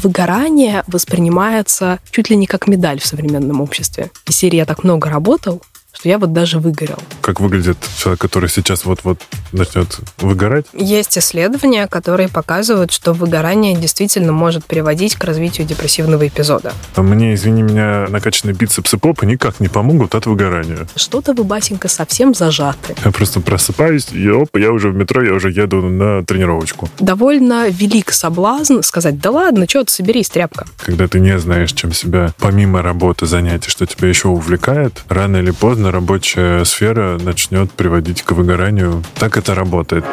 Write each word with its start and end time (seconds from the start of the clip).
выгорание 0.00 0.82
воспринимается 0.86 1.98
чуть 2.10 2.30
ли 2.30 2.36
не 2.36 2.46
как 2.46 2.66
медаль 2.66 3.00
в 3.00 3.06
современном 3.06 3.60
обществе. 3.60 4.10
Из 4.26 4.36
серии 4.36 4.56
«Я 4.56 4.66
так 4.66 4.84
много 4.84 5.08
работал», 5.08 5.62
что 6.00 6.08
я 6.08 6.18
вот 6.18 6.32
даже 6.32 6.58
выгорел. 6.58 6.98
Как 7.20 7.40
выглядит 7.40 7.76
человек, 7.98 8.20
который 8.20 8.48
сейчас 8.48 8.86
вот-вот 8.86 9.20
начнет 9.52 9.98
выгорать? 10.18 10.64
Есть 10.72 11.18
исследования, 11.18 11.86
которые 11.88 12.30
показывают, 12.30 12.90
что 12.90 13.12
выгорание 13.12 13.76
действительно 13.76 14.32
может 14.32 14.64
приводить 14.64 15.16
к 15.16 15.24
развитию 15.24 15.66
депрессивного 15.66 16.26
эпизода. 16.26 16.72
А 16.94 17.02
мне, 17.02 17.34
извини 17.34 17.62
меня, 17.62 18.06
накачанные 18.08 18.54
бицепсы 18.54 18.96
попы 18.96 19.26
никак 19.26 19.60
не 19.60 19.68
помогут 19.68 20.14
от 20.14 20.24
выгорания. 20.24 20.88
Что-то 20.96 21.34
вы, 21.34 21.44
Басенька, 21.44 21.88
совсем 21.88 22.32
зажаты. 22.32 22.94
Я 23.04 23.10
просто 23.10 23.40
просыпаюсь, 23.40 24.08
и 24.10 24.30
оп, 24.30 24.56
я 24.56 24.72
уже 24.72 24.88
в 24.88 24.94
метро, 24.94 25.22
я 25.22 25.34
уже 25.34 25.50
еду 25.50 25.82
на 25.82 26.24
тренировочку. 26.24 26.88
Довольно 26.98 27.68
велик 27.68 28.12
соблазн 28.12 28.80
сказать, 28.80 29.20
да 29.20 29.30
ладно, 29.30 29.66
что 29.68 29.84
ты, 29.84 29.92
соберись, 29.92 30.30
тряпка. 30.30 30.64
Когда 30.78 31.08
ты 31.08 31.20
не 31.20 31.38
знаешь, 31.38 31.72
чем 31.74 31.92
себя 31.92 32.32
помимо 32.38 32.80
работы 32.80 33.26
занятий, 33.26 33.68
что 33.68 33.84
тебя 33.84 34.08
еще 34.08 34.28
увлекает, 34.28 35.02
рано 35.10 35.36
или 35.36 35.50
поздно 35.50 35.89
рабочая 35.90 36.64
сфера 36.64 37.18
начнет 37.18 37.70
приводить 37.72 38.22
к 38.22 38.32
выгоранию. 38.32 39.02
Так 39.18 39.36
это 39.36 39.54
работает. 39.54 40.04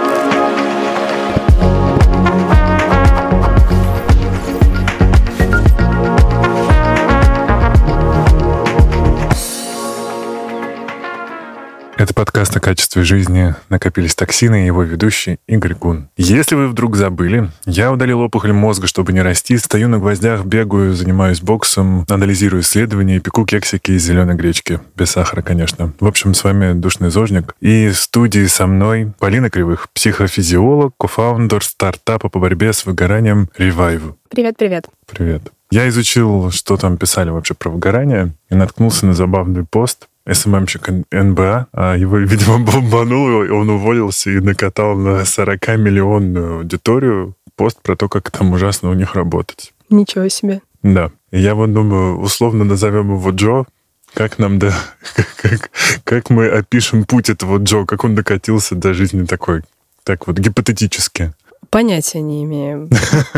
Это 11.97 12.13
подкаст 12.13 12.55
о 12.55 12.59
качестве 12.59 13.01
жизни 13.01 13.55
«Накопились 13.69 14.13
токсины» 14.13 14.61
и 14.61 14.65
его 14.67 14.83
ведущий 14.83 15.39
Игорь 15.47 15.73
Гун. 15.73 16.09
Если 16.15 16.53
вы 16.53 16.67
вдруг 16.67 16.95
забыли, 16.95 17.49
я 17.65 17.91
удалил 17.91 18.19
опухоль 18.19 18.53
мозга, 18.53 18.85
чтобы 18.85 19.13
не 19.13 19.23
расти, 19.23 19.57
стою 19.57 19.89
на 19.89 19.97
гвоздях, 19.97 20.45
бегаю, 20.45 20.93
занимаюсь 20.93 21.41
боксом, 21.41 22.05
анализирую 22.07 22.61
исследования 22.61 23.15
и 23.15 23.19
пеку 23.19 23.45
кексики 23.45 23.93
из 23.93 24.03
зеленой 24.03 24.35
гречки. 24.35 24.79
Без 24.95 25.09
сахара, 25.09 25.41
конечно. 25.41 25.91
В 25.99 26.05
общем, 26.05 26.35
с 26.35 26.43
вами 26.43 26.73
Душный 26.73 27.09
Зожник. 27.09 27.55
И 27.61 27.89
в 27.89 27.97
студии 27.97 28.45
со 28.45 28.67
мной 28.67 29.11
Полина 29.17 29.49
Кривых, 29.49 29.89
психофизиолог, 29.89 30.93
кофаундер 30.99 31.63
стартапа 31.63 32.29
по 32.29 32.37
борьбе 32.37 32.73
с 32.73 32.85
выгоранием 32.85 33.49
Revive. 33.57 34.13
Привет-привет. 34.29 34.87
Привет. 35.07 35.51
Я 35.71 35.89
изучил, 35.89 36.51
что 36.51 36.77
там 36.77 36.97
писали 36.97 37.31
вообще 37.31 37.55
про 37.55 37.69
выгорание, 37.69 38.33
и 38.51 38.55
наткнулся 38.55 39.07
на 39.07 39.13
забавный 39.13 39.65
пост 39.65 40.07
СММщик 40.31 40.89
НБА. 41.11 41.67
А 41.71 41.95
его, 41.95 42.17
видимо, 42.31 42.59
бомбануло, 42.59 43.43
и 43.43 43.49
он 43.49 43.69
уволился 43.69 44.29
и 44.29 44.39
накатал 44.39 44.95
на 44.95 45.21
40-миллионную 45.21 46.57
аудиторию 46.57 47.35
пост 47.55 47.81
про 47.81 47.95
то, 47.95 48.07
как 48.07 48.31
там 48.31 48.53
ужасно 48.53 48.89
у 48.89 48.93
них 48.93 49.15
работать. 49.15 49.73
Ничего 49.89 50.27
себе. 50.29 50.61
Да. 50.83 51.11
я 51.31 51.55
вот 51.55 51.73
думаю, 51.73 52.19
условно 52.19 52.63
назовем 52.63 53.15
его 53.15 53.29
Джо, 53.31 53.65
как 54.13 54.39
нам 54.39 54.59
да, 54.59 54.73
как, 55.41 55.71
как 56.03 56.29
мы 56.29 56.47
опишем 56.47 57.03
путь 57.03 57.29
этого 57.29 57.57
Джо, 57.57 57.85
как 57.85 58.03
он 58.03 58.15
докатился 58.15 58.75
до 58.75 58.93
жизни 58.93 59.25
такой, 59.25 59.61
так 60.03 60.27
вот 60.27 60.37
гипотетически. 60.37 61.33
Понятия 61.69 62.21
не 62.21 62.43
имею. 62.43 62.89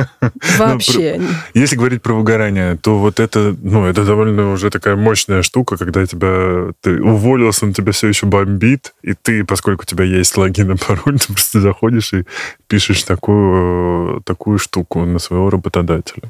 Вообще. 0.57 1.21
Если 1.53 1.75
говорить 1.75 2.01
про 2.01 2.13
выгорание, 2.13 2.77
то 2.77 2.97
вот 2.99 3.19
это, 3.19 3.55
ну, 3.61 3.85
это 3.85 4.05
довольно 4.05 4.51
уже 4.51 4.69
такая 4.69 4.95
мощная 4.95 5.41
штука, 5.41 5.77
когда 5.77 6.05
тебя 6.05 6.71
ты 6.81 7.01
уволился, 7.01 7.65
он 7.65 7.73
тебя 7.73 7.91
все 7.91 8.07
еще 8.07 8.25
бомбит, 8.25 8.93
и 9.01 9.13
ты, 9.13 9.43
поскольку 9.43 9.83
у 9.83 9.85
тебя 9.85 10.05
есть 10.05 10.37
логин 10.37 10.71
и 10.71 10.77
пароль, 10.77 11.19
ты 11.19 11.33
просто 11.33 11.61
заходишь 11.61 12.13
и 12.13 12.25
пишешь 12.67 13.03
такую, 13.03 14.21
такую 14.21 14.59
штуку 14.59 15.05
на 15.05 15.19
своего 15.19 15.49
работодателя. 15.49 16.29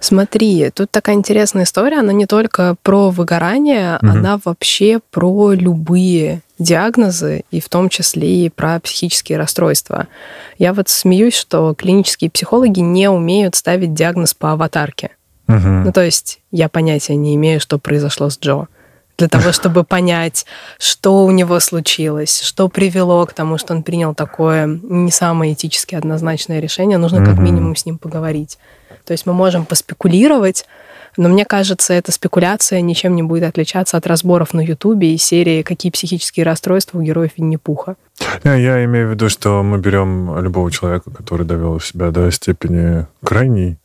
Смотри, 0.00 0.70
тут 0.70 0.90
такая 0.90 1.14
интересная 1.14 1.64
история, 1.64 1.98
она 2.00 2.12
не 2.12 2.24
только 2.24 2.74
про 2.82 3.10
выгорание, 3.10 3.98
угу. 3.98 4.10
она 4.10 4.40
вообще 4.42 5.00
про 5.10 5.52
любые 5.52 6.40
диагнозы, 6.58 7.44
и 7.50 7.60
в 7.60 7.68
том 7.68 7.90
числе 7.90 8.46
и 8.46 8.48
про 8.48 8.80
психические 8.80 9.36
расстройства. 9.36 10.08
Я 10.58 10.72
вот 10.72 10.88
смеюсь, 10.88 11.36
что 11.36 11.74
клинические 11.74 12.30
психологи 12.30 12.80
не 12.80 13.10
умеют 13.10 13.56
ставить 13.56 13.92
диагноз 13.92 14.32
по 14.32 14.52
аватарке. 14.52 15.10
Угу. 15.48 15.58
Ну, 15.58 15.92
то 15.92 16.02
есть 16.02 16.40
я 16.50 16.70
понятия 16.70 17.16
не 17.16 17.34
имею, 17.34 17.60
что 17.60 17.78
произошло 17.78 18.30
с 18.30 18.38
Джо 18.38 18.68
для 19.18 19.28
того, 19.28 19.52
чтобы 19.52 19.84
понять, 19.84 20.46
что 20.78 21.24
у 21.24 21.30
него 21.30 21.60
случилось, 21.60 22.40
что 22.40 22.68
привело 22.68 23.26
к 23.26 23.34
тому, 23.34 23.58
что 23.58 23.74
он 23.74 23.82
принял 23.82 24.14
такое 24.14 24.66
не 24.66 25.10
самое 25.10 25.52
этически 25.52 25.94
однозначное 25.94 26.60
решение, 26.60 26.96
нужно 26.96 27.22
как 27.24 27.38
минимум 27.38 27.76
с 27.76 27.84
ним 27.84 27.98
поговорить. 27.98 28.58
То 29.10 29.14
есть 29.14 29.26
мы 29.26 29.32
можем 29.32 29.64
поспекулировать, 29.64 30.66
но 31.16 31.28
мне 31.28 31.44
кажется, 31.44 31.92
эта 31.92 32.12
спекуляция 32.12 32.80
ничем 32.80 33.16
не 33.16 33.24
будет 33.24 33.42
отличаться 33.42 33.96
от 33.96 34.06
разборов 34.06 34.54
на 34.54 34.60
Ютубе 34.60 35.12
и 35.12 35.18
серии 35.18 35.62
«Какие 35.62 35.90
психические 35.90 36.46
расстройства 36.46 36.96
у 36.96 37.02
героев 37.02 37.32
Винни-Пуха». 37.36 37.96
Я 38.44 38.84
имею 38.84 39.08
в 39.08 39.10
виду, 39.10 39.28
что 39.28 39.64
мы 39.64 39.78
берем 39.78 40.38
любого 40.38 40.70
человека, 40.70 41.10
который 41.10 41.44
довел 41.44 41.80
себя 41.80 42.12
до 42.12 42.30
степени 42.30 43.08
крайней 43.24 43.78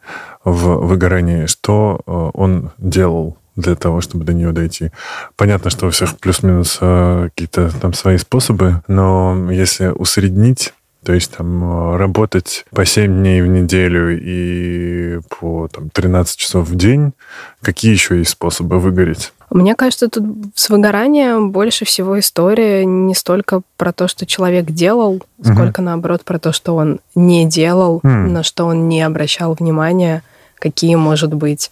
в 0.43 0.85
выгорании, 0.85 1.47
что 1.47 2.01
э, 2.05 2.11
он 2.35 2.69
делал 2.77 3.35
для 3.55 3.73
того, 3.73 4.01
чтобы 4.01 4.25
до 4.25 4.33
нее 4.33 4.51
дойти. 4.51 4.91
Понятно, 5.37 5.71
что 5.71 5.87
у 5.87 5.89
всех 5.89 6.19
плюс-минус 6.19 6.77
э, 6.81 7.29
какие-то 7.33 7.71
там 7.81 7.93
свои 7.93 8.17
способы, 8.17 8.83
но 8.87 9.49
если 9.51 9.87
усреднить, 9.87 10.71
то 11.05 11.13
есть 11.13 11.31
там 11.35 11.93
э, 11.93 11.97
работать 11.97 12.65
по 12.71 12.83
7 12.83 13.05
дней 13.05 13.41
в 13.41 13.47
неделю 13.47 14.17
и 14.19 15.19
по 15.29 15.67
там, 15.67 15.89
13 15.91 16.35
часов 16.35 16.67
в 16.67 16.75
день, 16.75 17.13
какие 17.61 17.91
еще 17.91 18.17
есть 18.17 18.31
способы 18.31 18.79
выгореть? 18.79 19.31
Мне 19.51 19.75
кажется, 19.75 20.09
тут 20.09 20.23
с 20.55 20.69
выгоранием 20.69 21.51
больше 21.51 21.85
всего 21.85 22.19
история 22.19 22.83
не 22.85 23.13
столько 23.13 23.61
про 23.77 23.93
то, 23.93 24.07
что 24.07 24.25
человек 24.25 24.65
делал, 24.71 25.21
сколько 25.39 25.81
угу. 25.81 25.85
наоборот 25.85 26.23
про 26.23 26.39
то, 26.39 26.51
что 26.51 26.75
он 26.75 26.99
не 27.13 27.45
делал, 27.45 27.97
угу. 27.97 28.07
на 28.07 28.41
что 28.41 28.65
он 28.65 28.89
не 28.89 29.03
обращал 29.03 29.53
внимания, 29.53 30.23
какие, 30.57 30.95
может 30.95 31.33
быть, 31.35 31.69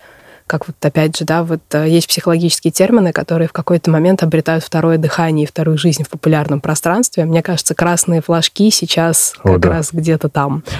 как 0.47 0.67
вот 0.67 0.75
опять 0.81 1.17
же, 1.17 1.25
да, 1.25 1.43
вот 1.43 1.61
э, 1.73 1.87
есть 1.87 2.07
психологические 2.07 2.71
термины, 2.71 3.11
которые 3.11 3.47
в 3.47 3.53
какой-то 3.53 3.89
момент 3.89 4.23
обретают 4.23 4.63
второе 4.63 4.97
дыхание 4.97 5.45
и 5.45 5.47
вторую 5.47 5.77
жизнь 5.77 6.03
в 6.03 6.09
популярном 6.09 6.61
пространстве. 6.61 7.25
Мне 7.25 7.41
кажется, 7.41 7.75
красные 7.75 8.21
флажки 8.21 8.69
сейчас 8.69 9.33
О, 9.43 9.53
как 9.53 9.59
да. 9.61 9.69
раз 9.69 9.89
где-то 9.91 10.29
там. 10.29 10.63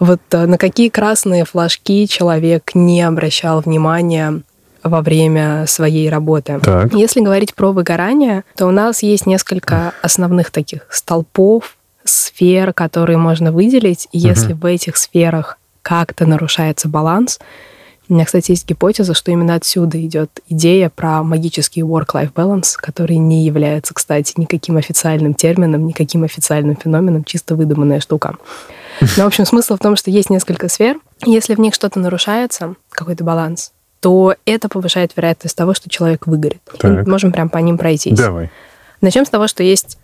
Вот 0.00 0.20
э, 0.32 0.46
на 0.46 0.58
какие 0.58 0.88
красные 0.88 1.44
флажки 1.44 2.06
человек 2.06 2.72
не 2.74 3.02
обращал 3.02 3.60
внимания 3.60 4.42
во 4.82 5.00
время 5.00 5.66
своей 5.66 6.08
работы. 6.10 6.58
Так. 6.62 6.92
Если 6.92 7.20
говорить 7.20 7.54
про 7.54 7.72
выгорание, 7.72 8.44
то 8.56 8.66
у 8.66 8.70
нас 8.70 9.02
есть 9.02 9.26
несколько 9.26 9.92
основных 10.02 10.50
таких 10.50 10.86
столпов, 10.90 11.76
сфер, 12.04 12.72
которые 12.72 13.18
можно 13.18 13.52
выделить. 13.52 14.08
И 14.12 14.18
если 14.18 14.52
угу. 14.52 14.62
в 14.62 14.66
этих 14.66 14.96
сферах 14.96 15.58
как-то 15.82 16.26
нарушается 16.26 16.88
баланс, 16.88 17.38
у 18.12 18.14
меня, 18.14 18.26
кстати, 18.26 18.50
есть 18.50 18.68
гипотеза, 18.68 19.14
что 19.14 19.30
именно 19.30 19.54
отсюда 19.54 19.98
идет 20.04 20.40
идея 20.46 20.90
про 20.90 21.22
магический 21.22 21.80
work-life 21.80 22.30
balance, 22.34 22.74
который 22.76 23.16
не 23.16 23.46
является, 23.46 23.94
кстати, 23.94 24.34
никаким 24.36 24.76
официальным 24.76 25.32
термином, 25.32 25.86
никаким 25.86 26.22
официальным 26.22 26.76
феноменом, 26.76 27.24
чисто 27.24 27.56
выдуманная 27.56 28.00
штука. 28.00 28.36
Но, 29.16 29.24
в 29.24 29.26
общем, 29.28 29.46
смысл 29.46 29.76
в 29.76 29.78
том, 29.78 29.96
что 29.96 30.10
есть 30.10 30.28
несколько 30.28 30.68
сфер. 30.68 30.98
Если 31.24 31.54
в 31.54 31.58
них 31.58 31.72
что-то 31.72 32.00
нарушается, 32.00 32.74
какой-то 32.90 33.24
баланс, 33.24 33.72
то 34.00 34.34
это 34.44 34.68
повышает 34.68 35.16
вероятность 35.16 35.56
того, 35.56 35.72
что 35.72 35.88
человек 35.88 36.26
выгорит. 36.26 36.60
Так. 36.78 37.06
Мы 37.06 37.10
можем 37.10 37.32
прям 37.32 37.48
по 37.48 37.56
ним 37.58 37.78
пройтись. 37.78 38.18
Давай. 38.18 38.50
Начнем 39.00 39.24
с 39.24 39.30
того, 39.30 39.48
что 39.48 39.62
есть 39.62 39.96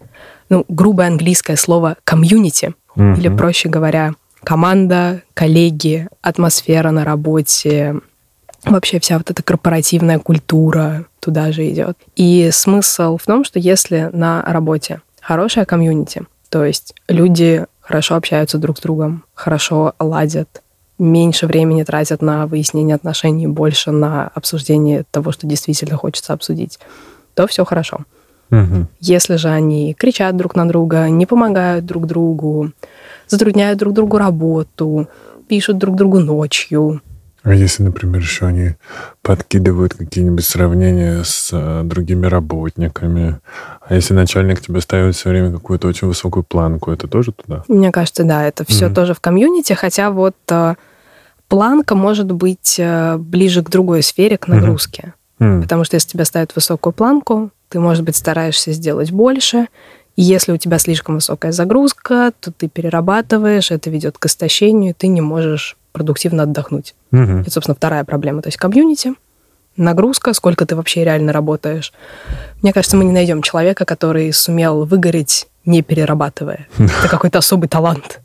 ну, 0.48 0.64
грубое 0.68 1.08
английское 1.08 1.56
слово 1.56 1.98
комьюнити, 2.04 2.74
угу. 2.96 3.12
или, 3.18 3.28
проще 3.28 3.68
говоря, 3.68 4.14
команда, 4.44 5.22
коллеги, 5.34 6.08
атмосфера 6.22 6.90
на 6.90 7.04
работе, 7.04 7.96
вообще 8.64 9.00
вся 9.00 9.18
вот 9.18 9.30
эта 9.30 9.42
корпоративная 9.42 10.18
культура 10.18 11.06
туда 11.20 11.52
же 11.52 11.68
идет. 11.68 11.98
И 12.16 12.50
смысл 12.52 13.16
в 13.16 13.24
том, 13.24 13.44
что 13.44 13.58
если 13.58 14.10
на 14.12 14.42
работе 14.42 15.00
хорошая 15.20 15.64
комьюнити, 15.64 16.22
то 16.50 16.64
есть 16.64 16.94
люди 17.08 17.66
хорошо 17.80 18.16
общаются 18.16 18.58
друг 18.58 18.78
с 18.78 18.80
другом, 18.80 19.24
хорошо 19.34 19.94
ладят, 19.98 20.62
меньше 20.98 21.46
времени 21.46 21.84
тратят 21.84 22.22
на 22.22 22.46
выяснение 22.46 22.96
отношений, 22.96 23.46
больше 23.46 23.90
на 23.90 24.28
обсуждение 24.34 25.04
того, 25.10 25.32
что 25.32 25.46
действительно 25.46 25.96
хочется 25.96 26.32
обсудить, 26.32 26.78
то 27.34 27.46
все 27.46 27.64
хорошо. 27.64 28.00
Угу. 28.50 28.86
Если 29.00 29.36
же 29.36 29.48
они 29.48 29.94
кричат 29.94 30.36
друг 30.36 30.56
на 30.56 30.66
друга, 30.66 31.08
не 31.08 31.26
помогают 31.26 31.84
друг 31.84 32.06
другу, 32.06 32.72
затрудняют 33.28 33.78
друг 33.78 33.94
другу 33.94 34.18
работу, 34.18 35.08
пишут 35.48 35.78
друг 35.78 35.96
другу 35.96 36.20
ночью. 36.20 37.00
А 37.44 37.54
если, 37.54 37.82
например, 37.82 38.20
еще 38.20 38.46
они 38.46 38.74
подкидывают 39.22 39.94
какие-нибудь 39.94 40.44
сравнения 40.44 41.22
с 41.24 41.50
а, 41.52 41.82
другими 41.82 42.26
работниками, 42.26 43.38
а 43.80 43.94
если 43.94 44.12
начальник 44.12 44.60
тебе 44.60 44.80
ставит 44.80 45.14
все 45.14 45.30
время 45.30 45.52
какую-то 45.52 45.88
очень 45.88 46.08
высокую 46.08 46.42
планку, 46.42 46.90
это 46.90 47.06
тоже 47.06 47.32
туда? 47.32 47.64
Мне 47.68 47.92
кажется, 47.92 48.24
да, 48.24 48.44
это 48.46 48.64
все 48.66 48.86
mm-hmm. 48.86 48.94
тоже 48.94 49.14
в 49.14 49.20
комьюнити, 49.20 49.72
хотя 49.72 50.10
вот 50.10 50.36
а, 50.50 50.74
планка 51.48 51.94
может 51.94 52.30
быть 52.30 52.76
э, 52.78 53.16
ближе 53.16 53.62
к 53.62 53.70
другой 53.70 54.02
сфере, 54.02 54.36
к 54.36 54.48
нагрузке. 54.48 55.14
Mm. 55.38 55.62
Потому 55.62 55.84
что 55.84 55.94
если 55.94 56.10
тебя 56.10 56.24
ставят 56.24 56.54
высокую 56.54 56.92
планку, 56.92 57.50
ты, 57.68 57.80
может 57.80 58.04
быть, 58.04 58.16
стараешься 58.16 58.72
сделать 58.72 59.12
больше. 59.12 59.68
Если 60.20 60.50
у 60.50 60.56
тебя 60.56 60.80
слишком 60.80 61.14
высокая 61.14 61.52
загрузка, 61.52 62.32
то 62.40 62.50
ты 62.50 62.66
перерабатываешь, 62.66 63.70
это 63.70 63.88
ведет 63.88 64.18
к 64.18 64.26
истощению, 64.26 64.92
ты 64.92 65.06
не 65.06 65.20
можешь 65.20 65.76
продуктивно 65.92 66.42
отдохнуть. 66.42 66.96
Mm-hmm. 67.12 67.42
Это, 67.42 67.50
собственно, 67.52 67.76
вторая 67.76 68.02
проблема. 68.02 68.42
То 68.42 68.48
есть 68.48 68.56
комьюнити, 68.56 69.14
нагрузка, 69.76 70.32
сколько 70.32 70.66
ты 70.66 70.74
вообще 70.74 71.04
реально 71.04 71.32
работаешь. 71.32 71.92
Мне 72.62 72.72
кажется, 72.72 72.96
мы 72.96 73.04
не 73.04 73.12
найдем 73.12 73.42
человека, 73.42 73.84
который 73.84 74.32
сумел 74.32 74.84
выгореть, 74.84 75.46
не 75.64 75.82
перерабатывая. 75.82 76.66
Это 76.78 77.08
какой-то 77.08 77.38
особый 77.38 77.68
талант. 77.68 78.20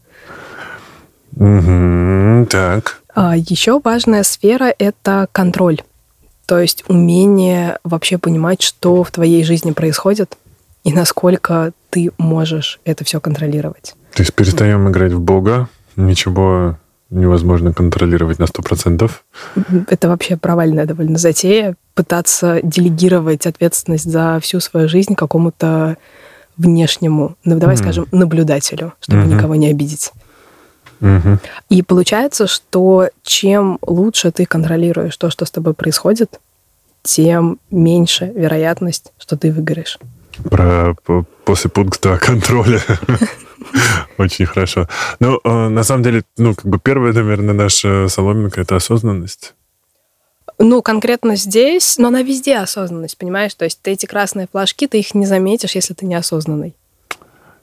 Так. 1.38 3.02
А 3.14 3.38
еще 3.38 3.80
важная 3.84 4.24
сфера– 4.24 4.74
это 4.80 5.28
контроль. 5.32 5.84
То 6.48 6.58
есть 6.58 6.86
умение 6.88 7.78
вообще 7.84 8.18
понимать, 8.18 8.64
что 8.64 9.04
в 9.04 9.12
твоей 9.12 9.44
жизни 9.44 9.74
происходит 9.74 10.36
и 10.84 10.92
насколько 10.92 11.72
ты 11.94 12.12
можешь 12.18 12.80
это 12.86 13.04
все 13.04 13.20
контролировать. 13.20 13.96
То 14.16 14.24
есть 14.24 14.34
перестаем 14.34 14.90
играть 14.90 15.14
в 15.14 15.20
Бога, 15.20 15.70
ничего 15.96 16.78
невозможно 17.12 17.72
контролировать 17.72 18.40
на 18.40 18.46
100%. 18.46 19.12
Это 19.88 20.08
вообще 20.10 20.36
провальная 20.36 20.88
довольно 20.88 21.20
затея, 21.20 21.76
пытаться 21.94 22.62
делегировать 22.64 23.46
ответственность 23.46 24.12
за 24.12 24.40
всю 24.42 24.60
свою 24.60 24.90
жизнь 24.90 25.14
какому-то 25.14 25.98
внешнему, 26.58 27.36
ну, 27.44 27.60
давай 27.60 27.76
mm. 27.76 27.80
скажем, 27.80 28.08
наблюдателю, 28.12 28.94
чтобы 29.00 29.22
mm-hmm. 29.22 29.36
никого 29.36 29.56
не 29.56 29.68
обидеть. 29.68 30.12
Mm-hmm. 31.02 31.38
И 31.70 31.84
получается, 31.84 32.48
что 32.48 33.10
чем 33.22 33.78
лучше 33.86 34.32
ты 34.32 34.46
контролируешь 34.46 35.16
то, 35.18 35.30
что 35.30 35.46
с 35.46 35.52
тобой 35.52 35.76
происходит, 35.76 36.40
тем 37.04 37.60
меньше 37.70 38.32
вероятность, 38.36 39.14
что 39.20 39.38
ты 39.38 39.52
выгоришь. 39.52 40.00
Про 40.50 40.96
после 41.46 41.70
пункта 41.70 42.18
контроля 42.22 42.82
Очень 44.18 44.46
хорошо. 44.46 44.88
Ну, 45.20 45.40
э, 45.44 45.70
на 45.70 45.84
самом 45.84 46.04
деле, 46.04 46.24
ну, 46.38 46.54
как 46.54 46.66
бы 46.66 46.80
первая, 46.80 47.14
наверное, 47.14 47.54
наша 47.54 48.08
соломинка— 48.08 48.62
это 48.62 48.76
осознанность. 48.76 49.54
Ну, 50.60 50.82
конкретно 50.82 51.36
здесь, 51.36 51.98
но 51.98 52.10
она 52.10 52.22
везде 52.22 52.58
осознанность, 52.58 53.18
понимаешь? 53.18 53.54
То 53.56 53.66
есть 53.66 53.82
ты 53.82 53.92
эти 53.92 54.06
красные 54.06 54.48
флажки, 54.52 54.88
ты 54.88 55.00
их 55.00 55.16
не 55.16 55.26
заметишь, 55.26 55.76
если 55.76 55.94
ты 55.94 56.06
неосознанный. 56.06 56.76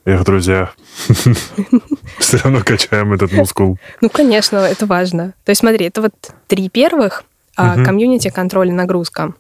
Эх, 0.05 0.25
друзья, 0.25 0.73
все 2.19 2.39
равно 2.39 2.63
качаем 2.65 3.13
этот 3.13 3.33
мускул. 3.33 3.79
Ну, 4.01 4.09
конечно, 4.09 4.57
это 4.57 4.87
важно. 4.87 5.35
То 5.45 5.51
есть 5.51 5.61
смотри, 5.61 5.87
это 5.87 6.03
вот 6.03 6.15
три 6.49 6.69
первых, 6.69 7.25
а 7.55 7.85
комьюнити, 7.85 8.31
контроль 8.31 8.69
и 8.69 8.73
нагрузка. 8.73 9.35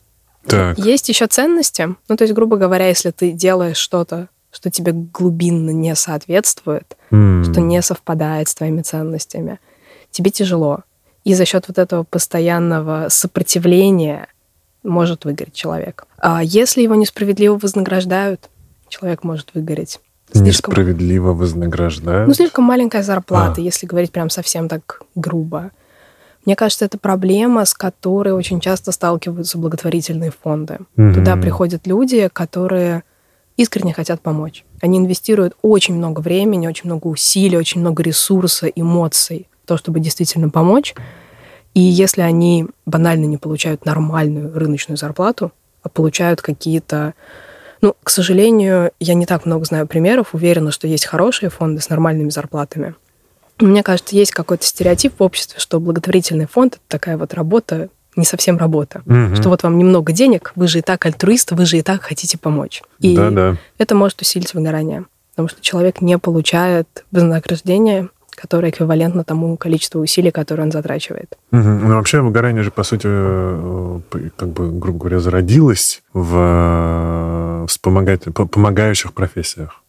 Так. 0.46 0.78
Есть 0.78 1.08
еще 1.08 1.26
ценности. 1.26 1.94
Ну, 2.08 2.16
то 2.16 2.24
есть, 2.24 2.34
грубо 2.34 2.56
говоря, 2.56 2.88
если 2.88 3.10
ты 3.10 3.32
делаешь 3.32 3.76
что-то 3.76 4.28
что 4.52 4.70
тебе 4.70 4.92
глубинно 4.92 5.70
не 5.70 5.94
соответствует, 5.94 6.96
mm. 7.10 7.44
что 7.44 7.60
не 7.60 7.80
совпадает 7.82 8.48
с 8.48 8.54
твоими 8.54 8.82
ценностями, 8.82 9.60
тебе 10.10 10.30
тяжело. 10.30 10.80
И 11.24 11.34
за 11.34 11.44
счет 11.44 11.66
вот 11.68 11.78
этого 11.78 12.02
постоянного 12.02 13.06
сопротивления 13.10 14.26
может 14.82 15.24
выгореть 15.24 15.54
человек. 15.54 16.06
А 16.18 16.42
если 16.42 16.82
его 16.82 16.94
несправедливо 16.94 17.58
вознаграждают, 17.58 18.48
человек 18.88 19.22
может 19.22 19.50
выгореть. 19.54 20.00
Слишком... 20.32 20.72
Несправедливо 20.72 21.32
вознаграждают? 21.32 22.28
Ну, 22.28 22.34
слишком 22.34 22.64
маленькая 22.64 23.02
зарплата, 23.02 23.56
а. 23.58 23.60
если 23.60 23.86
говорить 23.86 24.12
прям 24.12 24.30
совсем 24.30 24.68
так 24.68 25.02
грубо. 25.14 25.70
Мне 26.46 26.56
кажется, 26.56 26.84
это 26.84 26.98
проблема, 26.98 27.64
с 27.64 27.74
которой 27.74 28.32
очень 28.32 28.60
часто 28.60 28.92
сталкиваются 28.92 29.58
благотворительные 29.58 30.30
фонды. 30.30 30.78
Mm-hmm. 30.96 31.14
Туда 31.14 31.36
приходят 31.36 31.86
люди, 31.86 32.28
которые 32.32 33.02
искренне 33.56 33.92
хотят 33.92 34.20
помочь. 34.22 34.64
Они 34.80 34.98
инвестируют 34.98 35.54
очень 35.60 35.94
много 35.94 36.20
времени, 36.20 36.66
очень 36.66 36.86
много 36.86 37.08
усилий, 37.08 37.58
очень 37.58 37.80
много 37.80 38.02
ресурса, 38.02 38.66
эмоций 38.68 39.48
в 39.64 39.68
то, 39.68 39.76
чтобы 39.76 40.00
действительно 40.00 40.48
помочь. 40.48 40.94
И 41.74 41.80
если 41.80 42.22
они 42.22 42.66
банально 42.86 43.26
не 43.26 43.36
получают 43.36 43.84
нормальную 43.84 44.52
рыночную 44.58 44.96
зарплату, 44.96 45.52
а 45.82 45.88
получают 45.88 46.40
какие-то... 46.42 47.14
Ну, 47.80 47.94
к 48.02 48.10
сожалению, 48.10 48.92
я 48.98 49.14
не 49.14 49.26
так 49.26 49.46
много 49.46 49.64
знаю 49.64 49.86
примеров. 49.86 50.34
Уверена, 50.34 50.70
что 50.70 50.86
есть 50.86 51.06
хорошие 51.06 51.50
фонды 51.50 51.80
с 51.80 51.88
нормальными 51.88 52.30
зарплатами. 52.30 52.94
Мне 53.60 53.82
кажется, 53.82 54.16
есть 54.16 54.32
какой-то 54.32 54.64
стереотип 54.64 55.14
в 55.18 55.22
обществе, 55.22 55.60
что 55.60 55.80
благотворительный 55.80 56.46
фонд— 56.46 56.74
это 56.76 56.82
такая 56.88 57.16
вот 57.16 57.34
работа 57.34 57.88
не 58.16 58.24
совсем 58.24 58.58
работа. 58.58 59.02
Угу. 59.06 59.36
Что 59.36 59.48
вот 59.48 59.62
вам 59.62 59.78
немного 59.78 60.12
денег, 60.12 60.52
вы 60.56 60.66
же 60.68 60.78
и 60.78 60.82
так 60.82 61.06
альтруист, 61.06 61.52
вы 61.52 61.64
же 61.64 61.78
и 61.78 61.82
так 61.82 62.02
хотите 62.02 62.38
помочь. 62.38 62.82
И 62.98 63.16
да, 63.16 63.30
да. 63.30 63.56
это 63.78 63.94
может 63.94 64.20
усилить 64.20 64.54
выгорание. 64.54 65.04
Потому 65.30 65.48
что 65.48 65.60
человек 65.62 66.00
не 66.00 66.18
получает 66.18 67.04
вознаграждение, 67.12 68.08
которое 68.30 68.70
эквивалентно 68.70 69.24
тому 69.24 69.56
количеству 69.56 70.00
усилий, 70.00 70.30
которые 70.30 70.66
он 70.66 70.72
затрачивает. 70.72 71.36
Угу. 71.52 71.62
Ну, 71.62 71.94
вообще 71.96 72.20
выгорание 72.20 72.62
же, 72.62 72.70
по 72.70 72.82
сути, 72.82 73.06
э, 73.06 74.00
как 74.36 74.48
бы, 74.48 74.70
грубо 74.70 74.98
говоря, 74.98 75.20
зародилось 75.20 76.02
в 76.12 77.66
э, 77.66 77.66
помогающих 78.50 79.12
профессиях. 79.12 79.82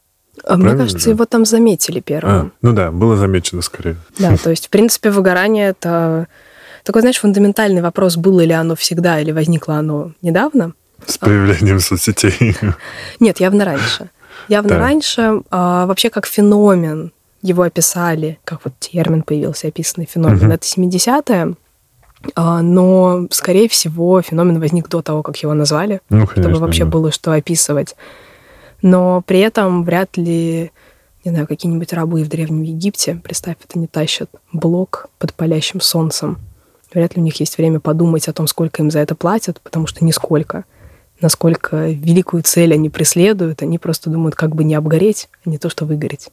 А 0.44 0.48
Правильно 0.48 0.70
Мне 0.70 0.78
кажется, 0.78 1.06
же? 1.06 1.10
его 1.12 1.26
там 1.26 1.46
заметили 1.46 2.00
первым. 2.00 2.34
А, 2.34 2.50
ну 2.62 2.74
да, 2.74 2.92
было 2.92 3.16
замечено 3.16 3.62
скорее. 3.62 3.98
Да, 4.18 4.36
то 4.44 4.50
есть, 4.50 4.68
в 4.68 4.70
принципе, 4.70 5.10
выгорание— 5.12 5.70
это 5.70 6.28
такой, 6.84 7.02
знаешь, 7.02 7.20
фундаментальный 7.20 7.82
вопрос, 7.82 8.18
было 8.18 8.42
ли 8.42 8.54
оно 8.54 8.76
всегда 8.76 9.20
или 9.20 9.32
возникло 9.32 9.76
оно 9.76 10.12
недавно. 10.22 10.74
С 11.06 11.18
появлением 11.18 11.80
соцсетей. 11.80 12.56
Нет, 13.20 13.40
явно 13.40 13.66
раньше. 13.66 14.10
Явно 14.48 14.70
да. 14.70 14.80
раньше. 14.80 15.42
А, 15.50 15.86
вообще 15.86 16.10
как 16.10 16.26
феномен 16.26 17.12
его 17.42 17.64
описали, 17.64 18.40
как 18.44 18.62
вот 18.64 18.74
термин 18.80 19.24
появился, 19.24 19.68
описанный 19.68 20.08
феномен. 20.12 20.46
Угу. 20.46 20.54
Это 20.54 20.66
70-е. 20.66 21.56
А, 22.36 22.62
но, 22.62 23.28
скорее 23.32 23.68
всего, 23.68 24.22
феномен 24.22 24.60
возник 24.60 24.90
до 24.90 25.02
того, 25.02 25.24
как 25.24 25.38
его 25.38 25.54
назвали, 25.54 26.02
ну, 26.10 26.28
конечно, 26.28 26.44
чтобы 26.44 26.60
вообще 26.60 26.84
да. 26.86 26.92
было 26.92 27.12
что 27.12 27.32
описывать. 27.32 27.96
Но 28.81 29.22
при 29.22 29.39
этом 29.39 29.83
вряд 29.83 30.18
ли, 30.18 30.72
не 31.24 31.31
знаю, 31.31 31.48
какие-нибудь 31.48 31.94
рабы 31.94 32.24
в 32.24 32.30
Древнем 32.30 32.63
Египте, 32.63 33.19
представь, 33.24 33.57
это 33.63 33.78
не 33.78 33.88
тащат 33.88 34.30
блок 34.51 35.07
под 35.19 35.33
палящим 35.33 35.81
солнцем 35.81 36.38
Вряд 36.94 37.16
ли 37.16 37.21
у 37.21 37.26
них 37.26 37.40
есть 37.40 37.57
время 37.57 37.80
подумать 37.80 38.28
о 38.28 38.33
том, 38.33 38.47
сколько 38.47 38.83
им 38.83 38.92
за 38.92 39.00
это 39.00 39.16
платят, 39.16 39.61
потому 39.61 39.88
что 39.88 40.04
нисколько. 40.04 40.66
Насколько 41.21 41.90
великую 41.90 42.44
цель 42.44 42.73
они 42.73 42.90
преследуют, 42.90 43.61
они 43.61 43.78
просто 43.78 44.09
думают, 44.09 44.35
как 44.35 44.56
бы 44.56 44.64
не 44.64 44.76
обгореть, 44.76 45.30
а 45.45 45.50
не 45.50 45.57
то, 45.57 45.69
что 45.69 45.85
выгореть. 45.85 46.30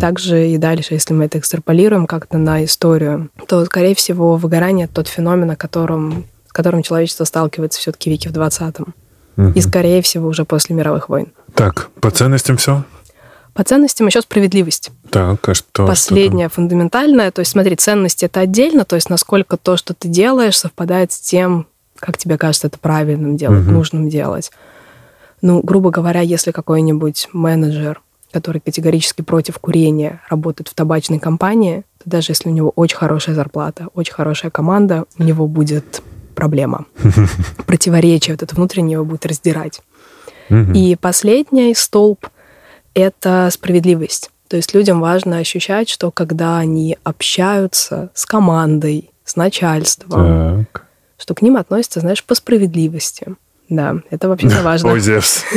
Также 0.00 0.48
и 0.48 0.58
дальше, 0.58 0.94
если 0.94 1.14
мы 1.14 1.24
это 1.24 1.38
экстраполируем 1.38 2.06
как-то 2.06 2.38
на 2.38 2.64
историю, 2.64 3.30
то, 3.48 3.64
скорее 3.64 3.94
всего, 3.94 4.36
выгорание— 4.36 4.86
тот 4.92 5.08
феномен, 5.08 5.50
о 5.50 5.56
котором, 5.56 6.24
с 6.46 6.52
которым 6.52 6.82
человечество 6.82 7.24
сталкивается 7.24 7.80
все-таки 7.80 8.10
веке 8.10 8.28
в 8.28 8.32
20-м. 8.32 8.94
Uh-huh. 9.36 9.52
И, 9.54 9.60
скорее 9.60 10.02
всего, 10.02 10.28
уже 10.28 10.44
после 10.44 10.76
мировых 10.76 11.08
войн. 11.08 11.32
Так, 11.54 11.90
по 12.00 12.10
ценностям 12.10 12.56
все? 12.56 12.84
По 13.54 13.62
ценностям 13.62 14.06
еще 14.08 14.20
справедливость. 14.20 14.90
Так, 15.10 15.48
а 15.48 15.54
что? 15.54 15.86
Последняя, 15.86 16.48
что 16.48 16.56
фундаментальная. 16.56 17.30
То 17.30 17.40
есть, 17.40 17.52
смотри, 17.52 17.76
ценности 17.76 18.24
это 18.24 18.40
отдельно, 18.40 18.84
то 18.84 18.96
есть 18.96 19.10
насколько 19.10 19.56
то, 19.56 19.76
что 19.76 19.94
ты 19.94 20.08
делаешь, 20.08 20.58
совпадает 20.58 21.12
с 21.12 21.20
тем, 21.20 21.66
как 21.98 22.18
тебе 22.18 22.36
кажется 22.36 22.66
это 22.66 22.78
правильным 22.78 23.36
делать, 23.36 23.64
угу. 23.64 23.70
нужным 23.70 24.08
делать. 24.08 24.50
Ну, 25.40 25.60
грубо 25.62 25.90
говоря, 25.90 26.20
если 26.20 26.50
какой-нибудь 26.50 27.28
менеджер, 27.32 28.00
который 28.32 28.60
категорически 28.60 29.22
против 29.22 29.58
курения, 29.60 30.20
работает 30.28 30.68
в 30.68 30.74
табачной 30.74 31.20
компании, 31.20 31.84
то 32.02 32.10
даже 32.10 32.32
если 32.32 32.48
у 32.48 32.52
него 32.52 32.70
очень 32.70 32.96
хорошая 32.96 33.36
зарплата, 33.36 33.86
очень 33.94 34.14
хорошая 34.14 34.50
команда, 34.50 35.04
у 35.18 35.22
него 35.22 35.46
будет 35.46 36.02
проблема. 36.34 36.86
Противоречие 37.66 38.34
вот 38.34 38.42
это 38.42 38.54
внутреннее 38.54 38.94
его 38.94 39.04
будет 39.04 39.26
раздирать. 39.26 39.80
И 40.50 40.96
последний 41.00 41.74
столб 41.74 42.26
это 42.92 43.48
справедливость. 43.50 44.30
То 44.48 44.56
есть 44.56 44.74
людям 44.74 45.00
важно 45.00 45.38
ощущать, 45.38 45.88
что 45.88 46.10
когда 46.10 46.58
они 46.58 46.98
общаются 47.02 48.10
с 48.14 48.26
командой, 48.26 49.10
с 49.24 49.36
начальством, 49.36 50.66
так. 50.72 50.84
что 51.18 51.34
к 51.34 51.42
ним 51.42 51.56
относятся, 51.56 52.00
знаешь, 52.00 52.22
по 52.22 52.34
справедливости. 52.34 53.26
Да, 53.68 53.96
это 54.10 54.28
вообще 54.28 54.48
важно. 54.62 54.92
Ой, 54.92 55.00
Зевс. 55.00 55.44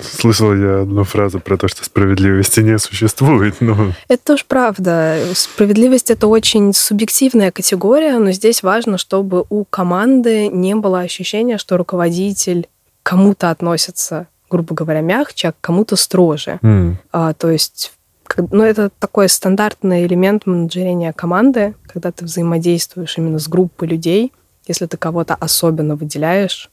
Слышал 0.00 0.54
я 0.54 0.82
одну 0.82 1.04
фразу 1.04 1.40
про 1.40 1.56
то, 1.56 1.68
что 1.68 1.84
справедливости 1.84 2.60
не 2.60 2.78
существует. 2.78 3.56
Но... 3.60 3.92
Это 4.08 4.24
тоже 4.24 4.44
правда. 4.48 5.18
Справедливость 5.34 6.10
это 6.10 6.26
очень 6.26 6.72
субъективная 6.72 7.50
категория, 7.50 8.18
но 8.18 8.32
здесь 8.32 8.62
важно, 8.62 8.98
чтобы 8.98 9.44
у 9.50 9.64
команды 9.64 10.48
не 10.48 10.74
было 10.74 11.00
ощущения, 11.00 11.58
что 11.58 11.76
руководитель 11.76 12.68
кому-то 13.02 13.50
относится 13.50 14.28
грубо 14.50 14.74
говоря, 14.74 15.00
мягче, 15.00 15.48
а 15.48 15.52
к 15.52 15.56
кому-то 15.60 15.96
строже. 15.96 16.60
Mm. 16.62 16.94
А, 17.10 17.32
то 17.32 17.50
есть 17.50 17.92
ну, 18.36 18.62
это 18.62 18.90
такой 18.98 19.28
стандартный 19.28 20.06
элемент 20.06 20.46
менеджерения 20.46 21.12
команды, 21.12 21.74
когда 21.86 22.10
ты 22.12 22.24
взаимодействуешь 22.24 23.18
именно 23.18 23.38
с 23.38 23.48
группой 23.48 23.88
людей. 23.88 24.32
Если 24.66 24.86
ты 24.86 24.96
кого-то 24.96 25.34
особенно 25.34 25.94
выделяешь, 25.94 26.70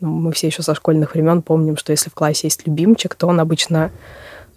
ну, 0.00 0.08
мы 0.08 0.32
все 0.32 0.46
еще 0.48 0.62
со 0.62 0.74
школьных 0.74 1.14
времен 1.14 1.42
помним, 1.42 1.76
что 1.76 1.92
если 1.92 2.10
в 2.10 2.14
классе 2.14 2.46
есть 2.46 2.66
любимчик, 2.66 3.14
то 3.14 3.26
он 3.26 3.40
обычно 3.40 3.90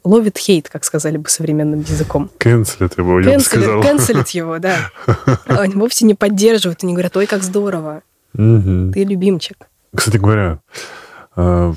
ловит 0.03 0.37
хейт, 0.37 0.69
как 0.69 0.83
сказали 0.83 1.17
бы 1.17 1.29
современным 1.29 1.81
языком. 1.81 2.29
Кэнселит 2.37 2.97
его, 2.97 3.19
я 3.19 3.37
бы 3.37 3.39
сказал. 3.39 3.81
Кэнселит 3.81 4.29
его, 4.29 4.59
да. 4.59 4.75
Они 5.45 5.75
вовсе 5.75 6.05
не 6.05 6.15
поддерживают, 6.15 6.83
они 6.83 6.93
говорят, 6.93 7.15
ой, 7.17 7.25
как 7.25 7.43
здорово, 7.43 8.01
ты 8.33 9.03
любимчик. 9.03 9.67
Кстати 9.95 10.17
говоря, 10.17 10.59
э, 11.35 11.73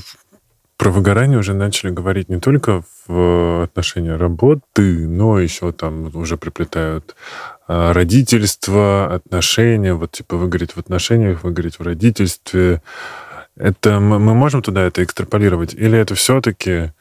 про 0.77 0.91
выгорание 0.91 1.39
уже 1.39 1.55
начали 1.55 1.91
говорить 1.91 2.29
не 2.29 2.41
только 2.41 2.83
в 3.07 3.65
отношении 3.65 4.11
работы, 4.11 5.07
но 5.07 5.39
еще 5.39 5.73
там 5.73 6.11
уже 6.15 6.37
приплетают 6.37 7.15
э, 7.69 7.93
родительство, 7.93 9.15
отношения, 9.15 9.95
вот 9.95 10.13
типа 10.13 10.37
выгореть 10.37 10.73
в 10.73 10.79
отношениях, 10.79 11.45
выгореть 11.45 11.79
в 11.79 11.83
родительстве. 11.83 12.83
Это 13.57 14.01
мы 14.01 14.35
можем 14.35 14.63
туда 14.63 14.83
это 14.83 15.03
экстраполировать? 15.03 15.75
Или 15.75 15.99
это 15.99 16.15
все-таки 16.15 16.93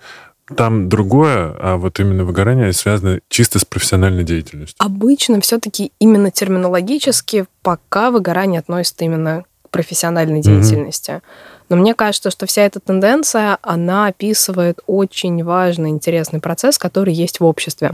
там 0.55 0.89
другое, 0.89 1.55
а 1.59 1.77
вот 1.77 1.99
именно 1.99 2.23
выгорание 2.23 2.71
связано 2.71 3.19
чисто 3.29 3.59
с 3.59 3.65
профессиональной 3.65 4.23
деятельностью? 4.23 4.75
Обычно 4.79 5.41
все-таки 5.41 5.91
именно 5.99 6.31
терминологически 6.31 7.45
пока 7.63 8.11
выгорание 8.11 8.59
относится 8.59 9.03
именно 9.05 9.43
к 9.63 9.69
профессиональной 9.69 10.41
деятельности. 10.41 11.11
Mm-hmm. 11.11 11.21
Но 11.69 11.75
мне 11.77 11.95
кажется, 11.95 12.29
что 12.29 12.45
вся 12.45 12.61
эта 12.61 12.79
тенденция, 12.79 13.57
она 13.63 14.07
описывает 14.07 14.79
очень 14.85 15.43
важный, 15.43 15.89
интересный 15.89 16.39
процесс, 16.39 16.77
который 16.77 17.13
есть 17.13 17.39
в 17.39 17.45
обществе. 17.45 17.91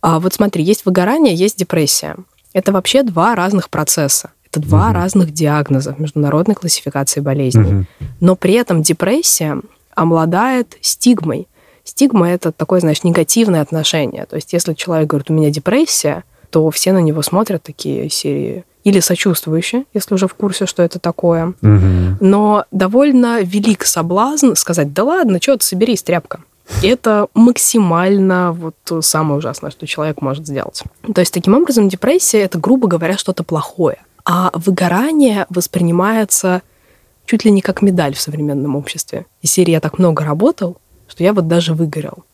А 0.00 0.20
вот 0.20 0.34
смотри, 0.34 0.62
есть 0.62 0.86
выгорание, 0.86 1.34
есть 1.34 1.58
депрессия. 1.58 2.16
Это 2.52 2.72
вообще 2.72 3.02
два 3.02 3.34
разных 3.34 3.70
процесса. 3.70 4.30
Это 4.50 4.60
два 4.60 4.90
mm-hmm. 4.90 4.94
разных 4.94 5.32
диагноза 5.32 5.94
в 5.94 6.00
международной 6.00 6.54
классификации 6.54 7.20
болезней. 7.20 7.62
Mm-hmm. 7.62 8.06
Но 8.20 8.36
при 8.36 8.54
этом 8.54 8.82
депрессия 8.82 9.60
обладает 9.94 10.76
стигмой. 10.80 11.48
Стигма– 11.84 12.30
это 12.30 12.52
такое, 12.52 12.80
знаешь, 12.80 13.04
негативное 13.04 13.62
отношение. 13.62 14.26
То 14.26 14.36
есть 14.36 14.52
если 14.52 14.74
человек 14.74 15.08
говорит, 15.08 15.30
у 15.30 15.34
меня 15.34 15.50
депрессия, 15.50 16.24
то 16.50 16.70
все 16.70 16.92
на 16.92 16.98
него 16.98 17.22
смотрят 17.22 17.62
такие 17.62 18.08
серии 18.10 18.64
или 18.84 19.00
сочувствующие, 19.00 19.84
если 19.94 20.14
уже 20.14 20.28
в 20.28 20.34
курсе, 20.34 20.66
что 20.66 20.82
это 20.82 21.00
такое. 21.00 21.54
Угу. 21.60 22.18
Но 22.20 22.64
довольно 22.70 23.42
велик 23.42 23.84
соблазн 23.84 24.54
сказать, 24.54 24.92
да 24.92 25.02
ладно, 25.02 25.38
что 25.42 25.56
ты, 25.56 25.64
соберись, 25.64 26.04
тряпка. 26.04 26.40
Это 26.82 27.26
максимально 27.34 28.52
вот 28.52 29.04
самое 29.04 29.38
ужасное, 29.38 29.70
что 29.70 29.86
человек 29.86 30.22
может 30.22 30.46
сделать. 30.46 30.82
То 31.14 31.20
есть, 31.20 31.32
таким 31.32 31.54
образом, 31.54 31.88
депрессия– 31.88 32.40
это, 32.42 32.58
грубо 32.58 32.88
говоря, 32.88 33.16
что-то 33.16 33.42
плохое. 33.42 33.98
А 34.28 34.50
выгорание 34.54 35.46
воспринимается 35.50 36.62
чуть 37.26 37.44
ли 37.44 37.50
не 37.52 37.60
как 37.60 37.80
медаль 37.80 38.14
в 38.14 38.20
современном 38.20 38.74
обществе. 38.74 39.26
И 39.40 39.46
серии 39.46 39.70
«Я 39.70 39.80
так 39.80 39.98
много 39.98 40.24
работал», 40.24 40.78
что 41.08 41.22
я 41.22 41.32
вот 41.32 41.46
даже 41.46 41.74
выгорел. 41.74 42.24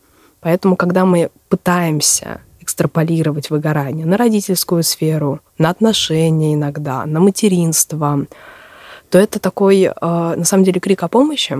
Поэтому, 0.41 0.75
когда 0.75 1.05
мы 1.05 1.29
пытаемся 1.49 2.41
экстраполировать 2.59 3.51
выгорание 3.51 4.07
на 4.07 4.17
родительскую 4.17 4.81
сферу, 4.81 5.41
на 5.59 5.69
отношения 5.69 6.55
иногда, 6.55 7.05
на 7.05 7.19
материнство, 7.19 8.25
то 9.11 9.19
это 9.19 9.39
такой, 9.39 9.83
э, 9.83 9.91
на 9.99 10.45
самом 10.45 10.63
деле, 10.63 10.79
крик 10.79 11.03
о 11.03 11.07
помощи, 11.07 11.57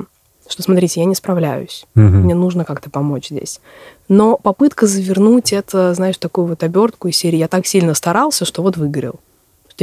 что, 0.47 0.63
смотрите, 0.63 1.01
я 1.01 1.05
не 1.05 1.15
справляюсь, 1.15 1.85
угу. 1.95 2.03
мне 2.03 2.33
нужно 2.33 2.65
как-то 2.65 2.89
помочь 2.89 3.29
здесь. 3.29 3.61
Но 4.09 4.37
попытка 4.37 4.87
завернуть 4.87 5.53
это, 5.53 5.93
знаешь, 5.93 6.17
такую 6.17 6.47
вот 6.47 6.63
обертку 6.63 7.07
из 7.07 7.17
серии 7.17 7.37
«я 7.37 7.47
так 7.47 7.67
сильно 7.67 7.93
старался, 7.93 8.45
что 8.45 8.63
вот 8.63 8.77
выгорел», 8.77 9.19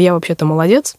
что 0.00 0.04
я 0.04 0.14
вообще-то 0.14 0.46
молодец, 0.46 0.96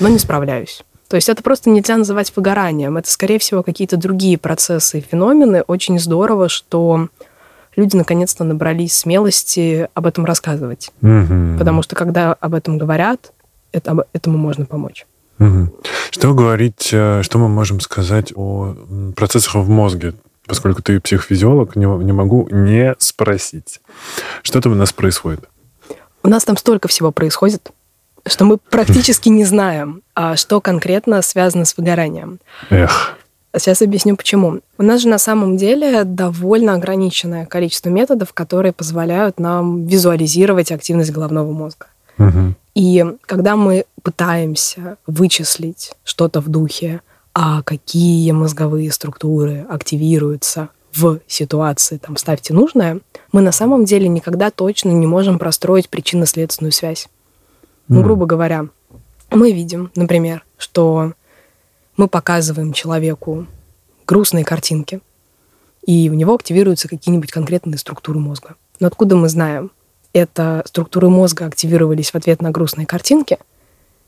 но 0.00 0.08
не 0.08 0.18
справляюсь. 0.18 0.84
То 1.08 1.16
есть 1.16 1.30
это 1.30 1.42
просто 1.42 1.70
нельзя 1.70 1.96
называть 1.96 2.32
выгоранием. 2.36 2.98
Это, 2.98 3.10
скорее 3.10 3.38
всего, 3.38 3.62
какие-то 3.62 3.96
другие 3.96 4.36
процессы 4.36 4.98
и 4.98 5.00
феномены. 5.00 5.62
Очень 5.66 5.98
здорово, 5.98 6.50
что 6.50 7.08
люди 7.74 7.96
наконец-то 7.96 8.44
набрались 8.44 8.96
смелости 8.96 9.88
об 9.94 10.06
этом 10.06 10.26
рассказывать. 10.26 10.90
Угу. 11.00 11.58
Потому 11.58 11.82
что 11.82 11.96
когда 11.96 12.34
об 12.34 12.54
этом 12.54 12.76
говорят, 12.76 13.32
это, 13.72 14.04
этому 14.12 14.36
можно 14.36 14.66
помочь. 14.66 15.06
Угу. 15.38 15.74
Что 16.10 16.34
говорить, 16.34 16.90
э, 16.92 17.22
что 17.22 17.38
мы 17.38 17.48
можем 17.48 17.80
сказать 17.80 18.32
о 18.36 18.74
процессах 19.16 19.54
в 19.54 19.68
мозге? 19.70 20.14
Поскольку 20.46 20.82
ты 20.82 21.00
психофизиолог, 21.00 21.76
не, 21.76 21.86
не 22.04 22.12
могу 22.12 22.46
не 22.50 22.94
спросить. 22.98 23.80
Что 24.42 24.60
там 24.60 24.72
у 24.72 24.74
нас 24.74 24.92
происходит? 24.92 25.48
У 26.22 26.28
нас 26.28 26.44
там 26.44 26.58
столько 26.58 26.88
всего 26.88 27.10
происходит 27.10 27.70
что 28.26 28.44
мы 28.44 28.56
практически 28.56 29.28
не 29.28 29.44
знаем, 29.44 30.02
а 30.14 30.36
что 30.36 30.60
конкретно 30.60 31.20
связано 31.22 31.64
с 31.64 31.76
выгоранием. 31.76 32.40
Эх. 32.70 33.16
Сейчас 33.56 33.82
объясню 33.82 34.16
почему. 34.16 34.60
У 34.78 34.82
нас 34.82 35.02
же 35.02 35.08
на 35.08 35.18
самом 35.18 35.56
деле 35.56 36.02
довольно 36.04 36.74
ограниченное 36.74 37.46
количество 37.46 37.88
методов, 37.88 38.32
которые 38.32 38.72
позволяют 38.72 39.38
нам 39.38 39.86
визуализировать 39.86 40.72
активность 40.72 41.12
головного 41.12 41.52
мозга. 41.52 41.86
Угу. 42.18 42.54
И 42.74 43.04
когда 43.22 43.56
мы 43.56 43.84
пытаемся 44.02 44.96
вычислить 45.06 45.92
что-то 46.02 46.40
в 46.40 46.48
духе, 46.48 47.00
а 47.32 47.62
какие 47.62 48.30
мозговые 48.32 48.90
структуры 48.90 49.66
активируются 49.68 50.68
в 50.92 51.20
ситуации, 51.26 51.98
там, 51.98 52.16
ставьте 52.16 52.54
нужное, 52.54 53.00
мы 53.32 53.40
на 53.40 53.52
самом 53.52 53.84
деле 53.84 54.08
никогда 54.08 54.50
точно 54.50 54.90
не 54.90 55.06
можем 55.06 55.38
простроить 55.38 55.88
причинно-следственную 55.88 56.72
связь. 56.72 57.08
Ну, 57.88 58.02
грубо 58.02 58.26
говоря, 58.26 58.66
мы 59.30 59.52
видим, 59.52 59.90
например, 59.94 60.44
что 60.56 61.12
мы 61.96 62.08
показываем 62.08 62.72
человеку 62.72 63.46
грустные 64.06 64.44
картинки, 64.44 65.00
и 65.86 66.08
у 66.10 66.14
него 66.14 66.34
активируются 66.34 66.88
какие-нибудь 66.88 67.30
конкретные 67.30 67.78
структуры 67.78 68.18
мозга. 68.18 68.56
Но 68.80 68.86
откуда 68.86 69.16
мы 69.16 69.28
знаем? 69.28 69.70
Это 70.12 70.62
структуры 70.66 71.08
мозга 71.08 71.46
активировались 71.46 72.10
в 72.10 72.14
ответ 72.14 72.40
на 72.40 72.50
грустные 72.50 72.86
картинки, 72.86 73.38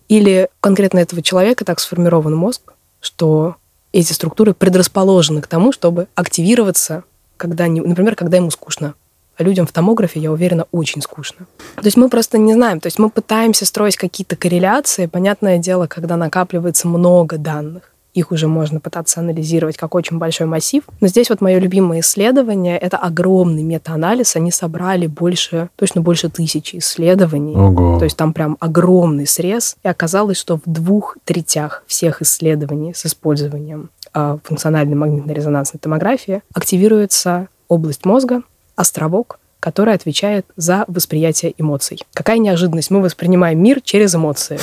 или 0.09 0.49
конкретно 0.61 1.01
этого 1.01 1.21
человека 1.23 1.65
так 1.65 1.81
сформирован 1.81 2.35
мозг, 2.35 2.75
что 3.01 3.57
эти 3.93 4.13
структуры 4.13 4.55
предрасположены 4.55 5.41
к 5.43 5.47
тому, 5.47 5.73
чтобы 5.73 6.09
активироваться, 6.15 7.05
когда, 7.37 7.67
например, 7.67 8.15
когда 8.15 8.37
ему 8.37 8.51
скучно, 8.51 8.95
людям 9.39 9.67
в 9.67 9.73
томографе, 9.73 10.21
я 10.21 10.33
уверена, 10.33 10.67
очень 10.73 11.03
скучно. 11.03 11.47
То 11.77 11.85
есть 11.85 11.97
мы 11.97 12.09
просто 12.09 12.39
не 12.39 12.55
знаем. 12.55 12.81
То 12.81 12.87
есть 12.87 12.99
мы 12.99 13.11
пытаемся 13.11 13.65
строить 13.67 13.97
какие-то 13.97 14.37
корреляции. 14.37 15.07
Понятное 15.07 15.59
дело, 15.59 15.87
когда 15.87 16.17
накапливается 16.17 16.89
много 16.89 17.39
данных, 17.39 17.93
их 18.17 18.33
уже 18.33 18.49
можно 18.49 18.81
пытаться 18.81 19.21
анализировать 19.21 19.77
как 19.77 19.95
очень 19.95 20.17
большой 20.17 20.47
массив. 20.47 20.83
Но 21.01 21.07
здесь 21.07 21.29
вот 21.29 21.43
мое 21.43 21.59
любимое 21.59 22.01
исследование— 22.01 22.79
это 22.79 22.97
огромный 22.97 23.63
метаанализ. 23.63 24.37
Они 24.37 24.51
собрали 24.51 25.07
больше, 25.07 25.69
точно 25.77 26.01
больше 26.01 26.31
тысячи 26.31 26.79
исследований. 26.79 27.55
Ого. 27.55 27.99
То 27.99 28.05
есть 28.05 28.17
там 28.17 28.33
прям 28.33 28.57
огромный 28.59 29.27
срез. 29.27 29.77
И 29.83 29.89
оказалось, 29.89 30.39
что 30.39 30.57
в 30.57 30.63
двух 30.65 31.19
третях 31.25 31.85
всех 31.87 32.23
исследований 32.23 32.95
с 32.95 33.05
использованием 33.05 33.91
э, 34.15 34.39
функциональной 34.43 34.97
магнитно-резонансной 34.97 35.79
томографии 35.79 36.41
активируется 36.55 37.49
область 37.69 38.07
мозга, 38.07 38.43
островок, 38.77 39.39
который 39.59 39.95
отвечает 39.95 40.47
за 40.57 40.85
восприятие 40.87 41.55
эмоций. 41.59 42.01
Какая 42.15 42.39
неожиданность! 42.39 42.91
Мы 42.91 43.01
воспринимаем 43.03 43.61
мир 43.61 43.81
через 43.81 44.15
эмоции. 44.15 44.61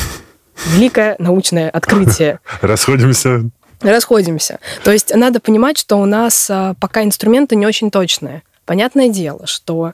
Великое 0.67 1.15
научное 1.19 1.69
открытие. 1.69 2.39
Расходимся. 2.61 3.49
Расходимся. 3.81 4.59
То 4.83 4.91
есть 4.91 5.13
надо 5.13 5.39
понимать, 5.39 5.77
что 5.77 5.97
у 5.97 6.05
нас 6.05 6.49
а, 6.49 6.73
пока 6.79 7.03
инструменты 7.03 7.55
не 7.55 7.65
очень 7.67 7.91
точные. 7.91 8.43
Понятное 8.65 9.09
дело, 9.09 9.45
что 9.45 9.93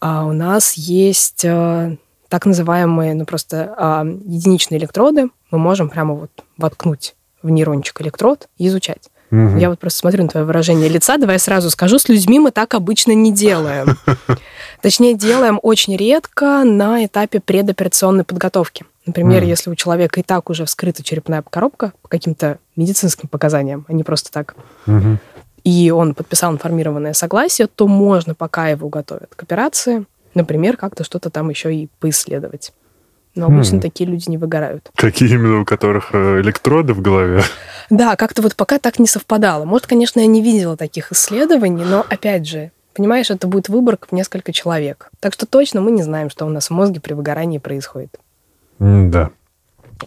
а, 0.00 0.24
у 0.24 0.32
нас 0.32 0.74
есть 0.74 1.44
а, 1.44 1.96
так 2.28 2.46
называемые, 2.46 3.14
ну 3.14 3.26
просто 3.26 4.16
единичные 4.24 4.78
электроды. 4.78 5.28
Мы 5.50 5.58
можем 5.58 5.90
прямо 5.90 6.14
вот 6.14 6.30
воткнуть 6.56 7.14
в 7.42 7.50
нейрончик 7.50 8.00
электрод 8.00 8.48
и 8.58 8.68
изучать. 8.68 9.10
Угу. 9.30 9.58
Я 9.58 9.70
вот 9.70 9.78
просто 9.78 9.98
смотрю 10.00 10.22
на 10.24 10.28
твое 10.28 10.46
выражение 10.46 10.88
лица. 10.88 11.16
Давай 11.18 11.36
я 11.36 11.38
сразу 11.38 11.70
скажу, 11.70 11.98
с 11.98 12.08
людьми 12.08 12.38
мы 12.38 12.50
так 12.50 12.74
обычно 12.74 13.12
не 13.12 13.32
делаем. 13.32 13.96
Точнее, 14.82 15.14
делаем 15.14 15.58
очень 15.62 15.96
редко 15.96 16.62
на 16.64 17.04
этапе 17.04 17.40
предоперационной 17.40 18.24
подготовки. 18.24 18.84
Например, 19.04 19.42
mm. 19.42 19.46
если 19.46 19.70
у 19.70 19.74
человека 19.74 20.20
и 20.20 20.22
так 20.22 20.50
уже 20.50 20.64
вскрыта 20.64 21.02
черепная 21.02 21.42
коробка 21.42 21.92
по 22.02 22.08
каким-то 22.08 22.58
медицинским 22.74 23.28
показаниям, 23.28 23.84
а 23.88 23.92
не 23.92 24.02
просто 24.02 24.32
так, 24.32 24.56
mm-hmm. 24.86 25.16
и 25.62 25.90
он 25.90 26.14
подписал 26.14 26.52
информированное 26.52 27.12
согласие, 27.12 27.68
то 27.68 27.86
можно, 27.86 28.34
пока 28.34 28.68
его 28.68 28.88
готовят 28.88 29.32
к 29.34 29.42
операции, 29.42 30.06
например, 30.34 30.76
как-то 30.76 31.04
что-то 31.04 31.30
там 31.30 31.50
еще 31.50 31.74
и 31.74 31.88
поисследовать. 32.00 32.72
Но 33.36 33.46
обычно 33.46 33.76
mm. 33.76 33.80
такие 33.80 34.08
люди 34.08 34.28
не 34.28 34.38
выгорают. 34.38 34.90
Такие 34.96 35.30
именно, 35.30 35.60
у 35.60 35.64
которых 35.64 36.10
э, 36.12 36.40
электроды 36.40 36.92
в 36.94 37.00
голове? 37.00 37.42
Да, 37.88 38.16
как-то 38.16 38.42
вот 38.42 38.56
пока 38.56 38.80
так 38.80 38.98
не 38.98 39.06
совпадало. 39.06 39.64
Может, 39.64 39.86
конечно, 39.86 40.18
я 40.18 40.26
не 40.26 40.42
видела 40.42 40.76
таких 40.76 41.12
исследований, 41.12 41.84
но, 41.84 42.04
опять 42.08 42.44
же, 42.44 42.72
понимаешь, 42.94 43.30
это 43.30 43.46
будет 43.46 43.68
выборка 43.68 44.08
в 44.10 44.12
несколько 44.12 44.52
человек. 44.52 45.08
Так 45.20 45.32
что 45.34 45.46
точно 45.46 45.80
мы 45.80 45.92
не 45.92 46.02
знаем, 46.02 46.28
что 46.28 46.46
у 46.46 46.48
нас 46.48 46.66
в 46.66 46.72
мозге 46.72 47.00
при 47.00 47.12
выгорании 47.12 47.58
происходит. 47.58 48.18
Да. 48.80 49.30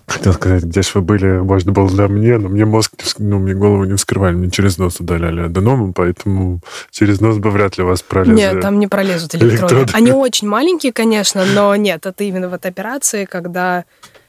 Хотел 0.05 0.33
сказать, 0.33 0.63
где 0.63 0.81
же 0.81 0.89
вы 0.95 1.01
были, 1.01 1.39
может, 1.39 1.69
было 1.71 1.89
для 1.89 2.07
мне, 2.07 2.37
но 2.37 2.49
мне 2.49 2.65
мозг, 2.65 2.93
ну, 3.17 3.39
мне 3.39 3.53
голову 3.53 3.85
не 3.85 3.95
вскрывали, 3.95 4.35
мне 4.35 4.51
через 4.51 4.77
нос 4.77 4.99
удаляли 4.99 5.41
аденому, 5.41 5.93
поэтому 5.93 6.61
через 6.91 7.21
нос 7.21 7.37
бы 7.37 7.49
вряд 7.49 7.77
ли 7.77 7.83
вас 7.83 8.01
пролезли. 8.03 8.35
Нет, 8.35 8.61
там 8.61 8.77
не 8.77 8.87
пролезут 8.87 9.33
электроды. 9.35 9.75
электроды. 9.75 9.91
Они 9.93 10.11
очень 10.11 10.47
маленькие, 10.47 10.93
конечно, 10.93 11.43
но 11.55 11.75
нет, 11.75 12.05
это 12.05 12.23
именно 12.23 12.49
вот 12.49 12.65
операции, 12.65 13.25
когда 13.25 13.85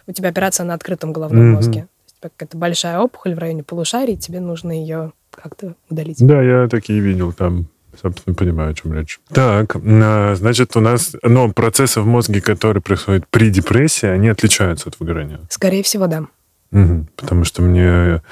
у 0.07 0.13
тебя 0.13 0.31
операция 0.31 0.65
на 0.65 0.75
открытом 0.75 1.13
головном 1.13 1.51
mm-hmm. 1.51 1.57
мозге. 1.57 1.87
Какая-то 2.21 2.57
большая 2.57 2.99
опухоль 2.99 3.35
в 3.35 3.39
районе 3.39 3.63
полушарий, 3.63 4.17
тебе 4.17 4.41
нужно 4.41 4.73
ее 4.73 5.13
как-то 5.31 5.75
удалить. 5.89 6.25
Да, 6.27 6.43
я 6.43 6.69
такие 6.69 7.01
видел 7.01 7.33
там 7.33 7.67
собственно, 8.01 8.35
понимаю, 8.35 8.71
о 8.71 8.75
чем 8.75 8.93
речь. 8.95 9.21
Так, 9.33 9.77
а, 9.77 10.35
значит, 10.37 10.77
у 10.77 10.81
нас, 10.81 11.17
ну, 11.23 11.53
процессы 11.53 12.01
в 12.01 12.07
мозге, 12.07 12.41
которые 12.41 12.83
происходят 12.83 13.27
при 13.29 13.51
депрессии, 13.51 14.07
они 14.07 14.29
отличаются 14.29 14.89
от 14.89 14.99
выгорания? 14.99 15.41
Скорее 15.49 15.83
всего, 15.83 16.07
да. 16.07 16.25
Угу, 16.73 17.07
потому 17.17 17.45
что 17.45 17.63
мне 17.63 18.23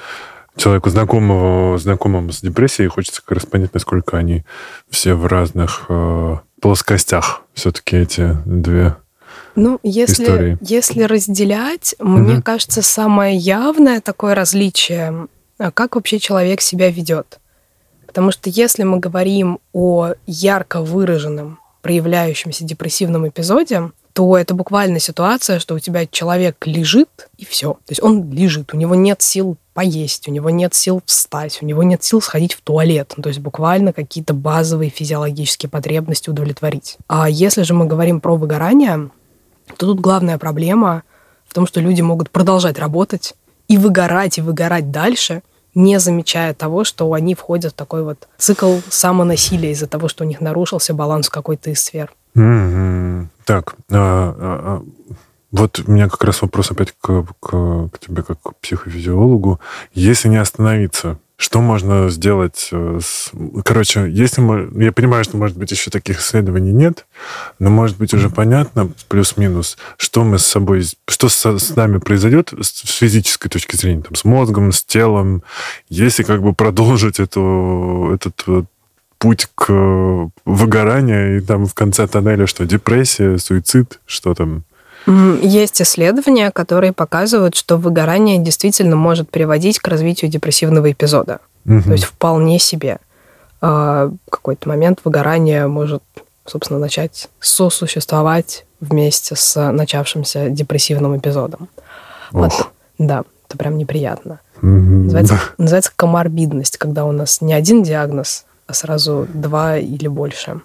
человеку 0.55 0.89
знакомого, 0.89 1.77
знакомому 1.77 2.31
с 2.31 2.41
депрессией 2.41 2.89
хочется 2.89 3.21
как 3.21 3.37
раз 3.37 3.45
понять, 3.45 3.73
насколько 3.73 4.17
они 4.17 4.43
все 4.89 5.13
в 5.13 5.25
разных 5.25 5.85
э, 5.89 6.37
плоскостях 6.61 7.43
все-таки 7.53 7.97
эти 7.97 8.37
две 8.45 8.95
ну, 9.55 9.79
если, 9.83 10.23
истории. 10.23 10.57
если 10.61 11.03
разделять, 11.03 11.95
угу. 11.99 12.09
мне 12.09 12.41
кажется, 12.41 12.81
самое 12.81 13.35
явное 13.35 13.99
такое 14.01 14.35
различие, 14.35 15.27
а 15.57 15.71
как 15.71 15.95
вообще 15.95 16.19
человек 16.19 16.61
себя 16.61 16.89
ведет. 16.89 17.39
Потому 18.09 18.31
что 18.31 18.49
если 18.49 18.81
мы 18.81 18.97
говорим 18.97 19.59
о 19.71 20.13
ярко 20.25 20.81
выраженном, 20.81 21.59
проявляющемся 21.83 22.63
депрессивном 22.63 23.29
эпизоде, 23.29 23.91
то 24.13 24.35
это 24.35 24.55
буквально 24.55 24.99
ситуация, 24.99 25.59
что 25.59 25.75
у 25.75 25.79
тебя 25.79 26.07
человек 26.07 26.65
лежит, 26.65 27.29
и 27.37 27.45
все. 27.45 27.73
То 27.73 27.91
есть 27.91 28.01
он 28.01 28.31
лежит, 28.31 28.73
у 28.73 28.77
него 28.77 28.95
нет 28.95 29.21
сил 29.21 29.57
поесть, 29.75 30.27
у 30.27 30.31
него 30.31 30.49
нет 30.49 30.73
сил 30.73 31.03
встать, 31.05 31.59
у 31.61 31.67
него 31.67 31.83
нет 31.83 32.03
сил 32.03 32.19
сходить 32.19 32.53
в 32.53 32.61
туалет. 32.61 33.13
Ну, 33.15 33.21
то 33.21 33.29
есть 33.29 33.41
буквально 33.41 33.93
какие-то 33.93 34.33
базовые 34.33 34.89
физиологические 34.89 35.69
потребности 35.69 36.31
удовлетворить. 36.31 36.97
А 37.07 37.29
если 37.29 37.61
же 37.61 37.75
мы 37.75 37.85
говорим 37.85 38.21
про 38.21 38.35
выгорание, 38.35 39.11
то 39.77 39.85
тут 39.85 39.99
главная 39.99 40.39
проблема 40.39 41.03
в 41.47 41.53
том, 41.53 41.67
что 41.67 41.79
люди 41.79 42.01
могут 42.01 42.31
продолжать 42.31 42.79
работать 42.79 43.35
и 43.67 43.77
выгорать, 43.77 44.39
и 44.39 44.41
выгорать 44.41 44.89
дальше, 44.89 45.43
не 45.75 45.99
замечая 45.99 46.53
того, 46.53 46.83
что 46.83 47.11
они 47.13 47.35
входят 47.35 47.73
в 47.73 47.75
такой 47.75 48.03
вот 48.03 48.27
цикл 48.37 48.77
самонасилия 48.89 49.71
из-за 49.71 49.87
того, 49.87 50.07
что 50.07 50.23
у 50.23 50.27
них 50.27 50.41
нарушился 50.41 50.93
баланс 50.93 51.29
какой-то 51.29 51.69
из 51.69 51.81
сфер. 51.81 52.11
Так, 53.45 53.75
а, 53.91 53.95
а, 53.95 54.35
а, 54.39 54.83
вот 55.51 55.79
у 55.85 55.91
меня 55.91 56.07
как 56.09 56.23
раз 56.23 56.41
вопрос 56.41 56.71
опять 56.71 56.93
к, 57.01 57.25
к 57.39 57.89
тебе 57.99 58.21
как 58.21 58.39
к 58.41 58.55
психофизиологу. 58.57 59.59
Если 59.93 60.27
не 60.27 60.37
остановиться, 60.37 61.17
что 61.39 61.61
можно 61.61 62.09
сделать 62.09 62.67
э, 62.73 62.99
с... 63.01 63.31
Короче, 63.63 64.07
если 64.11 64.41
мы... 64.41 64.69
Я 64.83 64.91
понимаю, 64.91 65.23
что, 65.23 65.37
может 65.37 65.55
быть, 65.55 65.71
еще 65.71 65.89
таких 65.89 66.19
исследований 66.19 66.73
нет, 66.73 67.05
но, 67.59 67.69
может 67.69 67.97
быть, 67.97 68.13
уже 68.13 68.29
понятно, 68.29 68.91
плюс-минус, 69.07 69.77
что 69.95 70.25
мы 70.25 70.37
с 70.37 70.45
собой... 70.45 70.83
Что 71.07 71.29
с, 71.29 71.57
с 71.57 71.75
нами 71.77 71.99
произойдет 71.99 72.51
с 72.59 72.85
физической 72.85 73.47
точки 73.47 73.77
зрения, 73.77 74.01
там, 74.01 74.15
с 74.15 74.25
мозгом, 74.25 74.73
с 74.73 74.83
телом, 74.83 75.41
если 75.87 76.23
как 76.23 76.41
бы 76.43 76.51
продолжить 76.51 77.21
эту, 77.21 78.11
этот 78.13 78.43
вот 78.45 78.65
путь 79.17 79.47
к 79.55 80.31
выгоранию, 80.43 81.37
и 81.37 81.41
там 81.41 81.67
в 81.67 81.73
конце 81.73 82.05
тоннеля 82.05 82.47
что, 82.47 82.65
депрессия, 82.65 83.37
суицид, 83.37 84.01
что 84.05 84.35
там? 84.35 84.65
Есть 85.07 85.81
исследования, 85.81 86.51
которые 86.51 86.93
показывают, 86.93 87.55
что 87.55 87.77
выгорание 87.77 88.37
действительно 88.37 88.95
может 88.95 89.29
приводить 89.29 89.79
к 89.79 89.87
развитию 89.87 90.29
депрессивного 90.29 90.91
эпизода. 90.91 91.39
Угу. 91.65 91.83
То 91.83 91.91
есть 91.91 92.05
вполне 92.05 92.59
себе. 92.59 92.99
А, 93.61 94.11
в 94.27 94.29
какой-то 94.29 94.69
момент 94.69 94.99
выгорание 95.03 95.67
может, 95.67 96.03
собственно, 96.45 96.79
начать 96.79 97.29
сосуществовать 97.39 98.65
вместе 98.79 99.35
с 99.35 99.71
начавшимся 99.71 100.49
депрессивным 100.49 101.17
эпизодом. 101.17 101.69
Вот, 102.31 102.53
да, 102.97 103.23
это 103.47 103.57
прям 103.57 103.77
неприятно. 103.77 104.39
Угу. 104.61 104.67
Называется, 104.67 105.39
называется 105.57 105.91
коморбидность, 105.95 106.77
когда 106.77 107.05
у 107.05 107.11
нас 107.11 107.41
не 107.41 107.53
один 107.53 107.83
диагноз, 107.83 108.45
а 108.67 108.73
сразу 108.73 109.27
два 109.33 109.77
или 109.77 110.07
больше. 110.07 110.61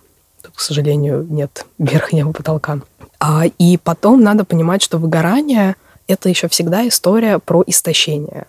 К 0.54 0.60
сожалению, 0.60 1.26
нет 1.28 1.66
верхнего 1.78 2.32
потолка. 2.32 2.80
А, 3.20 3.44
и 3.58 3.78
потом 3.78 4.22
надо 4.22 4.44
понимать, 4.44 4.82
что 4.82 4.98
выгорание— 4.98 5.76
это 6.08 6.28
еще 6.28 6.48
всегда 6.48 6.86
история 6.86 7.38
про 7.38 7.62
истощение. 7.66 8.46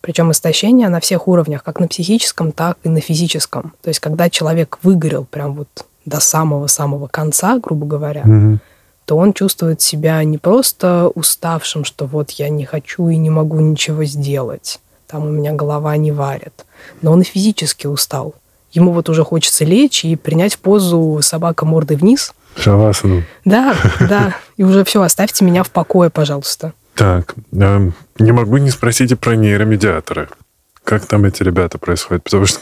Причем 0.00 0.30
истощение 0.30 0.88
на 0.88 1.00
всех 1.00 1.26
уровнях, 1.26 1.64
как 1.64 1.80
на 1.80 1.88
психическом, 1.88 2.52
так 2.52 2.78
и 2.84 2.88
на 2.88 3.00
физическом. 3.00 3.74
То 3.82 3.88
есть, 3.88 4.00
когда 4.00 4.30
человек 4.30 4.78
выгорел 4.82 5.24
прям 5.24 5.54
вот 5.54 5.68
до 6.04 6.20
самого-самого 6.20 7.08
конца, 7.08 7.58
грубо 7.58 7.86
говоря, 7.86 8.22
mm-hmm. 8.22 8.58
то 9.04 9.16
он 9.16 9.32
чувствует 9.32 9.80
себя 9.80 10.22
не 10.22 10.38
просто 10.38 11.08
уставшим, 11.14 11.84
что 11.84 12.06
вот 12.06 12.30
я 12.32 12.48
не 12.48 12.64
хочу 12.64 13.08
и 13.08 13.16
не 13.16 13.30
могу 13.30 13.58
ничего 13.58 14.04
сделать, 14.04 14.78
там 15.08 15.26
у 15.26 15.30
меня 15.30 15.52
голова 15.52 15.96
не 15.96 16.12
варит, 16.12 16.64
но 17.02 17.12
он 17.12 17.22
и 17.22 17.24
физически 17.24 17.86
устал. 17.86 18.34
Ему 18.76 18.92
вот 18.92 19.08
уже 19.08 19.24
хочется 19.24 19.64
лечь 19.64 20.04
и 20.04 20.14
принять 20.14 20.58
позу 20.58 21.18
собака 21.22 21.66
мордой 21.66 21.96
вниз– 21.96 22.32
Шавасану. 22.56 23.22
Да, 23.44 23.76
да. 24.00 24.36
И 24.56 24.64
уже 24.64 24.84
все, 24.84 25.02
оставьте 25.02 25.44
меня 25.44 25.62
в 25.62 25.70
покое, 25.70 26.10
пожалуйста. 26.10 26.72
Так, 26.94 27.34
э, 27.52 27.90
не 28.18 28.32
могу 28.32 28.56
не 28.56 28.70
спросить 28.70 29.12
и 29.12 29.14
про 29.14 29.36
нейромедиаторы. 29.36 30.28
Как 30.82 31.04
там 31.06 31.24
эти 31.24 31.42
ребята 31.42 31.78
происходят? 31.78 32.24
Потому 32.24 32.46
что 32.46 32.60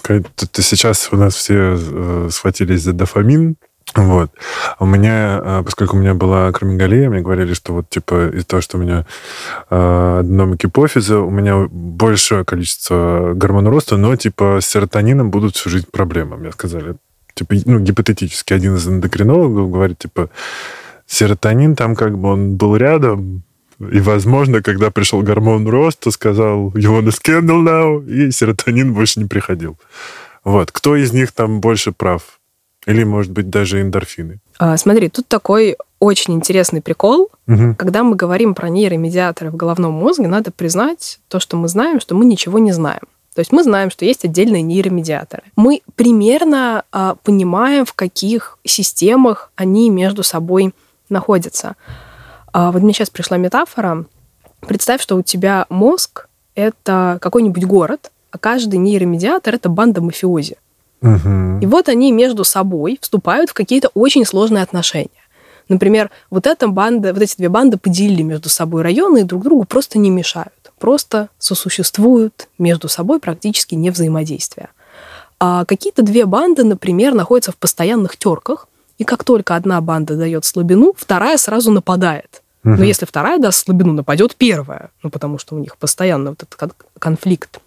сейчас 0.63 1.09
у 1.13 1.17
нас 1.17 1.35
все 1.35 1.77
э, 1.79 2.29
схватились 2.33 2.83
за 2.83 2.93
дофамин, 2.93 3.57
вот. 3.95 4.31
У 4.79 4.87
меня, 4.87 5.41
э, 5.43 5.63
поскольку 5.65 5.97
у 5.97 6.01
меня 6.01 6.15
была 6.15 6.49
акромегалия, 6.49 7.09
мне 7.09 7.21
говорили, 7.21 7.55
что 7.55 7.73
вот, 7.73 7.89
типа, 7.89 8.31
из-за 8.35 8.47
того, 8.47 8.61
что 8.61 8.79
у 8.79 8.81
меня 8.81 9.07
э, 9.71 10.19
аденома 10.21 10.57
гипофиза, 10.57 11.19
у 11.21 11.31
меня 11.31 11.69
большое 11.71 12.45
количество 12.45 13.33
гормона 13.35 13.71
роста, 13.71 13.97
но, 13.97 14.17
типа, 14.17 14.59
с 14.61 14.67
серотонином 14.67 15.31
будут 15.31 15.57
всю 15.57 15.71
жизнь 15.71 15.87
проблемы, 15.91 16.37
мне 16.37 16.53
сказали 16.53 16.97
типа, 17.35 17.55
ну, 17.67 17.81
гипотетически 17.81 18.53
один 18.53 18.77
из 18.77 18.87
эндокринологов 18.87 19.71
говорит, 19.71 19.99
типа, 19.99 20.31
серотонин 21.07 21.77
там 21.77 21.97
как 21.97 22.17
бы 22.19 22.29
он 22.29 22.57
был 22.57 22.77
рядом, 22.77 23.43
и, 23.81 24.01
возможно, 24.01 24.63
когда 24.63 24.91
пришел 24.91 25.23
гормон 25.23 25.69
роста, 25.69 26.11
сказал, 26.11 26.71
you 26.75 26.91
want 26.91 27.09
a 27.09 27.11
scandal 27.11 27.65
now, 27.65 28.07
и 28.07 28.31
серотонин 28.31 28.95
больше 28.95 29.21
не 29.21 29.27
приходил. 29.27 29.77
Вот. 30.45 30.71
Кто 30.71 30.95
из 30.95 31.13
них 31.13 31.33
там 31.33 31.61
больше 31.61 31.91
прав? 31.91 32.23
Или, 32.87 33.05
может 33.05 33.33
быть, 33.33 33.49
даже 33.49 33.81
эндорфины? 33.81 34.41
А, 34.59 34.77
смотри, 34.77 35.09
тут 35.09 35.27
такой 35.27 35.77
очень 35.99 36.35
интересный 36.35 36.83
прикол. 36.83 37.31
Угу. 37.49 37.77
Когда 37.79 38.03
мы 38.03 38.15
говорим 38.15 38.55
про 38.55 38.69
нейромедиаторы 38.69 39.51
в 39.51 39.57
головном 39.57 39.93
мозге, 39.93 40.29
надо 40.29 40.51
признать 40.51 41.21
то, 41.29 41.41
что 41.41 41.57
мы 41.57 41.69
знаем, 41.69 42.01
что 42.01 42.15
мы 42.15 42.25
ничего 42.25 42.59
не 42.59 42.73
знаем. 42.73 43.03
То 43.35 43.41
есть 43.41 43.51
мы 43.51 43.65
знаем, 43.65 43.91
что 43.91 44.05
есть 44.05 44.25
отдельные 44.25 44.63
нейромедиаторы. 44.63 45.43
Мы 45.57 45.83
примерно 45.97 46.85
а, 46.93 47.17
понимаем, 47.23 47.85
в 47.85 47.93
каких 47.93 48.59
системах 48.65 49.51
они 49.57 49.91
между 49.91 50.23
собой 50.23 50.73
находятся. 51.09 51.75
А, 52.53 52.71
вот 52.71 52.83
мне 52.83 52.93
сейчас 52.93 53.11
пришла 53.11 53.37
метафора. 53.37 54.05
Представь, 54.61 55.03
что 55.03 55.17
у 55.17 55.23
тебя 55.23 55.67
мозг— 55.69 56.29
это 56.55 57.19
какой-нибудь 57.21 57.65
город, 57.65 58.13
а 58.31 58.39
каждый 58.39 58.77
нейромедиатор— 58.77 59.55
это 59.57 59.69
банда 59.69 60.01
мафиози. 60.01 60.57
Угу. 61.05 61.61
И 61.61 61.67
вот 61.67 61.89
они 61.89 62.11
между 62.11 62.43
собой 62.43 62.99
вступают 63.01 63.51
в 63.51 63.55
какие-то 63.55 63.91
очень 63.95 64.25
сложные 64.25 64.65
отношения. 64.65 65.11
Например, 65.69 66.11
вот 66.31 66.47
эта 66.47 66.67
банда, 66.67 67.13
вот 67.13 67.23
эти 67.23 67.37
две 67.37 67.49
банды 67.49 67.77
поделили 67.79 68.23
между 68.23 68.49
собой 68.49 68.83
районы 68.83 69.21
и 69.21 69.25
друг 69.25 69.45
другу 69.45 69.65
просто 69.65 69.99
не 69.99 70.11
мешают 70.11 70.53
просто 70.85 71.31
сосуществуют 71.39 72.49
между 72.59 72.91
собой 72.91 73.19
практически 73.19 73.75
не 73.75 73.89
взаимодействия. 73.89 74.69
А 75.41 75.65
какие-то 75.65 76.03
две 76.03 76.27
банды, 76.27 76.63
например, 76.63 77.15
находятся 77.15 77.53
в 77.53 77.57
постоянных 77.57 78.19
терках, 78.19 78.69
и 78.99 79.05
как 79.05 79.25
только 79.25 79.57
одна 79.57 79.81
банда 79.81 80.15
дает 80.15 80.45
слабину, 80.45 80.93
вторая 80.95 81.39
сразу 81.39 81.71
нападает. 81.71 82.43
Угу. 82.65 82.75
Но 82.75 82.85
если 82.85 83.07
вторая 83.07 83.39
даст 83.39 83.65
слабину, 83.65 83.95
нападет 83.95 84.37
первая, 84.37 84.91
ну 85.03 85.09
потому 85.09 85.39
что 85.39 85.55
у 85.55 85.59
них 85.59 85.79
постоянно 85.79 86.31
вот 86.31 86.43
этот 86.43 86.75
конфликт. 86.99 87.61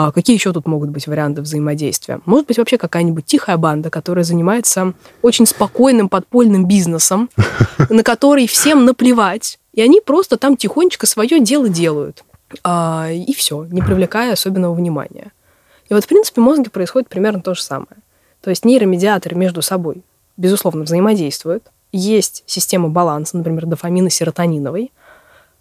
А 0.00 0.12
какие 0.12 0.36
еще 0.36 0.52
тут 0.52 0.68
могут 0.68 0.90
быть 0.90 1.08
варианты 1.08 1.42
взаимодействия? 1.42 2.20
Может 2.24 2.46
быть, 2.46 2.58
вообще 2.58 2.78
какая-нибудь 2.78 3.26
тихая 3.26 3.56
банда, 3.56 3.90
которая 3.90 4.22
занимается 4.22 4.92
очень 5.22 5.44
спокойным 5.44 6.08
подпольным 6.08 6.68
бизнесом, 6.68 7.28
на 7.90 8.04
который 8.04 8.46
всем 8.46 8.84
наплевать, 8.84 9.58
и 9.72 9.82
они 9.82 10.00
просто 10.00 10.36
там 10.36 10.56
тихонечко 10.56 11.04
свое 11.08 11.40
дело 11.40 11.68
делают. 11.68 12.22
А, 12.62 13.08
и 13.10 13.34
все, 13.34 13.64
не 13.64 13.82
привлекая 13.82 14.34
особенного 14.34 14.72
внимания. 14.72 15.32
И 15.90 15.94
вот, 15.94 16.04
в 16.04 16.06
принципе, 16.06 16.42
в 16.42 16.44
мозге 16.44 16.70
происходит 16.70 17.08
примерно 17.08 17.40
то 17.40 17.54
же 17.54 17.62
самое. 17.64 17.96
То 18.40 18.50
есть 18.50 18.64
нейромедиаторы 18.64 19.34
между 19.34 19.62
собой, 19.62 20.04
безусловно, 20.36 20.84
взаимодействуют. 20.84 21.64
Есть 21.90 22.44
система 22.46 22.88
баланса, 22.88 23.36
например, 23.36 23.66
дофамина 23.66 24.10
серотониновой, 24.10 24.92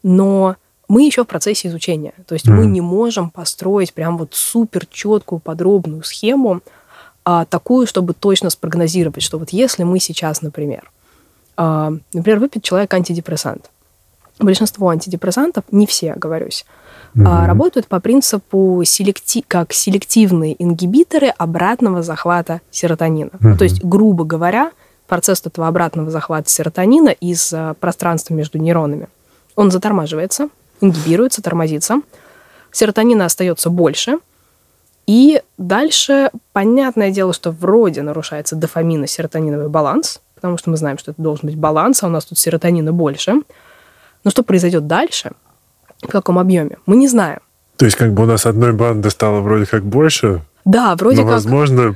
но 0.04 0.58
мы 0.88 1.04
еще 1.04 1.24
в 1.24 1.28
процессе 1.28 1.68
изучения. 1.68 2.14
То 2.28 2.34
есть 2.34 2.48
mm. 2.48 2.52
мы 2.52 2.66
не 2.66 2.82
можем 2.82 3.30
построить 3.30 3.94
прям 3.94 4.18
вот 4.18 4.34
супер 4.34 4.86
четкую, 4.86 5.40
подробную 5.40 6.04
схему, 6.04 6.62
а, 7.26 7.46
такую, 7.46 7.88
чтобы 7.88 8.14
точно 8.14 8.50
спрогнозировать, 8.50 9.22
что 9.22 9.38
вот 9.38 9.50
если 9.50 9.84
мы 9.84 10.00
сейчас, 10.00 10.42
например, 10.42 10.90
а, 11.58 11.94
например, 12.14 12.40
выпьет 12.40 12.64
человек 12.64 12.94
антидепрессант. 12.94 13.70
Большинство 14.40 14.90
антидепрессантов, 14.90 15.64
не 15.72 15.88
все, 15.88 16.14
оговорюсь, 16.14 16.66
угу. 17.16 17.26
а, 17.28 17.48
работают 17.48 17.88
по 17.88 18.00
принципу 18.00 18.82
селекти... 18.86 19.44
как 19.46 19.74
селективные 19.74 20.62
ингибиторы 20.64 21.28
обратного 21.30 22.04
захвата 22.04 22.62
серотонина. 22.70 23.32
Ну, 23.40 23.58
то 23.58 23.64
есть, 23.64 23.84
грубо 23.84 24.24
говоря, 24.24 24.72
процесс 25.08 25.42
этого 25.46 25.68
обратного 25.68 26.12
захвата 26.12 26.50
серотонина 26.50 27.10
из 27.10 27.52
а, 27.52 27.74
пространства 27.74 28.36
между 28.36 28.60
нейронами, 28.60 29.10
он 29.56 29.72
затормаживается, 29.72 30.50
ингибируется, 30.82 31.42
тормозится, 31.42 32.02
серотонина 32.72 33.26
остается 33.26 33.70
больше, 33.70 34.20
и 35.08 35.42
дальше 35.58 36.32
понятное 36.52 37.12
дело, 37.12 37.34
что 37.34 37.52
вроде 37.52 38.02
нарушается 38.02 38.56
дофамино-серотониновый 38.56 39.70
баланс, 39.70 40.22
потому 40.36 40.58
что 40.58 40.70
мы 40.70 40.78
знаем, 40.78 40.98
что 40.98 41.12
это 41.12 41.22
должен 41.22 41.48
быть 41.48 41.58
баланс, 41.58 42.04
а 42.04 42.08
у 42.08 42.10
нас 42.10 42.26
тут 42.26 42.38
серотонина 42.38 42.92
больше. 42.92 43.42
Но 44.24 44.32
что 44.32 44.44
произойдет 44.44 44.86
дальше, 44.88 45.32
в 46.02 46.08
каком 46.08 46.38
объеме, 46.38 46.78
мы 46.86 46.98
не 46.98 47.08
знаем. 47.08 47.40
То 47.78 47.86
есть 47.86 47.98
как 47.98 48.14
бы 48.14 48.24
у 48.24 48.26
нас 48.26 48.46
одной 48.46 48.74
банды 48.74 49.10
стало 49.10 49.40
вроде 49.40 49.66
как 49.66 49.84
больше, 49.84 50.42
да, 50.66 50.96
вроде 50.98 51.22
но, 51.22 51.24
как... 51.24 51.32
возможно, 51.32 51.96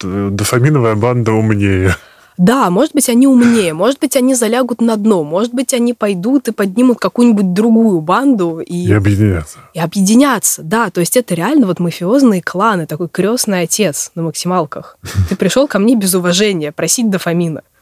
дофаминовая 0.00 0.94
банда 0.94 1.32
умнее. 1.32 1.96
Да, 2.38 2.70
может 2.70 2.94
быть, 2.94 3.08
они 3.08 3.26
умнее, 3.26 3.74
может 3.74 4.00
быть, 4.00 4.16
они 4.16 4.34
залягут 4.34 4.80
на 4.80 4.96
дно, 4.96 5.22
может 5.24 5.52
быть, 5.52 5.74
они 5.74 5.94
пойдут 5.94 6.48
и 6.48 6.52
поднимут 6.52 6.98
какую-нибудь 6.98 7.52
другую 7.52 8.00
банду 8.00 8.60
и... 8.60 8.86
И 8.86 8.92
объединятся. 8.92 9.58
И 9.74 9.78
объединятся, 9.78 10.62
да. 10.62 10.90
То 10.90 11.00
есть 11.00 11.16
это 11.16 11.34
реально 11.34 11.66
вот 11.66 11.78
мафиозные 11.80 12.42
кланы, 12.42 12.86
такой 12.86 13.08
крестный 13.08 13.62
отец 13.62 14.10
на 14.14 14.22
максималках. 14.22 14.98
Ты 15.28 15.36
пришел 15.36 15.68
ко 15.68 15.78
мне 15.78 15.94
без 15.94 16.14
уважения 16.14 16.72
просить 16.72 17.10
дофамина. 17.10 17.62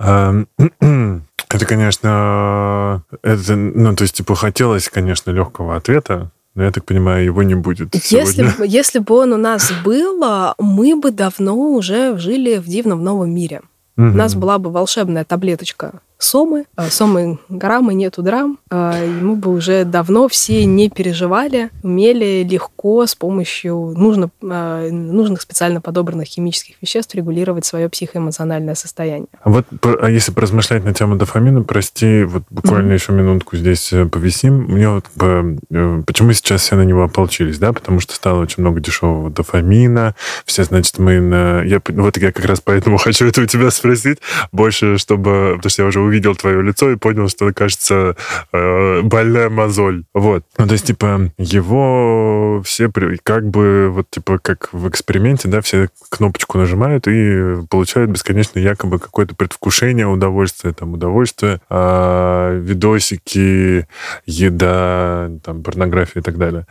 Это, 1.52 1.66
конечно, 1.66 3.02
это, 3.22 3.56
ну, 3.56 3.96
то 3.96 4.02
есть, 4.02 4.14
типа, 4.14 4.36
хотелось, 4.36 4.88
конечно, 4.88 5.32
легкого 5.32 5.74
ответа, 5.74 6.30
но 6.54 6.64
я 6.64 6.72
так 6.72 6.84
понимаю, 6.84 7.24
его 7.24 7.42
не 7.42 7.54
будет. 7.54 7.94
Если, 7.94 8.66
если 8.66 8.98
бы 8.98 9.14
он 9.14 9.32
у 9.32 9.36
нас 9.36 9.72
был, 9.84 10.18
мы 10.58 10.96
бы 10.96 11.10
давно 11.10 11.56
уже 11.56 12.18
жили 12.18 12.58
в 12.58 12.66
дивном 12.66 13.04
новом 13.04 13.32
мире. 13.34 13.62
Угу. 13.96 14.06
У 14.06 14.12
нас 14.12 14.34
была 14.34 14.58
бы 14.58 14.70
волшебная 14.70 15.24
таблеточка 15.24 16.00
Сомы. 16.20 16.66
А, 16.76 16.90
Сомы 16.90 17.38
граммы, 17.48 17.94
нету 17.94 18.22
драм. 18.22 18.58
А, 18.70 19.02
и 19.02 19.08
мы 19.08 19.36
бы 19.36 19.52
уже 19.52 19.84
давно 19.84 20.28
все 20.28 20.66
не 20.66 20.90
переживали, 20.90 21.70
умели 21.82 22.46
легко 22.48 23.06
с 23.06 23.14
помощью 23.14 23.94
нужно, 23.96 24.30
а, 24.42 24.88
нужных 24.90 25.40
специально 25.40 25.80
подобранных 25.80 26.28
химических 26.28 26.76
веществ 26.82 27.14
регулировать 27.14 27.64
свое 27.64 27.88
психоэмоциональное 27.88 28.74
состояние. 28.74 29.28
А 29.42 29.50
вот 29.50 29.66
а 29.82 30.10
если 30.10 30.32
поразмышлять 30.32 30.84
на 30.84 30.92
тему 30.92 31.16
дофамина, 31.16 31.62
прости, 31.62 32.24
вот 32.24 32.42
буквально 32.50 32.92
mm-hmm. 32.92 32.94
еще 32.94 33.12
минутку 33.12 33.56
здесь 33.56 33.90
э, 33.92 34.04
повисим. 34.04 34.64
Мне 34.64 34.90
вот 34.90 35.06
э, 35.20 36.02
почему 36.06 36.32
сейчас 36.34 36.60
все 36.62 36.76
на 36.76 36.82
него 36.82 37.02
ополчились, 37.02 37.58
да? 37.58 37.72
Потому 37.72 38.00
что 38.00 38.14
стало 38.14 38.42
очень 38.42 38.62
много 38.62 38.80
дешевого 38.80 39.30
дофамина. 39.30 40.14
Все, 40.44 40.64
значит, 40.64 40.98
мы 40.98 41.20
на... 41.20 41.62
Я, 41.62 41.80
вот 41.88 42.18
я 42.18 42.30
как 42.30 42.44
раз 42.44 42.60
поэтому 42.60 42.98
хочу 42.98 43.26
это 43.26 43.40
у 43.40 43.46
тебя 43.46 43.70
спросить. 43.70 44.18
Больше, 44.52 44.98
чтобы... 44.98 45.54
Потому 45.56 45.70
что 45.70 45.82
я 45.82 45.88
уже 45.88 46.09
увидел 46.10 46.34
твое 46.34 46.62
лицо 46.62 46.90
и 46.90 46.96
понял, 46.96 47.28
что, 47.28 47.52
кажется, 47.52 48.16
э, 48.52 49.02
больная 49.02 49.48
мозоль. 49.48 50.04
Вот. 50.12 50.44
Ну, 50.58 50.66
то 50.66 50.72
есть, 50.72 50.86
типа, 50.86 51.30
его 51.38 52.62
все 52.64 52.90
как 53.22 53.48
бы, 53.48 53.88
вот, 53.90 54.10
типа, 54.10 54.38
как 54.38 54.68
в 54.72 54.88
эксперименте, 54.88 55.48
да, 55.48 55.60
все 55.60 55.88
кнопочку 56.10 56.58
нажимают 56.58 57.06
и 57.06 57.64
получают 57.70 58.10
бесконечно 58.10 58.58
якобы 58.58 58.98
какое-то 58.98 59.34
предвкушение 59.34 60.06
удовольствия, 60.06 60.72
там, 60.72 60.94
удовольствие, 60.94 61.60
а, 61.70 62.52
видосики, 62.58 63.86
еда, 64.26 65.30
там, 65.44 65.62
порнография 65.62 66.20
и 66.20 66.24
так 66.24 66.36
далее. 66.36 66.66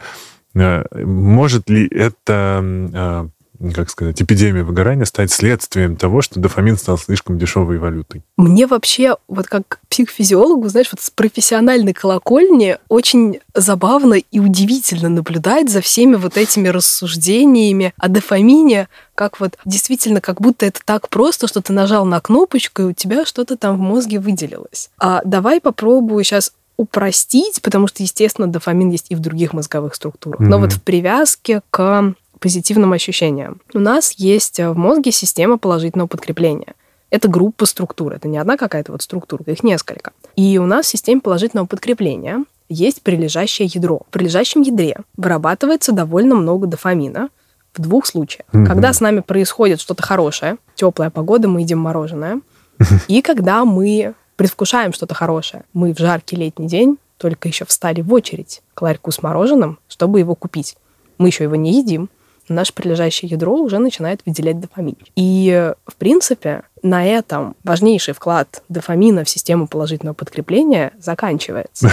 Э, 0.55 0.83
может 1.03 1.69
ли 1.69 1.87
это 1.87 2.61
а, 2.93 3.27
как 3.73 3.89
сказать, 3.89 4.21
эпидемия 4.21 4.63
выгорания 4.63 5.05
стать 5.05 5.31
следствием 5.31 5.95
того, 5.95 6.21
что 6.21 6.39
дофамин 6.39 6.77
стал 6.77 6.97
слишком 6.97 7.37
дешевой 7.37 7.77
валютой? 7.77 8.23
Мне 8.37 8.67
вообще, 8.67 9.17
вот 9.27 9.47
как 9.47 9.79
психофизиологу, 9.89 10.69
знаешь, 10.69 10.89
вот 10.91 11.01
с 11.01 11.09
профессиональной 11.09 11.93
колокольни 11.93 12.77
очень 12.87 13.39
забавно 13.53 14.13
и 14.13 14.39
удивительно 14.39 15.09
наблюдать 15.09 15.69
за 15.69 15.81
всеми 15.81 16.15
вот 16.15 16.37
этими 16.37 16.69
рассуждениями 16.69 17.93
о 17.97 18.07
дофамине, 18.07 18.87
как 19.15 19.39
вот 19.41 19.57
действительно, 19.65 20.21
как 20.21 20.39
будто 20.39 20.65
это 20.65 20.79
так 20.85 21.09
просто, 21.09 21.47
что 21.47 21.61
ты 21.61 21.73
нажал 21.73 22.05
на 22.05 22.21
кнопочку, 22.21 22.83
и 22.83 22.85
у 22.85 22.93
тебя 22.93 23.25
что-то 23.25 23.57
там 23.57 23.77
в 23.77 23.81
мозге 23.81 24.19
выделилось. 24.19 24.89
А 24.97 25.21
давай 25.25 25.59
попробую 25.59 26.23
сейчас 26.23 26.53
упростить, 26.77 27.61
потому 27.61 27.87
что, 27.87 28.03
естественно, 28.03 28.47
дофамин 28.47 28.89
есть 28.89 29.07
и 29.09 29.15
в 29.15 29.19
других 29.19 29.51
мозговых 29.51 29.95
структурах. 29.95 30.39
Mm-hmm. 30.39 30.45
Но 30.45 30.59
вот 30.59 30.71
в 30.71 30.81
привязке 30.81 31.61
к 31.69 32.13
позитивным 32.39 32.93
ощущениям. 32.93 33.61
У 33.73 33.79
нас 33.79 34.13
есть 34.13 34.59
в 34.59 34.73
мозге 34.75 35.11
система 35.11 35.57
положительного 35.57 36.07
подкрепления. 36.07 36.73
Это 37.09 37.27
группа 37.27 37.65
структур, 37.65 38.13
это 38.13 38.27
не 38.27 38.37
одна 38.37 38.55
какая-то 38.55 38.91
вот 38.91 39.01
структура, 39.01 39.43
их 39.47 39.63
несколько. 39.63 40.11
И 40.35 40.57
у 40.57 40.65
нас 40.65 40.85
в 40.85 40.89
системе 40.89 41.21
положительного 41.21 41.65
подкрепления 41.65 42.45
есть 42.69 43.01
прилежащее 43.01 43.67
ядро. 43.71 44.01
В 44.07 44.11
прилежащем 44.11 44.61
ядре 44.61 44.97
вырабатывается 45.17 45.91
довольно 45.91 46.35
много 46.35 46.67
дофамина 46.67 47.29
в 47.73 47.81
двух 47.81 48.05
случаях. 48.05 48.45
Mm-hmm. 48.51 48.65
Когда 48.65 48.93
с 48.93 49.01
нами 49.01 49.21
происходит 49.21 49.81
что-то 49.81 50.03
хорошее, 50.03 50.57
теплая 50.75 51.09
погода, 51.09 51.47
мы 51.47 51.61
едим 51.61 51.79
мороженое, 51.79 52.41
и 53.07 53.21
когда 53.21 53.65
мы 53.65 54.13
предвкушаем 54.35 54.93
что-то 54.93 55.15
хорошее, 55.15 55.63
мы 55.73 55.93
в 55.93 55.97
жаркий 55.97 56.35
летний 56.35 56.67
день 56.67 56.97
только 57.17 57.49
еще 57.49 57.65
встали 57.65 58.01
в 58.01 58.13
очередь 58.13 58.61
к 58.73 58.81
ларьку 58.81 59.11
с 59.11 59.21
мороженым, 59.21 59.79
чтобы 59.87 60.19
его 60.19 60.35
купить. 60.35 60.77
Мы 61.17 61.27
еще 61.27 61.43
его 61.43 61.55
не 61.55 61.73
едим, 61.73 62.09
наше 62.49 62.73
прилежащее 62.73 63.29
ядро 63.29 63.55
уже 63.55 63.79
начинает 63.79 64.21
выделять 64.25 64.59
дофамин. 64.59 64.97
И, 65.15 65.73
в 65.85 65.95
принципе, 65.95 66.63
на 66.81 67.05
этом 67.05 67.55
важнейший 67.63 68.13
вклад 68.13 68.63
дофамина 68.69 69.23
в 69.23 69.29
систему 69.29 69.67
положительного 69.67 70.15
подкрепления 70.15 70.91
заканчивается. 70.99 71.89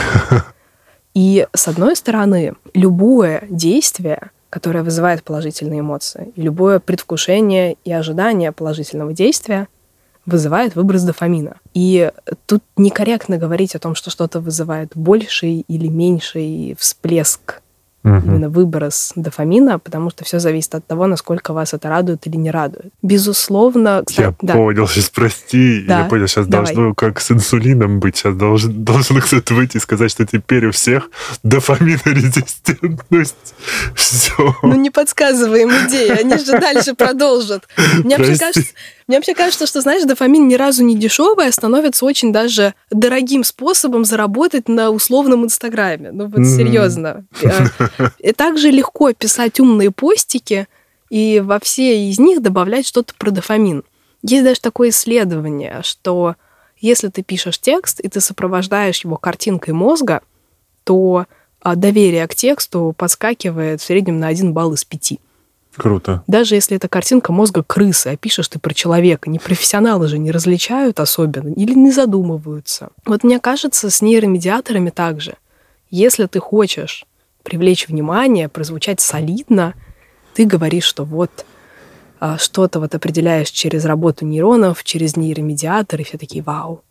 И, 1.15 1.47
с 1.55 1.69
одной 1.69 1.97
стороны, 1.97 2.55
любое 2.75 3.45
действие, 3.49 4.31
которое 4.51 4.83
вызывает 4.83 5.23
положительные 5.23 5.81
эмоции, 5.81 6.33
и 6.37 6.43
любое 6.43 6.79
предвкушение 6.79 7.77
и 7.85 7.93
ожидание 7.93 8.53
положительного 8.53 9.13
действия 9.13 9.69
вызывает 10.27 10.75
выброс 10.75 11.03
дофамина. 11.03 11.57
И 11.73 12.11
тут 12.47 12.63
некорректно 12.77 13.39
говорить 13.39 13.75
о 13.75 13.79
том, 13.79 13.95
что 13.95 14.11
что-то 14.11 14.41
вызывает 14.41 14.91
больший 14.95 15.65
или 15.69 15.89
меньший 15.89 16.77
всплеск 16.79 17.63
угу. 18.07 18.27
именно 18.27 18.49
выброс 18.49 19.13
дофамина, 19.17 19.79
потому 19.79 20.11
что 20.11 20.25
все 20.25 20.39
зависит 20.39 20.75
от 20.75 20.87
того, 20.87 21.07
насколько 21.07 21.53
вас 21.53 21.75
это 21.75 21.89
радует 21.89 22.27
или 22.27 22.37
не 22.37 22.51
радует. 22.51 22.93
Безусловно, 23.03 24.03
кстати, 24.07 24.27
Я 24.27 24.35
да. 24.41 24.55
понял, 24.55 24.89
сейчас 24.89 25.11
прости, 25.11 25.85
да. 25.87 26.01
я 26.01 26.05
понял, 26.05 26.29
сейчас 26.29 26.47
Давай. 26.47 26.75
должно 26.75 26.95
как 26.95 27.21
с 27.21 27.31
инсулином 27.31 28.01
быть, 28.01 28.17
сейчас 28.17 28.37
должен, 28.37 28.85
должен 28.85 29.21
кто-то 29.21 29.55
выйти 29.55 29.79
и 29.79 29.81
сказать, 29.81 30.11
что 30.11 30.27
теперь 30.27 30.67
у 30.67 30.71
всех 30.71 31.11
дофаминорезистентность. 31.43 33.55
Все. 33.95 34.57
Ну 34.63 34.77
не 34.77 34.91
подсказываем 34.91 35.71
идеи, 35.87 36.11
они 36.11 36.39
же 36.39 36.59
дальше 36.59 36.95
продолжат. 36.95 37.69
Мне 38.05 38.17
вообще 38.17 38.39
кажется, 38.39 38.73
мне 39.07 39.19
вообще 39.19 39.35
кажется, 39.35 39.67
что, 39.67 39.81
знаешь, 39.81 40.05
дофамин 40.05 40.49
ни 40.49 40.55
разу 40.55 40.83
не 40.85 40.97
дешевый, 40.97 41.47
а 41.47 41.53
становится 41.53 42.05
очень 42.05 42.33
даже 42.33 42.75
дорогим 42.91 43.45
способом 43.45 44.05
заработать 44.05 44.69
на 44.69 44.91
условном 44.91 45.45
Инстаграме. 45.45 46.11
Ну 46.11 46.27
вот 46.27 46.45
серьезно. 46.45 47.25
Э, 47.43 47.67
и 48.19 48.33
также 48.33 48.71
легко 48.71 49.13
писать 49.13 49.61
умные 49.61 49.93
постики 49.93 50.67
и 51.09 51.41
во 51.45 51.61
все 51.61 52.09
из 52.09 52.19
них 52.19 52.43
добавлять 52.43 52.87
что-то 52.87 53.15
про 53.17 53.31
дофамин. 53.31 53.85
Есть 54.23 54.45
даже 54.45 54.61
такое 54.61 54.89
исследование, 54.89 55.81
что 55.83 56.35
если 56.79 57.09
ты 57.09 57.23
пишешь 57.23 57.61
текст 57.61 58.01
и 58.01 58.09
ты 58.09 58.21
сопровождаешь 58.21 59.05
его 59.05 59.17
картинкой 59.17 59.75
мозга, 59.75 60.23
то 60.83 61.27
а, 61.61 61.77
доверие 61.77 62.27
к 62.27 62.35
тексту 62.35 62.93
подскакивает 62.97 63.81
в 63.81 63.85
среднем 63.85 64.19
на 64.19 64.29
один 64.29 64.53
балл 64.53 64.73
из 64.75 64.85
пяти. 64.85 65.21
Круто. 65.77 66.23
Даже 66.27 66.55
если 66.55 66.77
это 66.77 66.89
картинка 66.89 67.33
мозга 67.33 67.63
крысы, 67.63 68.09
а 68.09 68.17
пишешь 68.17 68.49
ты 68.49 68.59
про 68.59 68.73
человека, 68.73 69.29
не 69.29 69.39
профессионалы 69.39 70.09
же 70.09 70.19
не 70.19 70.31
различают 70.31 71.01
особенно 71.01 71.53
или 71.53 71.75
не 71.75 71.91
задумываются. 71.91 72.91
Вот 73.05 73.25
мне 73.25 73.39
кажется, 73.41 73.91
с 73.91 74.01
нейромедиаторами 74.03 74.91
также. 74.91 75.37
Если 75.91 76.27
ты 76.27 76.41
хочешь 76.41 77.05
привлечь 77.43 77.89
внимание, 77.89 78.49
прозвучать 78.49 79.01
солидно, 79.01 79.75
ты 80.35 80.45
говоришь, 80.45 80.85
что 80.85 81.05
вот 81.05 81.31
а, 82.19 82.39
что-то 82.39 82.81
вот 82.81 82.95
определяешь 82.95 83.51
через 83.51 83.85
работу 83.85 84.25
нейронов, 84.25 84.83
через 84.83 85.17
нейромедиатор, 85.17 86.01
и 86.01 86.05
все 86.05 86.19
такие, 86.19 86.43
вау, 86.43 86.83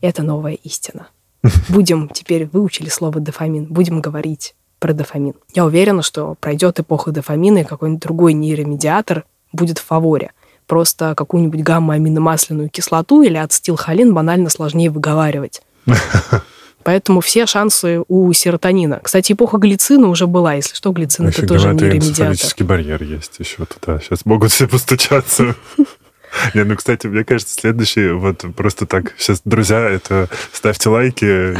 это 0.00 0.22
новая 0.22 0.54
истина. 0.54 1.08
Будем, 1.68 2.08
теперь 2.08 2.46
выучили 2.46 2.88
слово 2.88 3.20
дофамин, 3.20 3.66
будем 3.66 4.00
говорить 4.00 4.54
про 4.82 4.92
дофамин. 4.92 5.34
Я 5.54 5.64
уверена, 5.64 6.02
что 6.02 6.34
пройдет 6.40 6.80
эпоха 6.80 7.12
дофамина, 7.12 7.58
и 7.58 7.64
какой-нибудь 7.64 8.02
другой 8.02 8.32
нейромедиатор 8.32 9.24
будет 9.52 9.78
в 9.78 9.84
фаворе. 9.84 10.32
Просто 10.66 11.14
какую-нибудь 11.16 11.60
гамма-аминомасляную 11.60 12.68
кислоту 12.68 13.22
или 13.22 13.36
ацетилхолин 13.36 14.12
банально 14.12 14.50
сложнее 14.50 14.90
выговаривать. 14.90 15.62
Поэтому 16.82 17.20
все 17.20 17.46
шансы 17.46 18.02
у 18.08 18.32
серотонина. 18.32 19.00
Кстати, 19.04 19.34
эпоха 19.34 19.58
глицина 19.58 20.08
уже 20.08 20.26
была. 20.26 20.54
Если 20.54 20.74
что, 20.74 20.90
глицин 20.90 21.28
это 21.28 21.46
тоже 21.46 21.72
нейромедиатор. 21.72 22.66
барьер 22.66 23.04
есть 23.04 23.38
еще 23.38 23.64
туда. 23.64 24.00
Сейчас 24.00 24.26
могут 24.26 24.50
все 24.50 24.66
постучаться. 24.66 25.54
Не, 26.54 26.64
ну, 26.64 26.76
кстати, 26.76 27.06
мне 27.06 27.24
кажется, 27.24 27.54
следующий, 27.54 28.08
вот 28.08 28.44
просто 28.56 28.86
так, 28.86 29.14
сейчас, 29.18 29.42
друзья, 29.44 29.88
это 29.88 30.28
ставьте 30.52 30.88
лайки. 30.88 31.54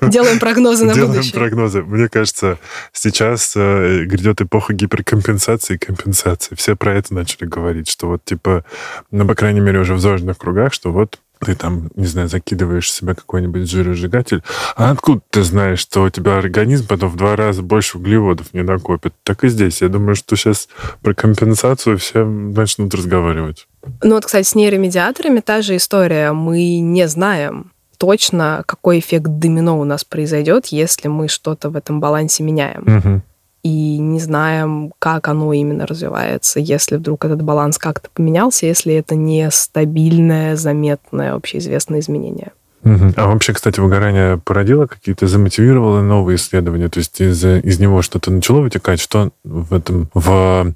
Делаем 0.08 0.38
прогнозы 0.38 0.84
на 0.84 0.94
Делаем 0.94 1.12
будущее. 1.12 1.34
прогнозы. 1.34 1.82
Мне 1.82 2.08
кажется, 2.08 2.58
сейчас 2.92 3.52
э, 3.56 4.04
грядет 4.04 4.40
эпоха 4.40 4.72
гиперкомпенсации 4.72 5.74
и 5.74 5.78
компенсации. 5.78 6.54
Все 6.54 6.76
про 6.76 6.94
это 6.94 7.14
начали 7.14 7.46
говорить, 7.46 7.90
что 7.90 8.08
вот, 8.08 8.24
типа, 8.24 8.64
ну, 9.10 9.26
по 9.26 9.34
крайней 9.34 9.60
мере, 9.60 9.80
уже 9.80 9.94
в 9.94 10.00
зожных 10.00 10.38
кругах, 10.38 10.72
что 10.72 10.92
вот 10.92 11.18
ты 11.40 11.54
там, 11.54 11.90
не 11.94 12.06
знаю, 12.06 12.28
закидываешь 12.28 12.86
в 12.86 12.90
себя 12.90 13.14
какой-нибудь 13.14 13.70
жиросжигатель, 13.70 14.42
а 14.74 14.90
откуда 14.90 15.20
ты 15.30 15.42
знаешь, 15.42 15.80
что 15.80 16.04
у 16.04 16.10
тебя 16.10 16.38
организм 16.38 16.86
потом 16.86 17.10
в 17.10 17.16
два 17.16 17.36
раза 17.36 17.62
больше 17.62 17.98
углеводов 17.98 18.54
не 18.54 18.62
накопит? 18.62 19.12
Так 19.22 19.44
и 19.44 19.48
здесь. 19.48 19.82
Я 19.82 19.88
думаю, 19.88 20.16
что 20.16 20.34
сейчас 20.36 20.68
про 21.02 21.14
компенсацию 21.14 21.98
все 21.98 22.24
начнут 22.24 22.94
разговаривать. 22.94 23.68
Ну 24.02 24.14
вот, 24.14 24.26
кстати, 24.26 24.46
с 24.46 24.54
нейромедиаторами 24.54 25.40
та 25.40 25.62
же 25.62 25.76
история. 25.76 26.32
Мы 26.32 26.78
не 26.78 27.06
знаем 27.08 27.72
точно, 27.98 28.62
какой 28.66 28.98
эффект 28.98 29.26
домино 29.26 29.78
у 29.78 29.84
нас 29.84 30.04
произойдет, 30.04 30.66
если 30.66 31.08
мы 31.08 31.28
что-то 31.28 31.70
в 31.70 31.76
этом 31.76 32.00
балансе 32.00 32.42
меняем. 32.42 32.82
Угу. 32.82 33.22
И 33.62 33.98
не 33.98 34.20
знаем, 34.20 34.92
как 34.98 35.28
оно 35.28 35.52
именно 35.52 35.86
развивается, 35.86 36.60
если 36.60 36.96
вдруг 36.96 37.24
этот 37.24 37.42
баланс 37.42 37.78
как-то 37.78 38.08
поменялся, 38.14 38.66
если 38.66 38.94
это 38.94 39.16
не 39.16 39.50
стабильное, 39.50 40.54
заметное, 40.54 41.34
общеизвестное 41.34 41.98
изменение. 42.00 42.52
Угу. 42.84 43.14
А 43.16 43.26
вообще, 43.26 43.52
кстати, 43.52 43.80
выгорание 43.80 44.38
породило 44.38 44.86
какие-то, 44.86 45.26
замотивировало 45.26 46.00
новые 46.00 46.36
исследования? 46.36 46.88
То 46.88 46.98
есть 46.98 47.20
из, 47.20 47.44
из 47.44 47.80
него 47.80 48.02
что-то 48.02 48.30
начало 48.30 48.60
вытекать? 48.60 49.00
Что 49.00 49.30
в 49.42 49.74
этом, 49.74 50.08
в 50.14 50.72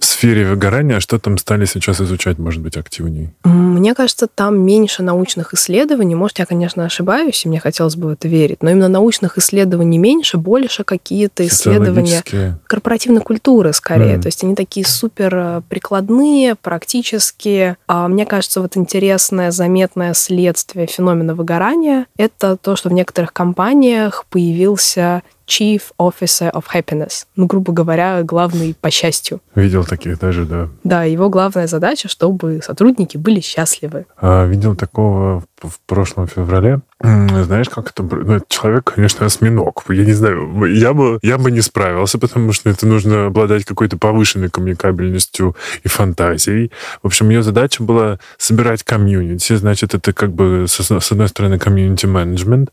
в 0.00 0.04
сфере 0.04 0.46
выгорания, 0.46 0.98
что 0.98 1.18
там 1.18 1.36
стали 1.38 1.66
сейчас 1.66 2.00
изучать, 2.00 2.38
может 2.38 2.62
быть, 2.62 2.76
активнее? 2.76 3.32
Мне 3.44 3.94
кажется, 3.94 4.26
там 4.26 4.58
меньше 4.58 5.02
научных 5.02 5.52
исследований. 5.54 6.14
Может, 6.14 6.38
я, 6.38 6.46
конечно, 6.46 6.84
ошибаюсь, 6.84 7.44
и 7.44 7.48
мне 7.48 7.60
хотелось 7.60 7.96
бы 7.96 8.08
в 8.08 8.10
это 8.12 8.26
верить, 8.26 8.62
но 8.62 8.70
именно 8.70 8.88
научных 8.88 9.36
исследований 9.36 9.98
меньше, 9.98 10.38
больше 10.38 10.84
какие-то 10.84 11.46
исследования 11.46 12.22
корпоративной 12.66 13.20
культуры, 13.20 13.72
скорее. 13.72 14.16
Mm. 14.16 14.22
То 14.22 14.26
есть 14.28 14.42
они 14.42 14.54
такие 14.54 14.86
супер 14.86 15.34
э, 15.34 15.62
прикладные, 15.68 16.54
практические. 16.54 17.76
А 17.86 18.08
мне 18.08 18.24
кажется, 18.24 18.60
вот 18.62 18.76
интересное, 18.76 19.50
заметное 19.50 20.14
следствие 20.14 20.86
феномена 20.86 21.34
выгорания– 21.34 22.06
это 22.16 22.56
то, 22.56 22.76
что 22.76 22.88
в 22.88 22.92
некоторых 22.92 23.32
компаниях 23.32 24.24
появился 24.30 25.22
Chief 25.50 25.80
Officer 25.98 26.52
of 26.52 26.64
Happiness. 26.72 27.26
Ну, 27.34 27.46
грубо 27.46 27.72
говоря, 27.72 28.22
главный 28.22 28.76
по 28.80 28.88
счастью. 28.90 29.40
Видел 29.56 29.84
таких 29.84 30.20
даже, 30.20 30.44
да. 30.44 30.68
Да, 30.84 31.02
его 31.02 31.28
главная 31.28 31.66
задача, 31.66 32.08
чтобы 32.08 32.60
сотрудники 32.62 33.16
были 33.16 33.40
счастливы. 33.40 34.06
А, 34.16 34.46
видел 34.46 34.76
такого 34.76 35.42
в 35.62 35.78
прошлом 35.86 36.26
феврале. 36.26 36.80
Знаешь, 37.00 37.68
как 37.68 37.90
это... 37.90 38.02
Ну, 38.02 38.40
человек, 38.48 38.92
конечно, 38.94 39.26
осьминог. 39.26 39.84
Я 39.88 40.04
не 40.04 40.12
знаю, 40.12 40.64
я 40.66 40.92
бы, 40.92 41.18
я 41.22 41.38
бы 41.38 41.50
не 41.50 41.60
справился, 41.60 42.18
потому 42.18 42.52
что 42.52 42.68
это 42.70 42.86
нужно 42.86 43.26
обладать 43.26 43.64
какой-то 43.64 43.96
повышенной 43.96 44.50
коммуникабельностью 44.50 45.56
и 45.82 45.88
фантазией. 45.88 46.70
В 47.02 47.06
общем, 47.06 47.30
ее 47.30 47.42
задача 47.42 47.82
была 47.82 48.18
собирать 48.36 48.82
комьюнити. 48.82 49.56
Значит, 49.56 49.94
это 49.94 50.12
как 50.12 50.32
бы, 50.32 50.66
с 50.68 51.10
одной 51.10 51.28
стороны, 51.28 51.58
комьюнити-менеджмент. 51.58 52.70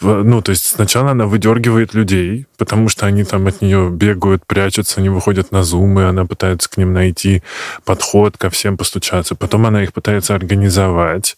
Ну, 0.00 0.42
то 0.42 0.50
есть 0.50 0.66
сначала 0.66 1.10
она 1.10 1.26
выдергивает 1.26 1.94
людей, 1.94 2.46
потому 2.56 2.88
что 2.88 3.06
они 3.06 3.24
там 3.24 3.46
от 3.46 3.60
нее 3.62 3.90
бегают, 3.90 4.46
прячутся, 4.46 5.00
они 5.00 5.08
выходят 5.08 5.52
на 5.52 5.64
зумы, 5.64 6.04
она 6.04 6.24
пытается 6.24 6.70
к 6.70 6.76
ним 6.76 6.92
найти 6.92 7.42
подход, 7.84 8.38
ко 8.38 8.50
всем 8.50 8.76
постучаться. 8.76 9.34
Потом 9.34 9.66
она 9.66 9.82
их 9.82 9.92
пытается 9.92 10.34
организовать 10.34 11.36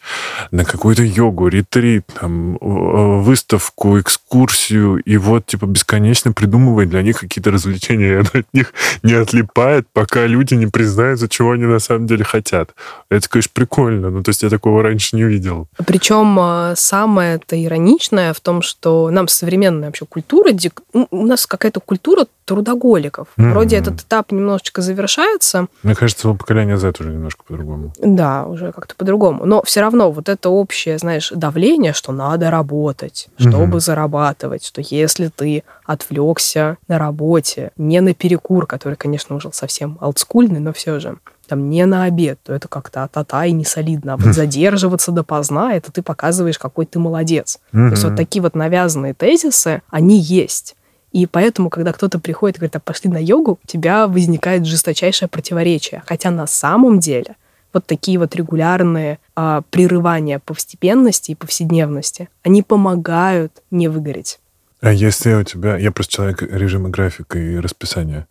на 0.51 0.65
какую-то 0.65 1.03
йогу, 1.03 1.49
ретрит, 1.49 2.05
там, 2.21 2.59
выставку, 2.61 3.99
экскурсию, 4.01 4.99
и 4.99 5.17
вот, 5.17 5.47
типа, 5.47 5.67
бесконечно 5.67 6.33
придумывает 6.33 6.89
для 6.89 7.03
них 7.03 7.19
какие-то 7.19 7.51
развлечения, 7.51 8.25
и 8.35 8.39
от 8.39 8.47
них 8.53 8.73
не 9.03 9.15
отлипает, 9.15 9.87
пока 9.93 10.27
люди 10.27 10.55
не 10.55 10.67
признаются, 10.67 11.29
чего 11.29 11.53
они 11.53 11.65
на 11.65 11.79
самом 11.79 12.07
деле 12.07 12.25
хотят. 12.25 12.75
Это, 13.11 13.29
конечно, 13.29 13.51
прикольно, 13.55 14.11
ну, 14.11 14.23
то 14.23 14.31
есть 14.31 14.43
я 14.43 14.51
такого 14.51 14.83
раньше 14.83 15.17
не 15.17 15.25
видел. 15.25 15.69
Причем 15.87 16.39
а, 16.39 16.75
самое-то 16.77 17.63
ироничное 17.63 18.33
в 18.33 18.41
том, 18.41 18.63
что 18.63 19.11
нам 19.11 19.29
современная 19.29 19.89
вообще 19.89 20.07
культура, 20.07 20.51
у 20.93 21.27
нас 21.27 21.47
какая-то 21.47 21.81
культура 21.81 22.27
трудоголиков. 22.47 23.29
Mm-hmm. 23.37 23.51
Вроде 23.51 23.77
этот 23.77 24.01
этап 24.01 24.33
немножечко 24.33 24.81
завершается. 24.81 25.67
Мне 25.83 25.95
кажется, 25.95 26.33
поколение 26.33 26.79
Z 26.79 26.95
уже 27.01 27.11
немножко 27.11 27.43
по-другому. 27.47 27.93
Да, 27.99 28.47
уже 28.47 28.73
как-то 28.73 28.95
по-другому. 28.95 29.45
Но 29.45 29.63
все 29.65 29.81
равно 29.81 30.11
вот 30.11 30.29
это 30.29 30.49
общее, 30.49 30.97
знаешь, 30.97 31.33
давление, 31.35 31.93
что 31.93 32.13
надо 32.13 32.51
работать, 32.51 33.29
чтобы 33.37 33.77
mm-hmm. 33.77 33.81
зарабатывать, 33.81 34.65
что 34.65 34.81
если 34.81 35.29
ты 35.29 35.65
отвлекся 35.85 36.79
на 36.89 36.99
работе, 36.99 37.73
не 37.77 38.01
на 38.01 38.15
перекур, 38.15 38.67
который, 38.67 38.95
конечно, 38.95 39.37
уже 39.37 39.51
совсем 39.53 39.99
олдскульный, 40.01 40.61
но 40.61 40.73
все 40.73 41.01
же, 41.01 41.19
там 41.49 41.69
не 41.69 41.85
на 41.85 42.05
обед, 42.05 42.39
то 42.45 42.53
это 42.53 42.69
как-то 42.69 43.03
а-та-та 43.05 43.47
и 43.47 43.53
не 43.53 43.65
солидно. 43.65 44.15
А 44.15 44.17
вот 44.17 44.35
задерживаться 44.35 45.11
допоздна, 45.11 45.75
это 45.75 45.91
ты 45.91 46.03
показываешь, 46.03 46.59
какой 46.59 46.87
ты 46.87 46.99
молодец. 47.01 47.59
Mm-hmm. 47.73 47.89
То 47.89 47.91
есть 47.91 48.05
вот 48.05 48.17
такие 48.17 48.43
вот 48.43 48.55
навязанные 48.55 49.15
тезисы, 49.15 49.83
они 49.91 50.19
есть. 50.19 50.77
И 51.13 51.27
поэтому, 51.27 51.71
когда 51.71 51.93
кто-то 51.93 52.19
приходит 52.19 52.57
и 52.57 52.59
говорит, 52.61 52.77
а 52.77 52.81
пошли 52.81 53.11
на 53.11 53.23
йогу, 53.23 53.59
у 53.63 53.67
тебя 53.67 54.07
возникает 54.07 54.67
жесточайшее 54.67 55.29
противоречие. 55.29 56.03
Хотя 56.07 56.31
на 56.31 56.47
самом 56.47 57.01
деле 57.01 57.37
вот 57.73 57.87
такие 57.87 58.19
вот 58.19 58.35
регулярные 58.35 59.19
а, 59.35 59.63
прерывания 59.71 60.39
повстепенности 60.39 61.33
и 61.33 61.35
повседневности, 61.35 62.29
они 62.43 62.63
помогают 62.63 63.63
не 63.71 63.89
выгореть. 63.89 64.39
А 64.81 64.93
если 64.93 65.35
у 65.35 65.43
тебя... 65.43 65.77
Я 65.77 65.91
просто 65.91 66.13
человек 66.13 66.43
режима 66.43 66.91
графика 66.91 67.39
и 67.39 67.57
расписания. 67.57 68.29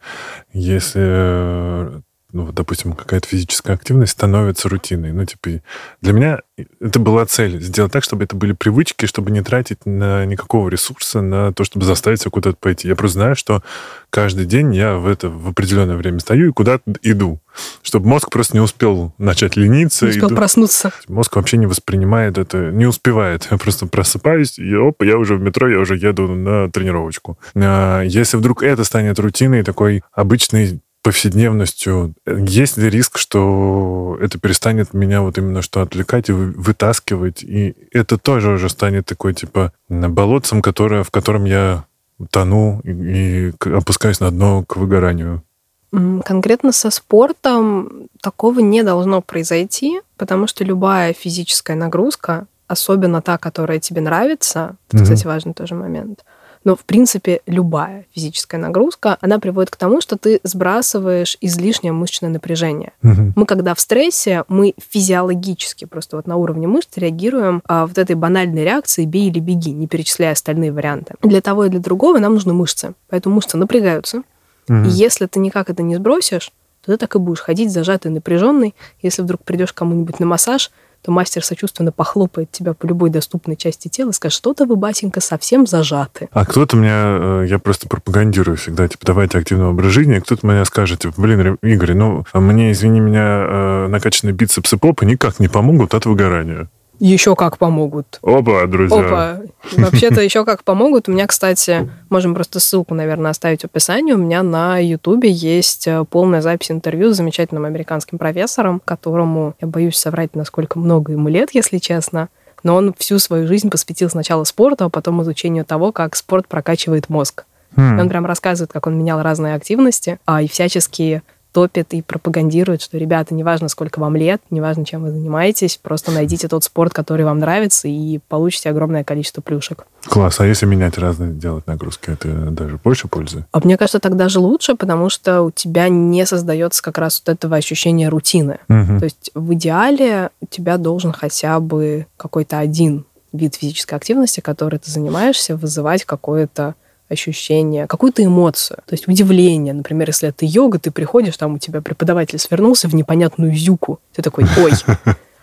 Если 0.54 1.02
э, 1.04 2.02
ну, 2.36 2.44
вот, 2.44 2.54
допустим, 2.54 2.92
какая-то 2.92 3.30
физическая 3.30 3.78
активность 3.78 4.12
становится 4.12 4.68
рутиной. 4.68 5.14
Ну, 5.14 5.24
типа, 5.24 5.62
для 6.02 6.12
меня 6.12 6.40
это 6.82 7.00
была 7.00 7.26
цель. 7.26 7.62
Сделать 7.62 7.94
так, 7.94 8.04
чтобы 8.04 8.26
это 8.26 8.36
были 8.36 8.52
привычки, 8.52 9.06
чтобы 9.06 9.32
не 9.32 9.42
тратить 9.42 9.86
на 9.86 10.26
никакого 10.26 10.68
ресурса 10.68 11.22
на 11.22 11.54
то, 11.54 11.64
чтобы 11.64 11.86
заставить 11.86 12.20
себя 12.20 12.32
куда-то 12.32 12.58
пойти. 12.58 12.90
Я 12.90 12.98
просто 12.98 13.20
знаю, 13.20 13.36
что 13.38 13.64
каждый 14.10 14.46
день 14.46 14.76
я 14.76 14.96
в 14.96 15.08
это 15.08 15.30
в 15.30 15.48
определенное 15.48 15.96
время 15.96 16.20
стою 16.20 16.50
и 16.50 16.52
куда-то 16.52 16.84
иду. 17.04 17.40
Чтобы 17.82 18.10
мозг 18.10 18.30
просто 18.30 18.58
не 18.58 18.62
успел 18.62 19.14
начать 19.18 19.56
лениться. 19.56 20.04
Не 20.04 20.12
успел 20.12 20.28
иду. 20.28 20.36
проснуться. 20.36 20.92
Мозг 21.08 21.38
вообще 21.38 21.56
не 21.56 21.68
воспринимает 21.68 22.38
это, 22.38 22.70
не 22.70 22.86
успевает. 22.86 23.48
Я 23.50 23.58
просто 23.58 23.86
просыпаюсь, 23.86 24.60
и 24.60 24.76
оп, 24.76 25.04
я 25.04 25.18
уже 25.18 25.36
в 25.36 25.42
метро, 25.42 25.70
я 25.70 25.80
уже 25.80 25.96
еду 25.96 26.28
на 26.28 26.70
тренировочку. 26.70 27.40
А 27.56 28.02
если 28.02 28.36
вдруг 28.36 28.62
это 28.62 28.84
станет 28.84 29.20
рутиной, 29.20 29.64
такой 29.64 30.04
обычной 30.12 30.82
повседневностью, 31.06 32.16
есть 32.26 32.78
ли 32.78 32.90
риск, 32.90 33.20
что 33.20 34.18
это 34.20 34.40
перестанет 34.40 34.96
меня 34.96 35.22
вот 35.22 35.38
именно 35.38 35.62
что 35.62 35.84
отвлекать 35.84 36.30
и 36.30 36.32
вытаскивать, 36.32 37.44
и 37.44 37.76
это 37.92 38.18
тоже 38.18 38.54
уже 38.54 38.70
станет 38.70 39.06
такой 39.06 39.36
типа 39.36 39.72
болотцем, 39.88 40.64
которое, 40.64 41.04
в 41.04 41.12
котором 41.12 41.46
я 41.46 41.84
тону 42.32 42.82
и, 42.84 42.90
и 42.90 43.54
опускаюсь 43.72 44.20
на 44.20 44.32
дно 44.32 44.64
к 44.66 44.78
выгоранию? 44.78 45.44
Конкретно 45.92 46.72
со 46.72 46.90
спортом 46.90 48.08
такого 48.20 48.62
не 48.62 48.82
должно 48.82 49.22
произойти, 49.22 50.02
потому 50.18 50.48
что 50.48 50.64
любая 50.64 51.14
физическая 51.14 51.78
нагрузка, 51.78 52.48
особенно 52.66 53.22
та, 53.22 53.38
которая 53.38 53.80
тебе 53.80 54.02
нравится, 54.02 54.76
это, 54.90 55.04
кстати, 55.04 55.28
важный 55.28 55.54
тоже 55.54 55.76
момент, 55.76 56.26
но, 56.66 56.76
в 56.76 56.84
принципе, 56.84 57.42
любая 57.46 58.06
физическая 58.14 58.60
нагрузка, 58.60 59.18
она 59.22 59.40
приводит 59.40 59.70
к 59.70 59.76
тому, 59.78 60.02
что 60.02 60.18
ты 60.18 60.42
сбрасываешь 60.44 61.38
излишнее 61.40 61.94
мышечное 61.94 62.32
напряжение. 62.32 62.92
Угу. 63.04 63.34
Мы, 63.36 63.46
когда 63.46 63.76
в 63.76 63.80
стрессе, 63.80 64.44
мы 64.48 64.74
физиологически 64.90 65.86
просто 65.86 66.18
вот 66.18 66.26
на 66.26 66.36
уровне 66.36 66.68
мышц 66.68 66.90
реагируем 66.98 67.62
а, 67.68 67.86
вот 67.86 67.98
этой 68.00 68.16
банальной 68.16 68.64
реакции 68.64 69.06
«бей 69.06 69.30
или 69.30 69.40
беги», 69.40 69.72
не 69.72 69.88
перечисляя 69.88 70.34
остальные 70.34 70.72
варианты. 70.72 71.14
Для 71.22 71.40
того 71.40 71.66
и 71.66 71.70
для 71.70 71.80
другого 71.80 72.18
нам 72.18 72.34
нужны 72.34 72.54
мышцы. 72.54 72.94
Поэтому 73.10 73.36
мышцы 73.36 73.58
напрягаются. 73.58 74.24
Угу. 74.68 74.86
И 74.86 74.90
если 74.90 75.28
ты 75.28 75.40
никак 75.40 75.70
это 75.70 75.84
не 75.84 75.96
сбросишь, 75.96 76.52
то 76.84 76.92
ты 76.92 76.98
так 76.98 77.16
и 77.16 77.20
будешь 77.20 77.42
ходить 77.42 77.72
зажатый, 77.72 78.12
напряженный. 78.12 78.74
Если 79.04 79.22
вдруг 79.22 79.44
придешь 79.44 79.72
кому-нибудь 79.72 80.20
на 80.20 80.26
массаж, 80.26 80.72
то 81.06 81.12
мастер 81.12 81.46
сочувственно 81.46 81.92
похлопает 81.92 82.52
тебя 82.52 82.74
по 82.74 82.88
любой 82.88 83.12
доступной 83.12 83.56
части 83.56 83.90
тела 83.90 84.10
и 84.10 84.14
скажет, 84.14 84.38
что-то 84.38 84.66
вы, 84.66 84.76
батенька, 84.76 85.22
совсем 85.22 85.68
зажаты. 85.68 86.30
А 86.32 86.46
кто-то 86.46 86.76
мне, 86.76 86.90
э, 86.92 87.46
я 87.48 87.60
просто 87.60 87.88
пропагандирую 87.88 88.58
всегда, 88.58 88.88
типа, 88.88 89.06
давайте 89.06 89.38
активного 89.38 89.70
образ 89.70 89.92
жизни, 89.92 90.18
кто-то 90.18 90.48
мне 90.48 90.66
скажет, 90.66 91.02
типа, 91.02 91.14
блин, 91.16 91.60
Игорь, 91.62 91.94
ну, 91.94 92.26
мне, 92.34 92.72
извини 92.72 93.00
меня, 93.00 93.46
э, 93.48 93.88
накачанные 93.88 94.34
бицепсы 94.34 94.78
попы 94.78 95.06
никак 95.06 95.40
не 95.40 95.48
помогут 95.48 95.94
от 95.94 96.08
выгорания. 96.08 96.70
Еще 97.00 97.36
как 97.36 97.58
помогут. 97.58 98.20
Опа, 98.22 98.66
друзья. 98.68 98.98
Опа. 99.00 99.42
Вообще-то 99.74 100.22
еще 100.22 100.46
как 100.46 100.64
помогут. 100.64 101.10
У 101.10 101.12
меня, 101.12 101.28
кстати, 101.28 101.90
можем 102.10 102.34
просто 102.34 102.60
ссылку, 102.60 102.94
наверное, 102.94 103.32
оставить 103.32 103.62
в 103.62 103.66
описании. 103.66 104.14
У 104.14 104.18
меня 104.18 104.44
на 104.44 104.78
Ютубе 104.80 105.30
есть 105.30 105.88
э, 105.88 106.06
полная 106.10 106.42
запись 106.42 106.72
интервью 106.72 107.14
с 107.14 107.18
замечательным 107.18 107.66
американским 107.66 108.18
профессором, 108.18 108.82
которому, 108.84 109.56
я 109.62 109.68
боюсь 109.68 109.98
соврать, 109.98 110.36
насколько 110.36 110.80
много 110.80 111.12
ему 111.12 111.30
лет, 111.30 111.50
если 111.54 111.80
честно, 111.80 112.30
но 112.64 112.76
он 112.76 112.94
всю 112.98 113.20
свою 113.20 113.48
жизнь 113.48 113.70
посвятил 113.70 114.10
сначала 114.10 114.44
спорту, 114.44 114.86
а 114.86 114.90
потом 114.90 115.22
изучению 115.22 115.66
того, 115.66 115.92
как 115.92 116.16
спорт 116.16 116.48
прокачивает 116.48 117.10
мозг. 117.10 117.46
Hmm. 117.76 118.00
Он 118.00 118.10
прям 118.10 118.26
рассказывает, 118.26 118.72
как 118.72 118.88
он 118.88 118.98
менял 118.98 119.22
разные 119.22 119.54
активности 119.54 120.20
а, 120.26 120.42
и 120.42 120.48
всячески 120.48 121.22
топит 121.56 121.94
и 121.94 122.02
пропагандирует, 122.02 122.82
что, 122.82 122.98
ребята, 122.98 123.34
неважно, 123.34 123.70
сколько 123.70 124.02
вам 124.02 124.18
лет, 124.18 124.42
неважно, 124.50 124.84
чем 124.84 125.04
вы 125.04 125.12
занимаетесь, 125.12 125.80
просто 125.82 126.12
найдите 126.12 126.50
тот 126.50 126.66
спорт, 126.66 126.94
который 126.94 127.24
вам 127.24 127.40
нравится, 127.40 127.88
и 127.88 128.20
получите 128.28 128.70
огромное 128.70 129.06
количество 129.06 129.40
плюшек. 129.40 129.86
Класс. 130.04 130.42
А 130.42 130.46
если 130.46 130.66
менять 130.66 130.98
разные, 130.98 131.32
делать 131.32 131.66
нагрузки, 131.66 132.10
это 132.10 132.28
даже 132.52 132.78
больше 132.84 133.08
пользы? 133.08 133.46
А 133.54 133.62
мне 133.64 133.78
кажется, 133.78 134.02
так 134.02 134.18
даже 134.18 134.42
лучше, 134.42 134.76
потому 134.76 135.10
что 135.10 135.44
у 135.44 135.52
тебя 135.52 135.88
не 135.88 136.26
создается 136.26 136.84
как 136.84 136.98
раз 136.98 137.24
вот 137.26 137.34
этого 137.34 137.56
ощущения 137.56 138.10
рутины. 138.10 138.60
Угу. 138.68 139.00
То 139.00 139.06
есть 139.06 139.32
в 139.34 139.54
идеале 139.54 140.32
у 140.42 140.48
тебя 140.48 140.76
должен 140.76 141.14
хотя 141.14 141.62
бы 141.62 142.06
какой-то 142.18 142.60
один 142.60 143.06
вид 143.32 143.56
физической 143.56 143.96
активности, 143.96 144.42
который 144.42 144.78
ты 144.80 144.92
занимаешься, 144.92 145.56
вызывать 145.56 146.04
какое-то 146.04 146.76
ощущение, 147.10 147.88
какую-то 147.88 148.24
эмоцию. 148.24 148.78
То 148.86 148.94
есть 148.94 149.08
удивление. 149.08 149.74
Например, 149.74 150.08
если 150.10 150.30
это 150.30 150.46
йога, 150.46 150.80
ты 150.80 150.92
приходишь, 150.92 151.38
там 151.38 151.56
у 151.56 151.58
тебя 151.60 151.82
преподаватель 151.82 152.40
свернулся 152.40 152.88
в 152.88 152.96
непонятную 152.96 153.54
зюку. 153.54 154.00
Ты 154.14 154.22
такой, 154.22 154.46
ой, 154.58 154.72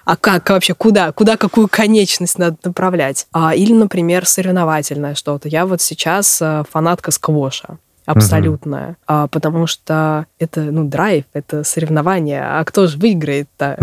а 0.04 0.16
как 0.16 0.50
вообще, 0.50 0.74
куда, 0.74 1.12
куда 1.12 1.36
какую 1.36 1.68
конечность 1.68 2.38
надо 2.38 2.56
направлять? 2.64 3.26
А, 3.32 3.54
или, 3.54 3.72
например, 3.72 4.26
соревновательное 4.26 5.14
что-то. 5.14 5.48
Я 5.48 5.66
вот 5.66 5.80
сейчас 5.80 6.40
э, 6.40 6.64
фанатка 6.70 7.10
сквоша 7.10 7.78
абсолютная, 8.04 8.88
угу. 8.90 8.96
а, 9.06 9.26
потому 9.28 9.66
что 9.66 10.26
это, 10.38 10.60
ну, 10.60 10.84
драйв, 10.84 11.24
это 11.32 11.62
соревнование, 11.62 12.42
а 12.42 12.64
кто 12.64 12.86
же 12.86 12.98
выиграет-то? 12.98 13.78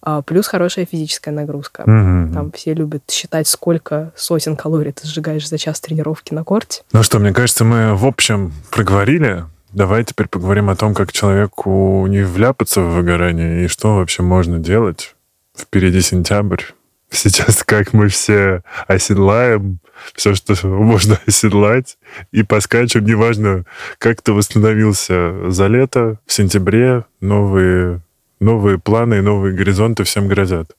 А, 0.00 0.22
плюс 0.22 0.46
хорошая 0.46 0.86
физическая 0.86 1.34
нагрузка. 1.34 1.82
Угу. 1.82 2.34
Там 2.34 2.52
все 2.52 2.74
любят 2.74 3.02
считать, 3.10 3.48
сколько 3.48 4.12
сотен 4.16 4.56
калорий 4.56 4.92
ты 4.92 5.06
сжигаешь 5.06 5.48
за 5.48 5.58
час 5.58 5.80
тренировки 5.80 6.34
на 6.34 6.44
корте. 6.44 6.82
Ну 6.92 7.02
что, 7.02 7.18
мне 7.18 7.32
кажется, 7.32 7.64
мы 7.64 7.94
в 7.94 8.06
общем 8.06 8.52
проговорили. 8.70 9.44
Давай 9.72 10.04
теперь 10.04 10.28
поговорим 10.28 10.70
о 10.70 10.76
том, 10.76 10.94
как 10.94 11.12
человеку 11.12 12.06
не 12.06 12.22
вляпаться 12.22 12.80
в 12.80 12.94
выгорание 12.94 13.64
и 13.64 13.68
что 13.68 13.96
вообще 13.96 14.22
можно 14.22 14.58
делать. 14.58 15.14
Впереди 15.56 16.00
сентябрь. 16.00 16.62
Сейчас 17.10 17.62
как 17.64 17.92
мы 17.92 18.08
все 18.08 18.62
оседлаем 18.86 19.80
все, 20.14 20.34
что 20.34 20.54
можно 20.66 21.18
оседлать, 21.26 21.98
и 22.32 22.42
поскачем, 22.42 23.04
неважно, 23.04 23.64
как 23.98 24.22
ты 24.22 24.32
восстановился 24.32 25.50
за 25.50 25.66
лето, 25.66 26.18
в 26.26 26.32
сентябре 26.32 27.04
новые 27.20 28.00
новые 28.40 28.78
планы 28.78 29.16
и 29.16 29.20
новые 29.20 29.54
горизонты 29.54 30.04
всем 30.04 30.28
грозят? 30.28 30.74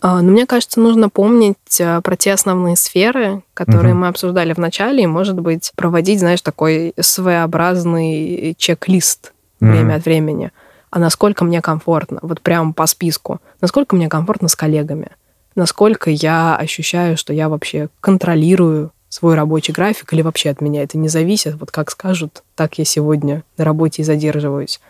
А, 0.00 0.20
ну, 0.20 0.32
мне 0.32 0.46
кажется, 0.46 0.80
нужно 0.80 1.08
помнить 1.08 1.80
а, 1.80 2.00
про 2.00 2.16
те 2.16 2.32
основные 2.32 2.76
сферы, 2.76 3.42
которые 3.54 3.92
угу. 3.92 4.00
мы 4.00 4.08
обсуждали 4.08 4.52
в 4.52 4.58
начале, 4.58 5.04
и, 5.04 5.06
может 5.06 5.38
быть, 5.38 5.72
проводить, 5.76 6.20
знаешь, 6.20 6.40
такой 6.40 6.92
своеобразный 6.98 8.54
чек-лист 8.58 9.32
угу. 9.60 9.70
время 9.70 9.94
от 9.94 10.04
времени. 10.04 10.50
А 10.90 10.98
насколько 10.98 11.44
мне 11.44 11.60
комфортно, 11.60 12.18
вот 12.22 12.40
прямо 12.40 12.72
по 12.72 12.86
списку, 12.86 13.40
насколько 13.60 13.96
мне 13.96 14.08
комфортно 14.08 14.48
с 14.48 14.56
коллегами, 14.56 15.10
насколько 15.54 16.10
я 16.10 16.56
ощущаю, 16.56 17.16
что 17.16 17.32
я 17.32 17.48
вообще 17.48 17.88
контролирую 18.00 18.92
свой 19.08 19.34
рабочий 19.34 19.72
график, 19.72 20.12
или 20.12 20.22
вообще 20.22 20.50
от 20.50 20.60
меня 20.60 20.82
это 20.82 20.98
не 20.98 21.08
зависит, 21.08 21.54
вот 21.58 21.70
как 21.70 21.90
скажут, 21.90 22.42
так 22.54 22.78
я 22.78 22.84
сегодня 22.84 23.44
на 23.56 23.64
работе 23.64 24.02
и 24.02 24.04
задерживаюсь 24.04 24.80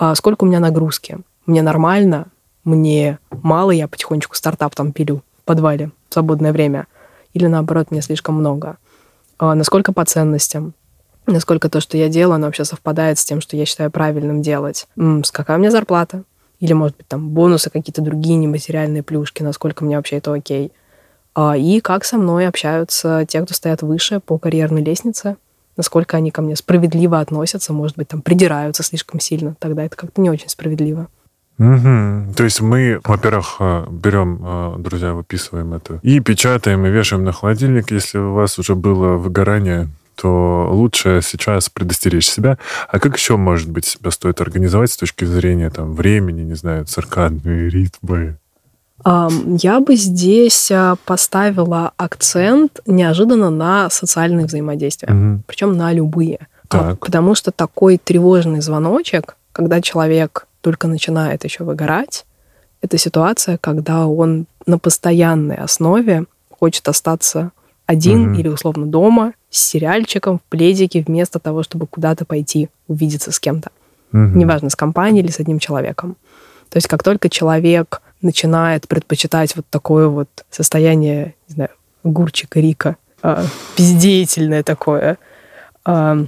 а 0.00 0.14
сколько 0.14 0.44
у 0.44 0.46
меня 0.46 0.60
нагрузки. 0.60 1.18
Мне 1.44 1.60
нормально, 1.60 2.28
мне 2.64 3.18
мало, 3.30 3.70
я 3.70 3.86
потихонечку 3.86 4.34
стартап 4.34 4.74
там 4.74 4.92
пилю 4.92 5.22
в 5.42 5.44
подвале 5.44 5.90
в 6.08 6.14
свободное 6.14 6.54
время. 6.54 6.86
Или 7.34 7.46
наоборот, 7.46 7.90
мне 7.90 8.00
слишком 8.00 8.36
много. 8.36 8.78
А 9.38 9.54
насколько 9.54 9.92
по 9.92 10.02
ценностям, 10.06 10.72
насколько 11.26 11.68
то, 11.68 11.80
что 11.80 11.98
я 11.98 12.08
делаю, 12.08 12.36
оно 12.36 12.46
вообще 12.46 12.64
совпадает 12.64 13.18
с 13.18 13.26
тем, 13.26 13.42
что 13.42 13.58
я 13.58 13.66
считаю 13.66 13.90
правильным 13.90 14.40
делать. 14.40 14.88
С 14.96 15.30
какая 15.30 15.58
у 15.58 15.60
меня 15.60 15.70
зарплата? 15.70 16.22
Или, 16.60 16.72
может 16.72 16.96
быть, 16.96 17.06
там 17.06 17.28
бонусы, 17.28 17.68
какие-то 17.68 18.00
другие 18.00 18.36
нематериальные 18.36 19.02
плюшки, 19.02 19.42
насколько 19.42 19.84
мне 19.84 19.96
вообще 19.96 20.16
это 20.16 20.32
окей. 20.32 20.72
А, 21.34 21.58
и 21.58 21.80
как 21.80 22.06
со 22.06 22.16
мной 22.16 22.48
общаются 22.48 23.26
те, 23.28 23.42
кто 23.42 23.52
стоят 23.52 23.82
выше 23.82 24.20
по 24.20 24.38
карьерной 24.38 24.82
лестнице, 24.82 25.36
насколько 25.80 26.18
они 26.18 26.30
ко 26.30 26.42
мне 26.42 26.56
справедливо 26.56 27.20
относятся, 27.20 27.72
может 27.72 27.96
быть, 27.96 28.08
там 28.08 28.20
придираются 28.20 28.82
слишком 28.82 29.18
сильно, 29.18 29.56
тогда 29.58 29.84
это 29.84 29.96
как-то 29.96 30.20
не 30.20 30.28
очень 30.28 30.50
справедливо. 30.50 31.08
Угу. 31.58 32.34
То 32.36 32.44
есть 32.44 32.60
мы, 32.60 33.00
во-первых, 33.04 33.56
э, 33.60 33.86
берем, 33.90 34.40
э, 34.42 34.74
друзья, 34.78 35.14
выписываем 35.14 35.72
это 35.74 36.00
и 36.02 36.20
печатаем, 36.20 36.84
и 36.84 36.90
вешаем 36.90 37.24
на 37.24 37.32
холодильник. 37.32 37.90
Если 37.90 38.18
у 38.18 38.32
вас 38.34 38.58
уже 38.58 38.74
было 38.74 39.16
выгорание, 39.16 39.88
то 40.16 40.68
лучше 40.70 41.20
сейчас 41.22 41.70
предостеречь 41.70 42.28
себя. 42.28 42.58
А 42.88 42.98
как 42.98 43.16
еще, 43.16 43.36
может 43.36 43.70
быть, 43.70 43.86
себя 43.86 44.10
стоит 44.10 44.40
организовать 44.42 44.92
с 44.92 44.96
точки 44.98 45.24
зрения 45.24 45.70
там, 45.70 45.94
времени, 45.94 46.42
не 46.42 46.54
знаю, 46.54 46.84
циркадные 46.84 47.70
ритмы? 47.70 48.36
Я 49.04 49.80
бы 49.80 49.96
здесь 49.96 50.70
а, 50.70 50.96
поставила 51.06 51.92
акцент 51.96 52.80
неожиданно 52.86 53.48
на 53.50 53.88
социальные 53.88 54.46
взаимодействия, 54.46 55.12
угу. 55.12 55.42
причем 55.46 55.76
на 55.76 55.92
любые. 55.92 56.48
А, 56.68 56.90
так. 56.90 57.00
Потому 57.00 57.34
что 57.34 57.50
такой 57.50 57.98
тревожный 57.98 58.60
звоночек, 58.60 59.36
когда 59.52 59.80
человек 59.80 60.46
только 60.60 60.86
начинает 60.86 61.44
еще 61.44 61.64
выгорать, 61.64 62.26
это 62.82 62.98
ситуация, 62.98 63.58
когда 63.58 64.06
он 64.06 64.46
на 64.66 64.78
постоянной 64.78 65.56
основе 65.56 66.24
хочет 66.50 66.86
остаться 66.88 67.52
один 67.86 68.30
угу. 68.30 68.38
или 68.40 68.48
условно 68.48 68.86
дома 68.86 69.32
с 69.50 69.58
сериальчиком 69.58 70.38
в 70.38 70.42
пледике 70.42 71.02
вместо 71.06 71.38
того, 71.38 71.62
чтобы 71.62 71.86
куда-то 71.86 72.24
пойти 72.24 72.68
увидеться 72.86 73.32
с 73.32 73.40
кем-то. 73.40 73.70
Угу. 74.12 74.38
Неважно, 74.38 74.70
с 74.70 74.76
компанией 74.76 75.24
или 75.24 75.30
с 75.30 75.40
одним 75.40 75.58
человеком. 75.58 76.16
То 76.68 76.76
есть 76.76 76.86
как 76.86 77.02
только 77.02 77.28
человек 77.28 78.00
начинает 78.22 78.88
предпочитать 78.88 79.56
вот 79.56 79.66
такое 79.70 80.08
вот 80.08 80.28
состояние, 80.50 81.34
не 81.48 81.54
знаю, 81.54 81.70
гурчика 82.04 82.60
Рика, 82.60 82.96
э, 83.22 83.44
бездеятельное 83.76 84.62
такое, 84.62 85.18
э, 85.86 86.26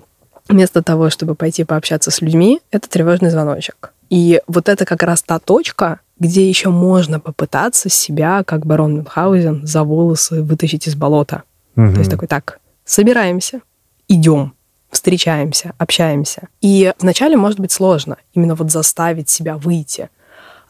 вместо 0.48 0.82
того, 0.82 1.10
чтобы 1.10 1.34
пойти 1.34 1.64
пообщаться 1.64 2.10
с 2.10 2.20
людьми, 2.20 2.60
это 2.70 2.88
тревожный 2.88 3.30
звоночек. 3.30 3.92
И 4.10 4.40
вот 4.46 4.68
это 4.68 4.84
как 4.84 5.02
раз 5.02 5.22
та 5.22 5.38
точка, 5.38 6.00
где 6.18 6.48
еще 6.48 6.68
можно 6.68 7.20
попытаться 7.20 7.88
себя, 7.88 8.44
как 8.44 8.66
барон 8.66 8.94
Мюнхгаузен, 8.96 9.66
за 9.66 9.82
волосы 9.82 10.42
вытащить 10.42 10.86
из 10.86 10.94
болота. 10.94 11.44
Угу. 11.76 11.92
То 11.92 11.98
есть 11.98 12.10
такой, 12.10 12.28
так, 12.28 12.58
собираемся, 12.84 13.60
идем, 14.08 14.52
встречаемся, 14.90 15.72
общаемся. 15.78 16.48
И 16.60 16.92
вначале 16.98 17.36
может 17.36 17.58
быть 17.58 17.72
сложно 17.72 18.18
именно 18.34 18.54
вот 18.54 18.70
заставить 18.70 19.28
себя 19.28 19.56
выйти– 19.56 20.10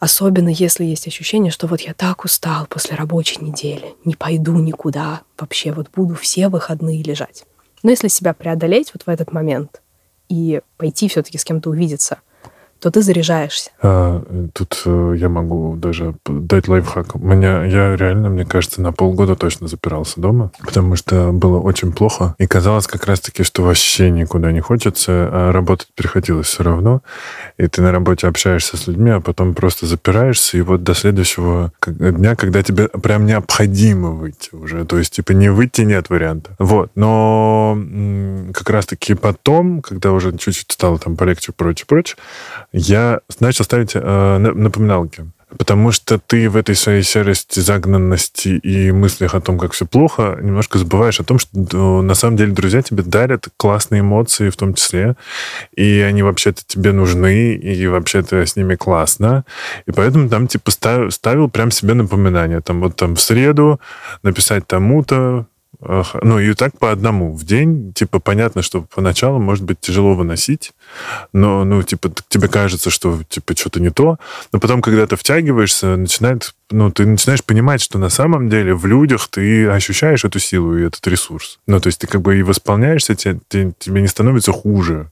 Особенно 0.03 0.49
если 0.49 0.83
есть 0.83 1.07
ощущение, 1.07 1.49
что 1.49 1.65
вот 1.65 1.79
я 1.79 1.93
так 1.93 2.25
устал 2.25 2.67
после 2.67 2.97
рабочей 2.97 3.41
недели, 3.41 3.95
не 4.03 4.15
пойду 4.15 4.53
никуда, 4.57 5.21
вообще 5.37 5.71
вот 5.71 5.91
буду 5.95 6.13
все 6.15 6.49
выходные 6.49 7.01
лежать. 7.01 7.45
Но 7.83 7.89
если 7.89 8.09
себя 8.09 8.33
преодолеть 8.33 8.91
вот 8.93 9.03
в 9.03 9.07
этот 9.07 9.31
момент 9.31 9.81
и 10.27 10.59
пойти 10.75 11.07
все-таки 11.07 11.37
с 11.37 11.45
кем-то 11.45 11.69
увидеться– 11.69 12.19
то 12.83 12.91
ты 12.91 13.01
заряжаешься. 13.01 13.71
А, 13.81 14.21
тут 14.51 14.81
э, 14.85 15.15
я 15.17 15.29
могу 15.29 15.77
даже 15.77 16.15
дать 16.25 16.67
лайфхак. 16.67 17.15
Меня, 17.15 17.63
я 17.63 17.95
реально, 17.95 18.29
мне 18.29 18.45
кажется, 18.45 18.81
на 18.81 18.91
полгода 18.91 19.37
точно 19.37 19.69
запирался 19.69 20.19
дома, 20.19 20.51
потому 20.59 20.97
что 20.97 21.31
было 21.31 21.59
очень 21.59 21.93
плохо. 21.93 22.35
И 22.39 22.45
казалось 22.45 22.85
как 22.87 23.05
раз-таки, 23.05 23.43
что 23.43 23.63
вообще 23.63 24.09
никуда 24.09 24.51
не 24.51 24.59
хочется, 24.59 25.29
а 25.31 25.51
работать 25.53 25.87
приходилось 25.95 26.47
все 26.47 26.63
равно. 26.63 27.01
И 27.57 27.65
ты 27.67 27.81
на 27.81 27.93
работе 27.93 28.27
общаешься 28.27 28.75
с 28.75 28.85
людьми, 28.85 29.11
а 29.11 29.21
потом 29.21 29.53
просто 29.53 29.85
запираешься, 29.85 30.57
и 30.57 30.61
вот 30.61 30.83
до 30.83 30.93
следующего 30.93 31.71
дня, 31.87 32.35
когда 32.35 32.63
тебе 32.63 32.89
прям 32.89 33.25
необходимо 33.25 34.11
выйти 34.11 34.53
уже. 34.53 34.83
То 34.83 34.97
есть, 34.97 35.13
типа, 35.13 35.31
не 35.31 35.47
выйти 35.49 35.83
нет 35.83 36.09
варианта. 36.09 36.51
Вот. 36.59 36.91
Но 36.95 37.77
как 38.53 38.69
раз-таки 38.69 39.13
потом, 39.13 39.81
когда 39.81 40.11
уже 40.11 40.37
чуть-чуть 40.37 40.73
стало 40.73 40.99
там 40.99 41.15
полегче, 41.15 41.53
прочее, 41.53 41.85
прочее, 41.87 42.17
я 42.73 43.21
начал 43.39 43.63
ставить 43.63 43.91
э, 43.93 44.37
напоминалки. 44.37 45.25
Потому 45.57 45.91
что 45.91 46.17
ты 46.17 46.49
в 46.49 46.55
этой 46.57 46.73
своей 46.75 47.03
серости, 47.03 47.59
загнанности 47.59 48.49
и 48.49 48.91
мыслях 48.91 49.35
о 49.35 49.41
том, 49.41 49.59
как 49.59 49.73
все 49.73 49.85
плохо, 49.85 50.37
немножко 50.41 50.79
забываешь 50.79 51.19
о 51.19 51.23
том, 51.23 51.37
что 51.37 52.01
на 52.01 52.15
самом 52.15 52.37
деле 52.37 52.53
друзья 52.53 52.81
тебе 52.81 53.03
дарят 53.03 53.47
классные 53.57 54.01
эмоции 54.01 54.49
в 54.49 54.57
том 54.57 54.73
числе, 54.73 55.15
и 55.75 55.99
они 55.99 56.23
вообще-то 56.23 56.63
тебе 56.65 56.91
нужны, 56.91 57.53
и 57.53 57.85
вообще-то 57.85 58.43
с 58.45 58.55
ними 58.55 58.75
классно. 58.75 59.45
И 59.85 59.91
поэтому 59.91 60.27
там 60.27 60.47
типа 60.47 60.71
ставил, 60.71 61.11
ставил 61.11 61.49
прям 61.49 61.69
себе 61.69 61.93
напоминание. 61.93 62.61
Там 62.61 62.81
вот 62.81 62.95
там 62.95 63.15
в 63.15 63.21
среду 63.21 63.79
написать 64.23 64.65
тому-то, 64.65 65.45
ну, 66.21 66.39
и 66.39 66.53
так 66.53 66.77
по 66.77 66.91
одному 66.91 67.33
в 67.33 67.43
день. 67.45 67.93
Типа, 67.93 68.19
понятно, 68.19 68.61
что 68.61 68.85
поначалу 68.93 69.39
может 69.39 69.63
быть 69.63 69.79
тяжело 69.79 70.13
выносить, 70.13 70.71
но, 71.33 71.63
ну, 71.63 71.83
типа, 71.83 72.11
тебе 72.29 72.47
кажется, 72.47 72.89
что, 72.89 73.19
типа, 73.27 73.55
что-то 73.55 73.79
не 73.79 73.89
то. 73.89 74.17
Но 74.51 74.59
потом, 74.59 74.81
когда 74.81 75.05
ты 75.07 75.15
втягиваешься, 75.15 75.95
начинает, 75.95 76.53
ну, 76.71 76.91
ты 76.91 77.05
начинаешь 77.05 77.43
понимать, 77.43 77.81
что 77.81 77.97
на 77.97 78.09
самом 78.09 78.49
деле 78.49 78.73
в 78.75 78.85
людях 78.85 79.27
ты 79.27 79.67
ощущаешь 79.67 80.25
эту 80.25 80.39
силу 80.39 80.77
и 80.77 80.85
этот 80.85 81.05
ресурс. 81.07 81.59
Ну, 81.67 81.79
то 81.79 81.87
есть 81.87 81.99
ты 81.99 82.07
как 82.07 82.21
бы 82.21 82.37
и 82.37 82.43
восполняешься, 82.43 83.15
тебе, 83.15 83.39
тебе 83.49 84.01
не 84.01 84.07
становится 84.07 84.51
хуже. 84.51 85.11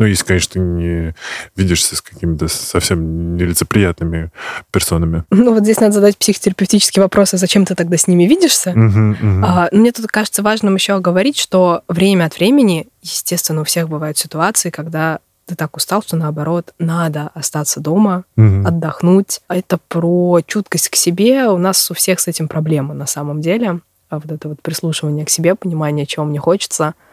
Ну, 0.00 0.06
если, 0.06 0.24
конечно, 0.24 0.58
не 0.58 1.14
видишься 1.56 1.94
с 1.94 2.00
какими-то 2.00 2.48
совсем 2.48 3.36
нелицеприятными 3.36 4.30
персонами. 4.70 5.24
Ну, 5.30 5.52
вот 5.52 5.62
здесь 5.62 5.78
надо 5.78 5.92
задать 5.92 6.16
психотерапевтические 6.16 7.02
вопросы, 7.02 7.36
зачем 7.36 7.66
ты 7.66 7.74
тогда 7.74 7.98
с 7.98 8.08
ними 8.08 8.24
видишься. 8.24 8.70
Угу, 8.70 8.78
угу. 9.10 9.44
А, 9.44 9.68
мне 9.72 9.92
тут 9.92 10.06
кажется 10.06 10.42
важным 10.42 10.74
еще 10.74 10.98
говорить, 11.00 11.36
что 11.36 11.82
время 11.86 12.24
от 12.24 12.38
времени, 12.38 12.88
естественно, 13.02 13.60
у 13.60 13.64
всех 13.64 13.90
бывают 13.90 14.16
ситуации, 14.16 14.70
когда 14.70 15.18
ты 15.44 15.54
так 15.54 15.76
устал, 15.76 16.02
что 16.02 16.16
наоборот, 16.16 16.72
надо 16.78 17.30
остаться 17.34 17.78
дома, 17.80 18.24
угу. 18.38 18.66
отдохнуть. 18.66 19.42
Это 19.50 19.78
про 19.88 20.40
чуткость 20.46 20.88
к 20.88 20.96
себе. 20.96 21.48
У 21.48 21.58
нас 21.58 21.90
у 21.90 21.94
всех 21.94 22.20
с 22.20 22.26
этим 22.26 22.48
проблемы 22.48 22.94
на 22.94 23.06
самом 23.06 23.42
деле. 23.42 23.80
А 24.08 24.18
вот 24.18 24.32
это 24.32 24.48
вот 24.48 24.62
прислушивание 24.62 25.26
к 25.26 25.30
себе, 25.30 25.54
понимание, 25.54 26.06
чего 26.06 26.24
мне 26.24 26.38
хочется– 26.38 26.94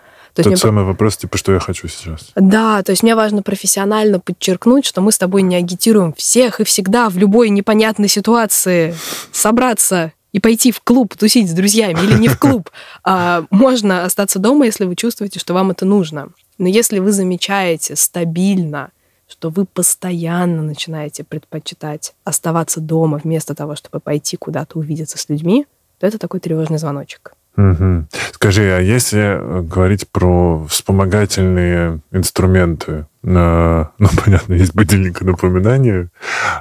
то 0.43 0.49
Тот 0.49 0.59
самый 0.59 0.83
мне... 0.83 0.91
вопрос, 0.91 1.17
типа, 1.17 1.37
что 1.37 1.51
я 1.51 1.59
хочу 1.59 1.87
сейчас. 1.87 2.31
Да, 2.35 2.83
то 2.83 2.91
есть 2.91 3.01
мне 3.01 3.15
важно 3.15 3.41
профессионально 3.41 4.19
подчеркнуть, 4.19 4.85
что 4.85 5.01
мы 5.01 5.11
с 5.11 5.17
тобой 5.17 5.41
не 5.41 5.55
агитируем 5.55 6.13
всех 6.13 6.59
и 6.59 6.63
всегда 6.63 7.09
в 7.09 7.17
любой 7.17 7.49
непонятной 7.49 8.07
ситуации 8.07 8.95
собраться 9.31 10.13
и 10.31 10.39
пойти 10.39 10.71
в 10.71 10.81
клуб 10.81 11.15
тусить 11.17 11.49
с 11.49 11.53
друзьями 11.53 11.99
или 12.03 12.13
не 12.19 12.27
в 12.27 12.37
клуб. 12.37 12.69
А 13.03 13.45
можно 13.49 14.03
остаться 14.03 14.37
дома, 14.37 14.65
если 14.65 14.85
вы 14.85 14.95
чувствуете, 14.95 15.39
что 15.39 15.53
вам 15.53 15.71
это 15.71 15.85
нужно. 15.85 16.29
Но 16.57 16.67
если 16.67 16.99
вы 16.99 17.11
замечаете 17.11 17.95
стабильно, 17.95 18.91
что 19.27 19.49
вы 19.49 19.65
постоянно 19.65 20.61
начинаете 20.61 21.23
предпочитать 21.23 22.13
оставаться 22.23 22.79
дома 22.79 23.19
вместо 23.23 23.55
того, 23.55 23.75
чтобы 23.75 23.99
пойти 23.99 24.37
куда-то 24.37 24.77
увидеться 24.77 25.17
с 25.17 25.29
людьми, 25.29 25.65
то 25.99 26.05
это 26.05 26.19
такой 26.19 26.39
тревожный 26.39 26.77
звоночек. 26.77 27.33
Угу. 27.57 28.05
Скажи, 28.33 28.61
а 28.71 28.79
если 28.79 29.63
говорить 29.63 30.07
про 30.09 30.63
вспомогательные 30.69 32.01
инструменты, 32.11 33.07
ну, 33.23 34.09
понятно, 34.23 34.53
есть 34.53 34.73
будильник 34.73 35.21
и 35.21 35.25
напоминание, 35.25 36.09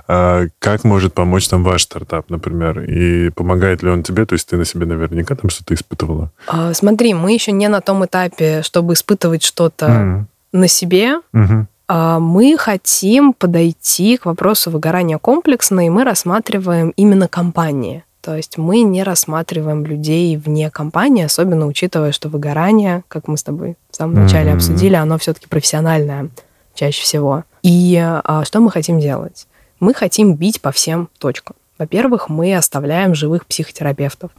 а 0.09 0.47
как 0.59 0.85
может 0.85 1.15
помочь 1.15 1.51
нам 1.51 1.63
ваш 1.63 1.83
стартап, 1.83 2.31
например, 2.31 2.81
и 2.81 3.31
помогает 3.31 3.83
ли 3.83 3.91
он 3.91 4.03
тебе, 4.03 4.25
то 4.25 4.33
есть 4.33 4.49
ты 4.49 4.57
на 4.57 4.65
себе 4.65 4.87
наверняка 4.87 5.37
там 5.37 5.51
что-то 5.51 5.75
испытывала? 5.75 6.33
А, 6.49 6.73
смотри, 6.75 7.15
мы 7.15 7.33
еще 7.33 7.53
не 7.53 7.69
на 7.69 7.81
том 7.81 8.05
этапе, 8.05 8.63
чтобы 8.63 8.95
испытывать 8.95 9.45
что-то 9.45 9.87
mm. 9.87 10.25
на 10.53 10.69
себе, 10.69 11.21
mm-hmm. 11.33 11.67
Мы 11.89 12.57
хотим 12.59 13.33
подойти 13.33 14.17
к 14.17 14.27
вопросу 14.27 14.73
выгорания 14.73 15.19
комплексно, 15.19 15.87
и 15.87 15.89
мы 15.89 16.03
рассматриваем 16.03 16.91
именно 16.97 17.29
компании. 17.29 18.03
То 18.27 18.37
есть 18.37 18.59
мы 18.59 18.81
не 18.81 19.05
рассматриваем 19.05 19.87
людей 19.87 20.37
вне 20.37 20.69
компании, 20.69 21.23
особенно 21.23 21.69
учитывая, 21.69 22.11
что 22.11 22.29
выгорание, 22.29 23.05
как 23.07 23.29
мы 23.29 23.37
с 23.37 23.45
тобой 23.45 23.77
в 23.89 23.95
самом 23.95 24.25
начале 24.25 24.51
mm-hmm. 24.51 24.55
обсудили, 24.57 24.95
оно 24.97 25.17
все-таки 25.17 25.47
профессиональное 25.47 26.31
чаще 26.75 27.03
всего. 27.03 27.45
И 27.63 27.97
а, 28.03 28.45
что 28.45 28.59
мы 28.59 28.73
хотим 28.73 28.99
делать? 28.99 29.47
Мы 29.79 29.95
хотим 29.95 30.35
бить 30.35 30.61
по 30.61 30.73
всем 30.73 31.09
точкам. 31.21 31.55
Во-первых, 31.79 32.29
мы 32.29 32.57
оставляем 32.57 33.15
живых 33.15 33.47
психотерапевтов. 33.47 34.33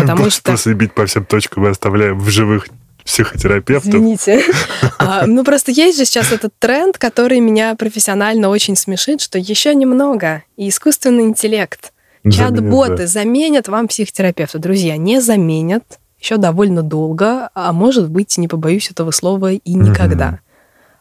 Потому 0.00 0.30
что... 0.30 0.42
Просто 0.42 0.74
бить 0.74 0.92
по 0.92 1.06
всем 1.06 1.24
точкам 1.24 1.62
мы 1.62 1.68
оставляем 1.68 2.18
в 2.18 2.28
живых 2.30 2.66
психотерапевтов. 3.04 3.94
Извините. 3.94 4.42
а, 4.98 5.26
ну, 5.26 5.44
просто 5.44 5.70
есть 5.70 5.96
же 5.96 6.06
сейчас 6.06 6.32
этот 6.32 6.52
тренд, 6.58 6.98
который 6.98 7.38
меня 7.38 7.76
профессионально 7.76 8.48
очень 8.48 8.74
смешит, 8.74 9.20
что 9.20 9.38
еще 9.38 9.76
немного, 9.76 10.42
и 10.56 10.68
искусственный 10.68 11.22
интеллект 11.22 11.92
Чат-боты 12.30 12.96
да. 12.96 13.06
заменят 13.06 13.68
вам 13.68 13.88
психотерапевта. 13.88 14.58
Друзья, 14.58 14.96
не 14.96 15.20
заменят 15.20 15.98
еще 16.20 16.36
довольно 16.36 16.82
долго, 16.82 17.50
а 17.54 17.72
может 17.72 18.10
быть, 18.10 18.36
не 18.38 18.48
побоюсь 18.48 18.90
этого 18.90 19.10
слова, 19.10 19.52
и 19.52 19.74
никогда. 19.74 20.28
Угу. 20.28 20.38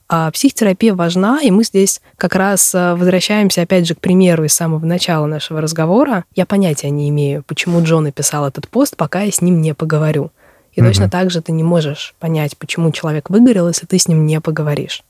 А 0.10 0.32
психотерапия 0.32 0.94
важна, 0.94 1.42
и 1.42 1.52
мы 1.52 1.66
здесь 1.66 2.02
как 2.16 2.36
раз 2.36 2.74
э, 2.74 2.94
возвращаемся 2.94 3.64
опять 3.64 3.86
же 3.86 3.94
к 3.94 4.00
примеру 4.00 4.46
из 4.46 4.54
самого 4.54 4.86
начала 4.86 5.26
нашего 5.26 5.60
разговора. 5.60 6.24
Я 6.34 6.46
понятия 6.46 6.90
не 6.90 7.10
имею, 7.10 7.44
почему 7.46 7.84
Джон 7.84 8.04
написал 8.04 8.48
этот 8.48 8.70
пост, 8.70 8.96
пока 8.96 9.22
я 9.22 9.32
с 9.32 9.42
ним 9.42 9.62
не 9.62 9.74
поговорю. 9.74 10.32
И 10.74 10.82
угу. 10.82 10.90
точно 10.90 11.10
так 11.10 11.30
же 11.30 11.42
ты 11.42 11.52
не 11.52 11.64
можешь 11.64 12.16
понять, 12.20 12.58
почему 12.58 12.92
человек 12.92 13.30
выгорел, 13.30 13.68
если 13.68 13.86
ты 13.86 14.00
с 14.00 14.08
ним 14.08 14.26
не 14.26 14.40
поговоришь. 14.40 15.04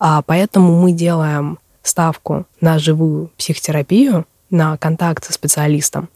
А 0.00 0.22
поэтому 0.22 0.80
мы 0.80 0.92
делаем 0.92 1.58
ставку 1.82 2.46
на 2.60 2.78
живую 2.80 3.30
психотерапию, 3.36 4.26
на 4.50 4.76
контакт 4.76 5.24
со 5.24 5.32
специалистом. 5.32 6.08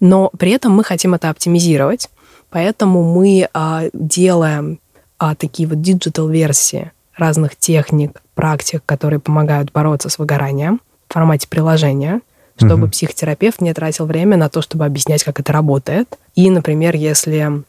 Но 0.00 0.30
при 0.38 0.52
этом 0.52 0.72
мы 0.72 0.84
хотим 0.84 1.14
это 1.14 1.30
оптимизировать, 1.30 2.08
поэтому 2.50 3.02
мы 3.02 3.48
а, 3.52 3.84
делаем 3.92 4.78
а, 5.18 5.34
такие 5.34 5.68
вот 5.68 5.80
digital-версии 5.80 6.92
разных 7.16 7.56
техник, 7.56 8.20
практик, 8.34 8.82
которые 8.84 9.20
помогают 9.20 9.72
бороться 9.72 10.08
с 10.08 10.18
выгоранием 10.18 10.80
в 11.08 11.14
формате 11.14 11.48
приложения, 11.48 12.20
чтобы 12.58 12.84
угу. 12.84 12.92
психотерапевт 12.92 13.60
не 13.60 13.72
тратил 13.72 14.06
время 14.06 14.36
на 14.36 14.48
то, 14.48 14.62
чтобы 14.62 14.84
объяснять, 14.84 15.24
как 15.24 15.40
это 15.40 15.52
работает. 15.52 16.18
И, 16.34 16.50
например, 16.50 16.94
если 16.94 17.62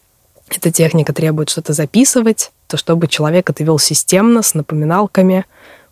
эта 0.49 0.72
техника 0.72 1.14
требует 1.14 1.49
что-то 1.49 1.74
записывать, 1.74 2.51
то 2.68 2.78
чтобы 2.78 3.08
человек 3.08 3.49
это 3.49 3.64
вел 3.64 3.80
системно, 3.80 4.41
с 4.41 4.53
напоминалками, 4.53 5.45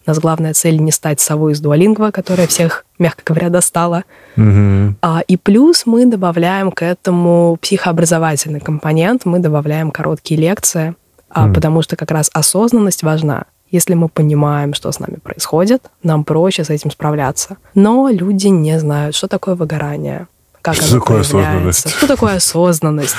у 0.06 0.10
нас 0.10 0.20
главная 0.20 0.54
цель 0.54 0.80
не 0.80 0.92
стать 0.92 1.20
совой 1.20 1.54
из 1.54 1.60
Duolingo, 1.60 2.12
которая 2.12 2.48
всех, 2.48 2.86
мягко 3.00 3.24
говоря, 3.26 3.50
достала. 3.50 4.04
Угу. 4.38 4.96
А, 5.02 5.22
и 5.28 5.36
плюс 5.38 5.86
мы 5.86 6.06
добавляем 6.06 6.72
к 6.72 6.84
этому 6.84 7.58
психообразовательный 7.62 8.60
компонент, 8.60 9.26
мы 9.26 9.40
добавляем 9.40 9.90
короткие 9.90 10.40
лекции, 10.40 10.96
а, 11.30 11.46
угу. 11.46 11.56
потому 11.56 11.82
что 11.82 11.96
как 11.96 12.12
раз 12.12 12.30
осознанность 12.34 13.04
важна. 13.04 13.46
Если 13.72 13.96
мы 13.96 14.10
понимаем, 14.10 14.76
что 14.76 14.92
с 14.92 15.00
нами 15.00 15.16
происходит, 15.16 15.84
нам 16.04 16.24
проще 16.24 16.64
с 16.64 16.70
этим 16.70 16.92
справляться. 16.92 17.58
Но 17.74 18.10
люди 18.10 18.48
не 18.48 18.80
знают, 18.80 19.16
что 19.16 19.28
такое 19.28 19.56
выгорание, 19.56 20.28
как 20.62 20.76
что 20.76 20.86
оно 20.86 21.00
такое 21.00 21.24
проявляется, 21.24 21.90
что 21.90 22.08
такое 22.08 22.36
осознанность. 22.36 23.16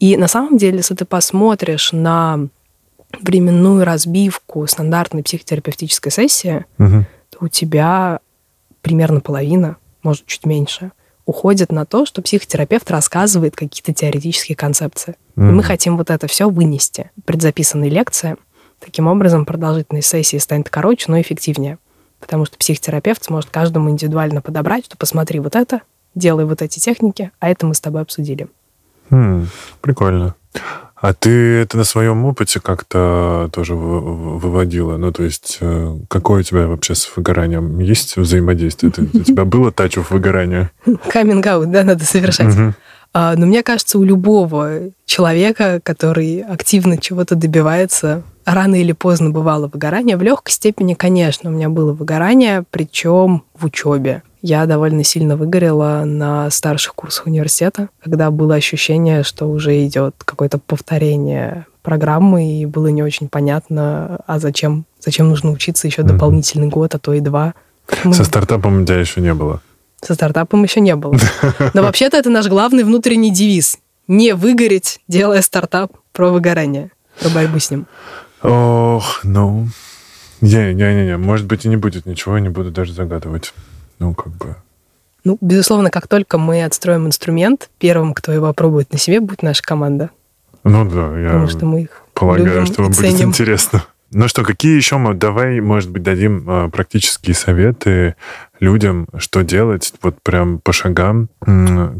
И 0.00 0.16
на 0.16 0.28
самом 0.28 0.56
деле, 0.56 0.78
если 0.78 0.94
ты 0.94 1.04
посмотришь 1.04 1.92
на 1.92 2.48
временную 3.20 3.84
разбивку 3.84 4.66
стандартной 4.66 5.22
психотерапевтической 5.22 6.12
сессии, 6.12 6.64
угу. 6.78 7.04
то 7.30 7.38
у 7.40 7.48
тебя 7.48 8.20
примерно 8.82 9.20
половина, 9.20 9.76
может, 10.02 10.26
чуть 10.26 10.46
меньше, 10.46 10.92
уходит 11.24 11.72
на 11.72 11.84
то, 11.84 12.06
что 12.06 12.22
психотерапевт 12.22 12.90
рассказывает 12.90 13.54
какие-то 13.54 13.92
теоретические 13.92 14.56
концепции. 14.56 15.16
Угу. 15.36 15.44
И 15.44 15.50
мы 15.50 15.62
хотим 15.62 15.96
вот 15.96 16.10
это 16.10 16.26
все 16.26 16.48
вынести. 16.48 17.10
Предзаписанные 17.24 17.90
лекции. 17.90 18.36
Таким 18.80 19.08
образом, 19.08 19.44
продолжительность 19.44 20.08
сессии 20.08 20.38
станет 20.38 20.70
короче, 20.70 21.06
но 21.08 21.20
эффективнее. 21.20 21.78
Потому 22.20 22.46
что 22.46 22.56
психотерапевт 22.56 23.24
сможет 23.24 23.50
каждому 23.50 23.90
индивидуально 23.90 24.40
подобрать, 24.40 24.86
что 24.86 24.96
посмотри 24.96 25.38
вот 25.40 25.54
это, 25.54 25.82
делай 26.14 26.44
вот 26.44 26.62
эти 26.62 26.78
техники, 26.78 27.30
а 27.40 27.48
это 27.50 27.66
мы 27.66 27.74
с 27.74 27.80
тобой 27.80 28.02
обсудили. 28.02 28.48
Хм, 29.10 29.46
прикольно. 29.80 30.34
А 31.00 31.12
ты 31.12 31.30
это 31.30 31.76
на 31.76 31.84
своем 31.84 32.24
опыте 32.24 32.60
как-то 32.60 33.48
тоже 33.52 33.74
выводила? 33.74 34.96
Ну, 34.96 35.12
то 35.12 35.22
есть, 35.22 35.58
э, 35.60 35.96
какое 36.08 36.40
у 36.40 36.42
тебя 36.42 36.66
вообще 36.66 36.94
с 36.94 37.10
выгоранием 37.14 37.78
есть 37.78 38.16
взаимодействие? 38.16 38.92
У 39.14 39.20
тебя 39.20 39.44
было 39.44 39.70
тачев 39.70 40.10
выгорания? 40.10 40.72
Каминг-аут, 41.08 41.70
да, 41.70 41.84
надо 41.84 42.04
совершать. 42.04 42.54
А, 43.14 43.34
но 43.36 43.46
мне 43.46 43.62
кажется, 43.62 43.98
у 43.98 44.04
любого 44.04 44.90
человека, 45.06 45.80
который 45.82 46.40
активно 46.42 46.98
чего-то 46.98 47.36
добивается, 47.36 48.22
рано 48.44 48.74
или 48.74 48.92
поздно 48.92 49.30
бывало 49.30 49.68
выгорание. 49.72 50.16
В 50.16 50.22
легкой 50.22 50.50
степени, 50.50 50.94
конечно, 50.94 51.50
у 51.50 51.52
меня 51.52 51.68
было 51.68 51.92
выгорание, 51.92 52.64
причем 52.70 53.44
в 53.54 53.64
учебе. 53.64 54.22
Я 54.40 54.66
довольно 54.66 55.02
сильно 55.02 55.36
выгорела 55.36 56.04
на 56.04 56.50
старших 56.50 56.94
курсах 56.94 57.26
университета, 57.26 57.88
когда 58.02 58.30
было 58.30 58.54
ощущение, 58.54 59.22
что 59.24 59.46
уже 59.46 59.84
идет 59.86 60.14
какое-то 60.24 60.58
повторение 60.58 61.66
программы, 61.82 62.60
и 62.60 62.66
было 62.66 62.88
не 62.88 63.02
очень 63.02 63.28
понятно, 63.28 64.20
а 64.26 64.38
зачем, 64.38 64.84
зачем 65.00 65.28
нужно 65.28 65.50
учиться 65.50 65.86
еще 65.86 66.02
дополнительный 66.02 66.68
год, 66.68 66.94
а 66.94 66.98
то 66.98 67.12
и 67.14 67.20
два. 67.20 67.54
Мы... 68.04 68.14
Со 68.14 68.24
стартапом 68.24 68.82
у 68.82 68.84
тебя 68.84 69.00
еще 69.00 69.20
не 69.20 69.34
было. 69.34 69.60
Со 70.02 70.14
стартапом 70.14 70.62
еще 70.62 70.80
не 70.80 70.94
было. 70.94 71.16
Но 71.74 71.82
вообще-то 71.82 72.16
это 72.16 72.30
наш 72.30 72.46
главный 72.46 72.84
внутренний 72.84 73.32
девиз. 73.32 73.78
Не 74.06 74.34
выгореть, 74.34 75.00
делая 75.08 75.42
стартап 75.42 75.92
про 76.12 76.30
выгорание, 76.30 76.90
про 77.20 77.30
борьбу 77.30 77.58
с 77.58 77.70
ним. 77.70 77.86
Ох, 78.42 79.20
ну... 79.24 79.68
Не-не-не, 80.40 81.16
может 81.16 81.46
быть, 81.46 81.64
и 81.64 81.68
не 81.68 81.76
будет 81.76 82.06
ничего, 82.06 82.38
не 82.38 82.48
буду 82.48 82.70
даже 82.70 82.92
загадывать. 82.92 83.52
Ну, 83.98 84.14
как 84.14 84.32
бы... 84.36 84.56
Ну, 85.24 85.36
безусловно, 85.40 85.90
как 85.90 86.08
только 86.08 86.38
мы 86.38 86.64
отстроим 86.64 87.06
инструмент, 87.06 87.70
первым, 87.78 88.14
кто 88.14 88.32
его 88.32 88.46
опробует 88.46 88.92
на 88.92 88.98
себе, 88.98 89.20
будет 89.20 89.42
наша 89.42 89.62
команда. 89.62 90.10
Ну 90.64 90.88
да, 90.88 91.18
я 91.18 91.26
Потому 91.26 91.48
что 91.48 91.66
мы 91.66 91.82
их 91.82 92.02
полагаю, 92.14 92.66
что 92.66 92.82
вам 92.82 92.92
будет 92.92 93.20
интересно. 93.20 93.84
Ну 94.10 94.26
что, 94.26 94.42
какие 94.42 94.74
еще 94.74 94.96
мы, 94.96 95.12
давай, 95.12 95.60
может 95.60 95.90
быть, 95.90 96.02
дадим 96.02 96.48
э, 96.48 96.70
практические 96.70 97.34
советы 97.34 98.16
людям, 98.58 99.06
что 99.18 99.42
делать, 99.42 99.92
вот 100.00 100.22
прям 100.22 100.60
по 100.60 100.72
шагам, 100.72 101.28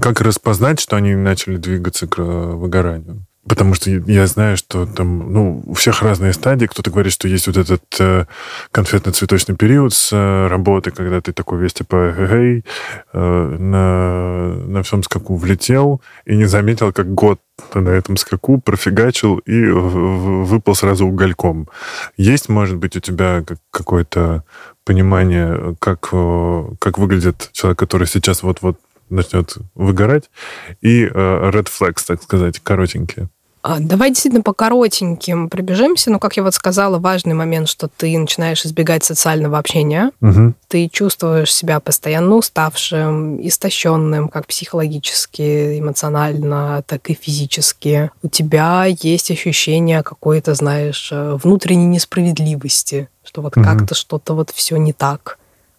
как 0.00 0.22
распознать, 0.22 0.80
что 0.80 0.96
они 0.96 1.14
начали 1.14 1.58
двигаться 1.58 2.06
к 2.06 2.18
э, 2.18 2.22
выгоранию? 2.22 3.26
Потому 3.48 3.74
что 3.74 3.90
я 3.90 4.26
знаю, 4.26 4.56
что 4.56 4.84
там, 4.84 5.32
ну, 5.32 5.62
у 5.66 5.74
всех 5.74 6.02
разные 6.02 6.32
стадии. 6.32 6.66
Кто-то 6.66 6.90
говорит, 6.90 7.12
что 7.12 7.28
есть 7.28 7.46
вот 7.46 7.56
этот 7.56 7.82
э, 7.98 8.26
конфетно-цветочный 8.72 9.56
период 9.56 9.94
с 9.94 10.10
э, 10.12 10.46
работы, 10.48 10.90
когда 10.90 11.20
ты 11.20 11.32
такой 11.32 11.58
весь 11.58 11.72
типа 11.72 12.14
эй, 12.18 12.64
э, 13.12 13.56
на, 13.58 14.54
на 14.66 14.82
всем 14.82 15.02
скаку 15.02 15.36
влетел 15.36 16.02
и 16.26 16.36
не 16.36 16.44
заметил, 16.44 16.92
как 16.92 17.14
год 17.14 17.40
на 17.74 17.88
этом 17.88 18.16
скаку 18.16 18.60
профигачил 18.60 19.38
и 19.38 19.64
выпал 19.64 20.74
сразу 20.74 21.06
угольком. 21.06 21.68
Есть, 22.16 22.48
может 22.48 22.76
быть, 22.76 22.96
у 22.96 23.00
тебя 23.00 23.44
какое-то 23.70 24.44
понимание, 24.84 25.74
как, 25.78 26.10
э, 26.12 26.64
как 26.78 26.98
выглядит 26.98 27.50
человек, 27.52 27.78
который 27.78 28.06
сейчас 28.06 28.42
вот-вот 28.42 28.78
начнет 29.10 29.56
выгорать, 29.74 30.30
и 30.82 31.04
э, 31.04 31.08
red 31.10 31.68
flags, 31.68 32.04
так 32.06 32.22
сказать, 32.22 32.60
коротенькие? 32.60 33.30
А, 33.68 33.80
давай 33.80 34.08
действительно 34.08 34.42
по 34.42 34.54
коротеньким 34.54 35.50
пробежимся. 35.50 36.10
Ну, 36.10 36.18
как 36.18 36.38
я 36.38 36.42
вот 36.42 36.54
сказала, 36.54 36.98
важный 36.98 37.34
момент, 37.34 37.68
что 37.68 37.86
ты 37.86 38.16
начинаешь 38.16 38.64
избегать 38.64 39.04
социального 39.04 39.58
общения. 39.58 40.10
Угу. 40.22 40.54
Ты 40.68 40.88
чувствуешь 40.88 41.52
себя 41.52 41.78
постоянно 41.78 42.36
уставшим, 42.36 43.46
истощенным, 43.46 44.30
как 44.30 44.46
психологически, 44.46 45.78
эмоционально, 45.78 46.82
так 46.86 47.10
и 47.10 47.14
физически. 47.14 48.10
У 48.22 48.28
тебя 48.28 48.86
есть 48.86 49.30
ощущение 49.30 50.02
какой-то, 50.02 50.54
знаешь, 50.54 51.12
внутренней 51.12 51.86
несправедливости, 51.86 53.10
что 53.22 53.42
вот 53.42 53.54
угу. 53.54 53.64
как-то 53.64 53.94
что-то 53.94 54.32
вот 54.32 54.48
все 54.48 54.78
не 54.78 54.94
так. 54.94 55.38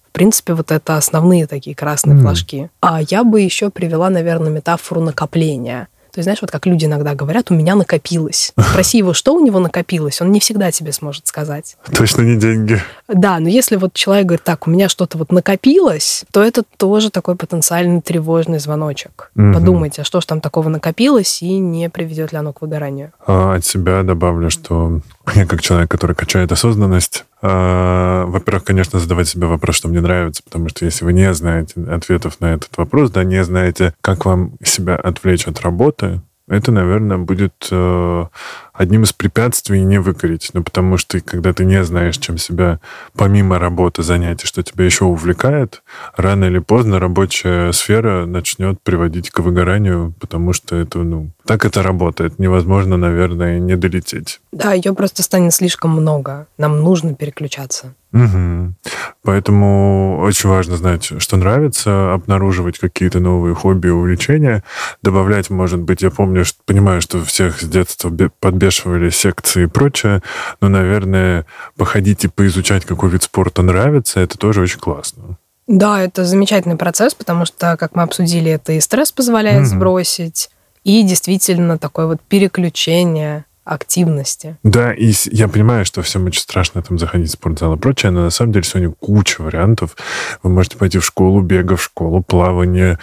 В 0.10 0.12
принципе, 0.12 0.54
вот 0.54 0.70
это 0.70 0.98
основные 0.98 1.48
такие 1.48 1.76
красные 1.76 2.18
mm. 2.18 2.22
флажки. 2.22 2.70
А 2.82 3.00
я 3.00 3.24
бы 3.24 3.42
еще 3.42 3.70
привела, 3.70 4.10
наверное, 4.10 4.50
метафору 4.50 5.02
накопления. 5.02 5.88
То 6.20 6.22
есть, 6.22 6.26
знаешь, 6.26 6.42
вот 6.42 6.52
как 6.52 6.66
люди 6.66 6.84
иногда 6.84 7.16
говорят, 7.16 7.50
у 7.50 7.54
меня 7.54 7.76
накопилось. 7.76 8.52
Спроси 8.60 8.98
его, 8.98 9.14
что 9.14 9.34
у 9.34 9.40
него 9.40 9.60
накопилось, 9.60 10.20
он 10.20 10.34
не 10.34 10.42
всегда 10.42 10.70
тебе 10.70 10.92
сможет 10.92 11.28
сказать. 11.28 11.78
Точно 11.96 12.24
не 12.24 12.38
деньги. 12.38 12.82
Да, 13.08 13.40
но 13.40 13.48
если 13.48 13.78
вот 13.78 13.94
человек 13.94 14.26
говорит, 14.26 14.44
так, 14.44 14.68
у 14.68 14.70
меня 14.70 14.90
что-то 14.90 15.18
вот 15.18 15.32
накопилось, 15.32 16.26
то 16.34 16.44
это 16.44 16.64
тоже 16.76 17.10
такой 17.10 17.38
потенциальный 17.38 18.02
тревожный 18.02 18.60
звоночек. 18.60 19.32
Угу. 19.38 19.54
Подумайте, 19.54 20.02
а 20.02 20.04
что 20.04 20.20
же 20.20 20.28
там 20.28 20.42
такого 20.42 20.68
накопилось 20.68 21.42
и 21.42 21.58
не 21.58 21.90
приведет 21.90 22.34
ли 22.34 22.38
оно 22.38 22.52
к 22.52 22.62
выгоранию. 22.62 23.14
А 23.26 23.56
от 23.56 23.64
себя 23.64 24.04
добавлю, 24.04 24.50
что 24.50 25.00
я 25.36 25.46
как 25.46 25.62
человек, 25.62 25.90
который 25.90 26.18
качает 26.18 26.52
осознанность, 26.52 27.24
во-первых, 27.42 28.66
конечно, 28.66 29.00
задавать 29.00 29.28
себе 29.28 29.48
вопрос, 29.48 29.76
что 29.76 29.88
мне 29.88 30.02
нравится, 30.02 30.44
потому 30.44 30.70
что 30.70 30.86
если 30.86 31.06
вы 31.06 31.14
не 31.14 31.34
знаете 31.34 31.82
ответов 31.84 32.42
на 32.42 32.54
этот 32.54 32.76
вопрос, 32.78 33.12
да, 33.12 33.24
не 33.24 33.44
знаете, 33.44 33.94
как 34.02 34.26
вам 34.26 34.54
себя 34.64 34.96
отвлечь 34.96 35.48
от 35.48 35.62
работы, 35.62 36.22
это, 36.50 36.72
наверное, 36.72 37.20
будет 37.20 37.68
э, 37.70 38.26
одним 38.74 39.04
из 39.04 39.14
препятствий 39.14 39.84
не 39.84 40.00
выкорить. 40.00 40.50
Ну, 40.54 40.64
потому 40.64 40.98
что 40.98 41.22
когда 41.22 41.54
ты 41.54 41.64
не 41.64 41.84
знаешь, 41.84 42.18
чем 42.18 42.40
себя 42.40 42.80
помимо 43.16 43.60
работы, 43.60 44.02
занятий, 44.02 44.48
что 44.48 44.64
тебя 44.64 44.84
еще 44.84 45.06
увлекает, 45.06 45.84
рано 46.18 46.46
или 46.46 46.58
поздно 46.58 47.00
рабочая 47.00 47.72
сфера 47.72 48.26
начнет 48.26 48.82
приводить 48.82 49.30
к 49.30 49.40
выгоранию, 49.40 50.16
потому 50.20 50.54
что 50.54 50.76
это, 50.76 51.00
ну, 51.00 51.30
так 51.50 51.66
это 51.66 51.82
работает. 51.82 52.38
Невозможно, 52.38 52.96
наверное, 52.96 53.58
не 53.58 53.76
долететь. 53.76 54.40
Да, 54.52 54.74
ее 54.74 54.94
просто 54.94 55.24
станет 55.24 55.52
слишком 55.52 55.90
много. 55.90 56.46
Нам 56.60 56.84
нужно 56.84 57.16
переключаться. 57.16 57.96
Угу. 58.14 58.76
Поэтому 59.24 60.20
очень 60.20 60.48
важно 60.48 60.78
знать, 60.78 61.12
что 61.18 61.38
нравится, 61.38 62.14
обнаруживать 62.14 62.78
какие-то 62.78 63.20
новые 63.20 63.56
хобби, 63.56 63.88
увлечения, 63.88 64.64
добавлять, 65.02 65.50
может 65.50 65.80
быть, 65.80 66.04
я 66.04 66.12
помню, 66.12 66.46
что, 66.46 66.60
понимаю, 66.68 67.02
что 67.02 67.24
всех 67.24 67.60
с 67.60 67.64
детства 67.64 68.16
подбешивали 68.40 69.10
секции 69.10 69.64
и 69.64 69.68
прочее, 69.68 70.22
но, 70.62 70.70
наверное, 70.70 71.48
походить 71.78 72.26
и 72.26 72.28
поизучать, 72.28 72.86
какой 72.86 73.10
вид 73.10 73.24
спорта 73.24 73.64
нравится, 73.64 74.20
это 74.20 74.38
тоже 74.38 74.62
очень 74.62 74.80
классно. 74.80 75.40
Да, 75.66 76.00
это 76.00 76.26
замечательный 76.26 76.76
процесс, 76.76 77.16
потому 77.16 77.46
что, 77.46 77.76
как 77.76 77.96
мы 77.96 78.04
обсудили, 78.04 78.52
это 78.52 78.74
и 78.74 78.80
стресс 78.80 79.12
позволяет 79.12 79.62
угу. 79.62 79.70
сбросить, 79.70 80.52
и 80.84 81.04
действительно 81.04 81.78
такое 81.78 82.08
вот 82.08 82.22
переключение 82.22 83.46
активности. 83.70 84.58
Да, 84.64 84.94
и 84.94 85.14
я 85.32 85.48
понимаю, 85.48 85.86
что 85.86 86.02
всем 86.02 86.26
очень 86.26 86.42
страшно 86.42 86.82
там 86.82 86.98
заходить 86.98 87.30
в 87.30 87.34
спортзал 87.34 87.76
и 87.76 87.78
прочее, 87.78 88.12
но 88.12 88.24
на 88.24 88.30
самом 88.32 88.52
деле 88.52 88.64
сегодня 88.64 88.92
куча 89.00 89.42
вариантов. 89.42 89.96
Вы 90.42 90.50
можете 90.50 90.78
пойти 90.78 90.98
в 90.98 91.06
школу 91.06 91.42
бега, 91.42 91.76
в 91.76 91.84
школу 91.84 92.24
плавания, 92.24 92.98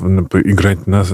играть 0.00 0.86
на... 0.86 1.04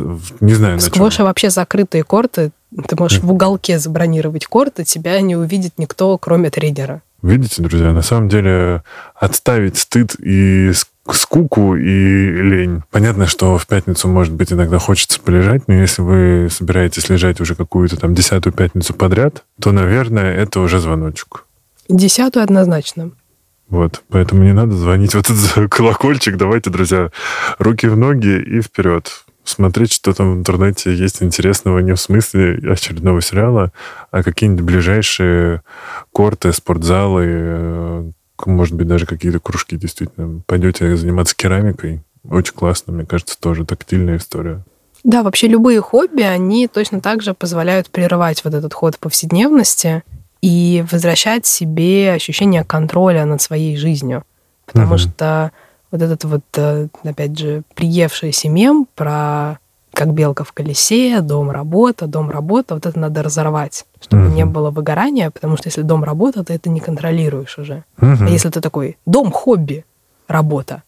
Не 0.41 0.55
знаю, 0.55 0.77
на 0.77 0.81
Сквоша 0.81 1.19
чем. 1.19 1.27
вообще 1.27 1.51
закрытые 1.51 2.05
корты. 2.05 2.53
Ты 2.89 2.97
можешь 2.97 3.21
в 3.21 3.31
уголке 3.31 3.79
забронировать 3.79 4.47
корты, 4.47 4.85
тебя 4.85 5.21
не 5.21 5.37
увидит 5.37 5.75
никто, 5.79 6.17
кроме 6.17 6.51
тренера. 6.51 7.03
Видите, 7.23 7.63
друзья, 7.63 7.93
на 7.93 8.03
самом 8.03 8.29
деле 8.29 8.83
отставить 9.15 9.79
стыд 9.79 10.15
и 10.19 10.73
скуку 11.11 11.75
и 11.75 12.43
лень. 12.43 12.83
Понятно, 12.91 13.27
что 13.27 13.59
в 13.59 13.67
пятницу, 13.67 14.09
может 14.09 14.33
быть, 14.33 14.53
иногда 14.53 14.79
хочется 14.79 15.21
полежать, 15.21 15.67
но 15.67 15.75
если 15.75 16.03
вы 16.03 16.49
собираетесь 16.51 17.09
лежать 17.09 17.41
уже 17.41 17.55
какую-то 17.55 17.97
там 17.97 18.15
десятую 18.15 18.53
пятницу 18.53 18.95
подряд, 18.95 19.45
то, 19.61 19.73
наверное, 19.73 20.35
это 20.35 20.61
уже 20.61 20.79
звоночек. 20.79 21.47
Десятую 21.89 22.45
однозначно. 22.45 23.11
Вот, 23.69 24.03
поэтому 24.09 24.45
не 24.45 24.53
надо 24.53 24.73
звонить 24.73 25.15
в 25.15 25.19
этот 25.19 25.71
колокольчик. 25.71 26.37
Давайте, 26.37 26.71
друзья, 26.71 27.11
руки 27.59 27.87
в 27.87 27.97
ноги 27.97 28.39
и 28.41 28.61
вперед. 28.61 29.25
Смотреть, 29.45 29.93
что 29.93 30.13
там 30.13 30.33
в 30.33 30.39
интернете 30.39 30.95
есть 30.95 31.23
интересного 31.23 31.81
не 31.81 31.95
в 31.95 32.01
смысле 32.01 32.61
очередного 32.71 33.21
сериала, 33.21 33.73
а 34.13 34.23
какие-нибудь 34.23 34.65
ближайшие 34.65 35.63
корты, 36.13 36.53
спортзалы, 36.53 37.25
э, 37.27 38.13
может 38.47 38.75
быть, 38.75 38.87
даже 38.87 39.07
какие-то 39.07 39.41
кружки 39.41 39.77
действительно. 39.77 40.43
Пойдете 40.47 40.97
заниматься 40.97 41.37
керамикой. 41.37 42.03
Очень 42.29 42.55
классно, 42.55 42.93
мне 42.93 43.07
кажется, 43.07 43.39
тоже 43.39 43.65
тактильная 43.65 44.17
история. 44.17 44.65
Да, 45.05 45.23
вообще 45.23 45.49
любые 45.49 45.81
хобби, 45.81 46.23
они 46.23 46.69
точно 46.69 47.01
так 47.01 47.23
же 47.23 47.35
позволяют 47.35 47.91
прерывать 47.91 48.45
вот 48.45 48.55
этот 48.55 48.73
ход 48.73 48.99
повседневности 48.99 50.05
и 50.41 50.85
возвращать 50.91 51.47
себе 51.47 52.13
ощущение 52.13 52.65
контроля 52.65 53.25
над 53.25 53.41
своей 53.43 53.77
жизнью. 53.77 54.25
Потому 54.67 54.95
угу. 54.95 54.99
что 54.99 55.51
вот 55.91 56.03
этот 56.03 56.25
вот, 56.25 56.45
э, 56.57 56.89
опять 57.05 57.39
же, 57.39 57.63
приевшийся 57.75 58.49
мем 58.49 58.87
про 58.95 59.59
как 59.93 60.13
белка 60.13 60.45
в 60.45 60.53
колесе, 60.53 61.21
дом, 61.21 61.51
работа, 61.51 62.07
дом, 62.07 62.31
работа, 62.31 62.75
вот 62.75 62.87
это 62.87 62.99
надо 62.99 63.23
разорвать, 63.23 63.87
чтобы 64.01 64.27
угу. 64.27 64.35
не 64.35 64.45
было 64.45 64.71
выгорания, 64.71 65.31
потому 65.31 65.57
что 65.57 65.69
если 65.69 65.83
дом, 65.83 66.05
работа, 66.05 66.45
ты 66.45 66.55
это 66.55 66.71
не 66.71 66.81
контролируешь 66.81 67.59
уже. 67.59 67.85
Угу. 68.01 68.25
А 68.25 68.29
если 68.29 68.49
ты 68.49 68.61
такой, 68.61 68.97
дом, 69.07 69.31
хобби, 69.31 69.85
работа, 70.29 70.83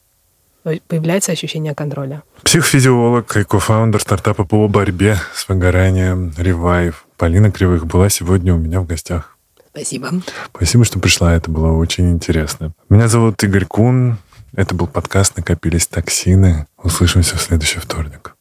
появляется 0.88 1.32
ощущение 1.32 1.74
контроля. 1.74 2.22
Психофизиолог 2.42 3.36
и 3.36 3.44
кофаундер 3.44 4.00
стартапа 4.00 4.44
по 4.44 4.66
борьбе 4.68 5.18
с 5.34 5.48
выгоранием 5.48 6.32
Revive 6.36 6.94
Полина 7.16 7.50
Кривых 7.50 7.86
была 7.86 8.08
сегодня 8.08 8.54
у 8.54 8.58
меня 8.58 8.80
в 8.80 8.86
гостях. 8.86 9.36
Спасибо. 9.70 10.10
Спасибо, 10.54 10.84
что 10.84 11.00
пришла. 11.00 11.34
Это 11.34 11.50
было 11.50 11.72
очень 11.72 12.10
интересно. 12.12 12.72
Меня 12.88 13.08
зовут 13.08 13.42
Игорь 13.42 13.66
Кун. 13.66 14.18
Это 14.54 14.74
был 14.74 14.86
подкаст 14.86 15.36
«Накопились 15.36 15.88
токсины». 15.88 16.68
Услышимся 16.80 17.36
в 17.36 17.42
следующий 17.42 17.80
вторник. 17.80 18.33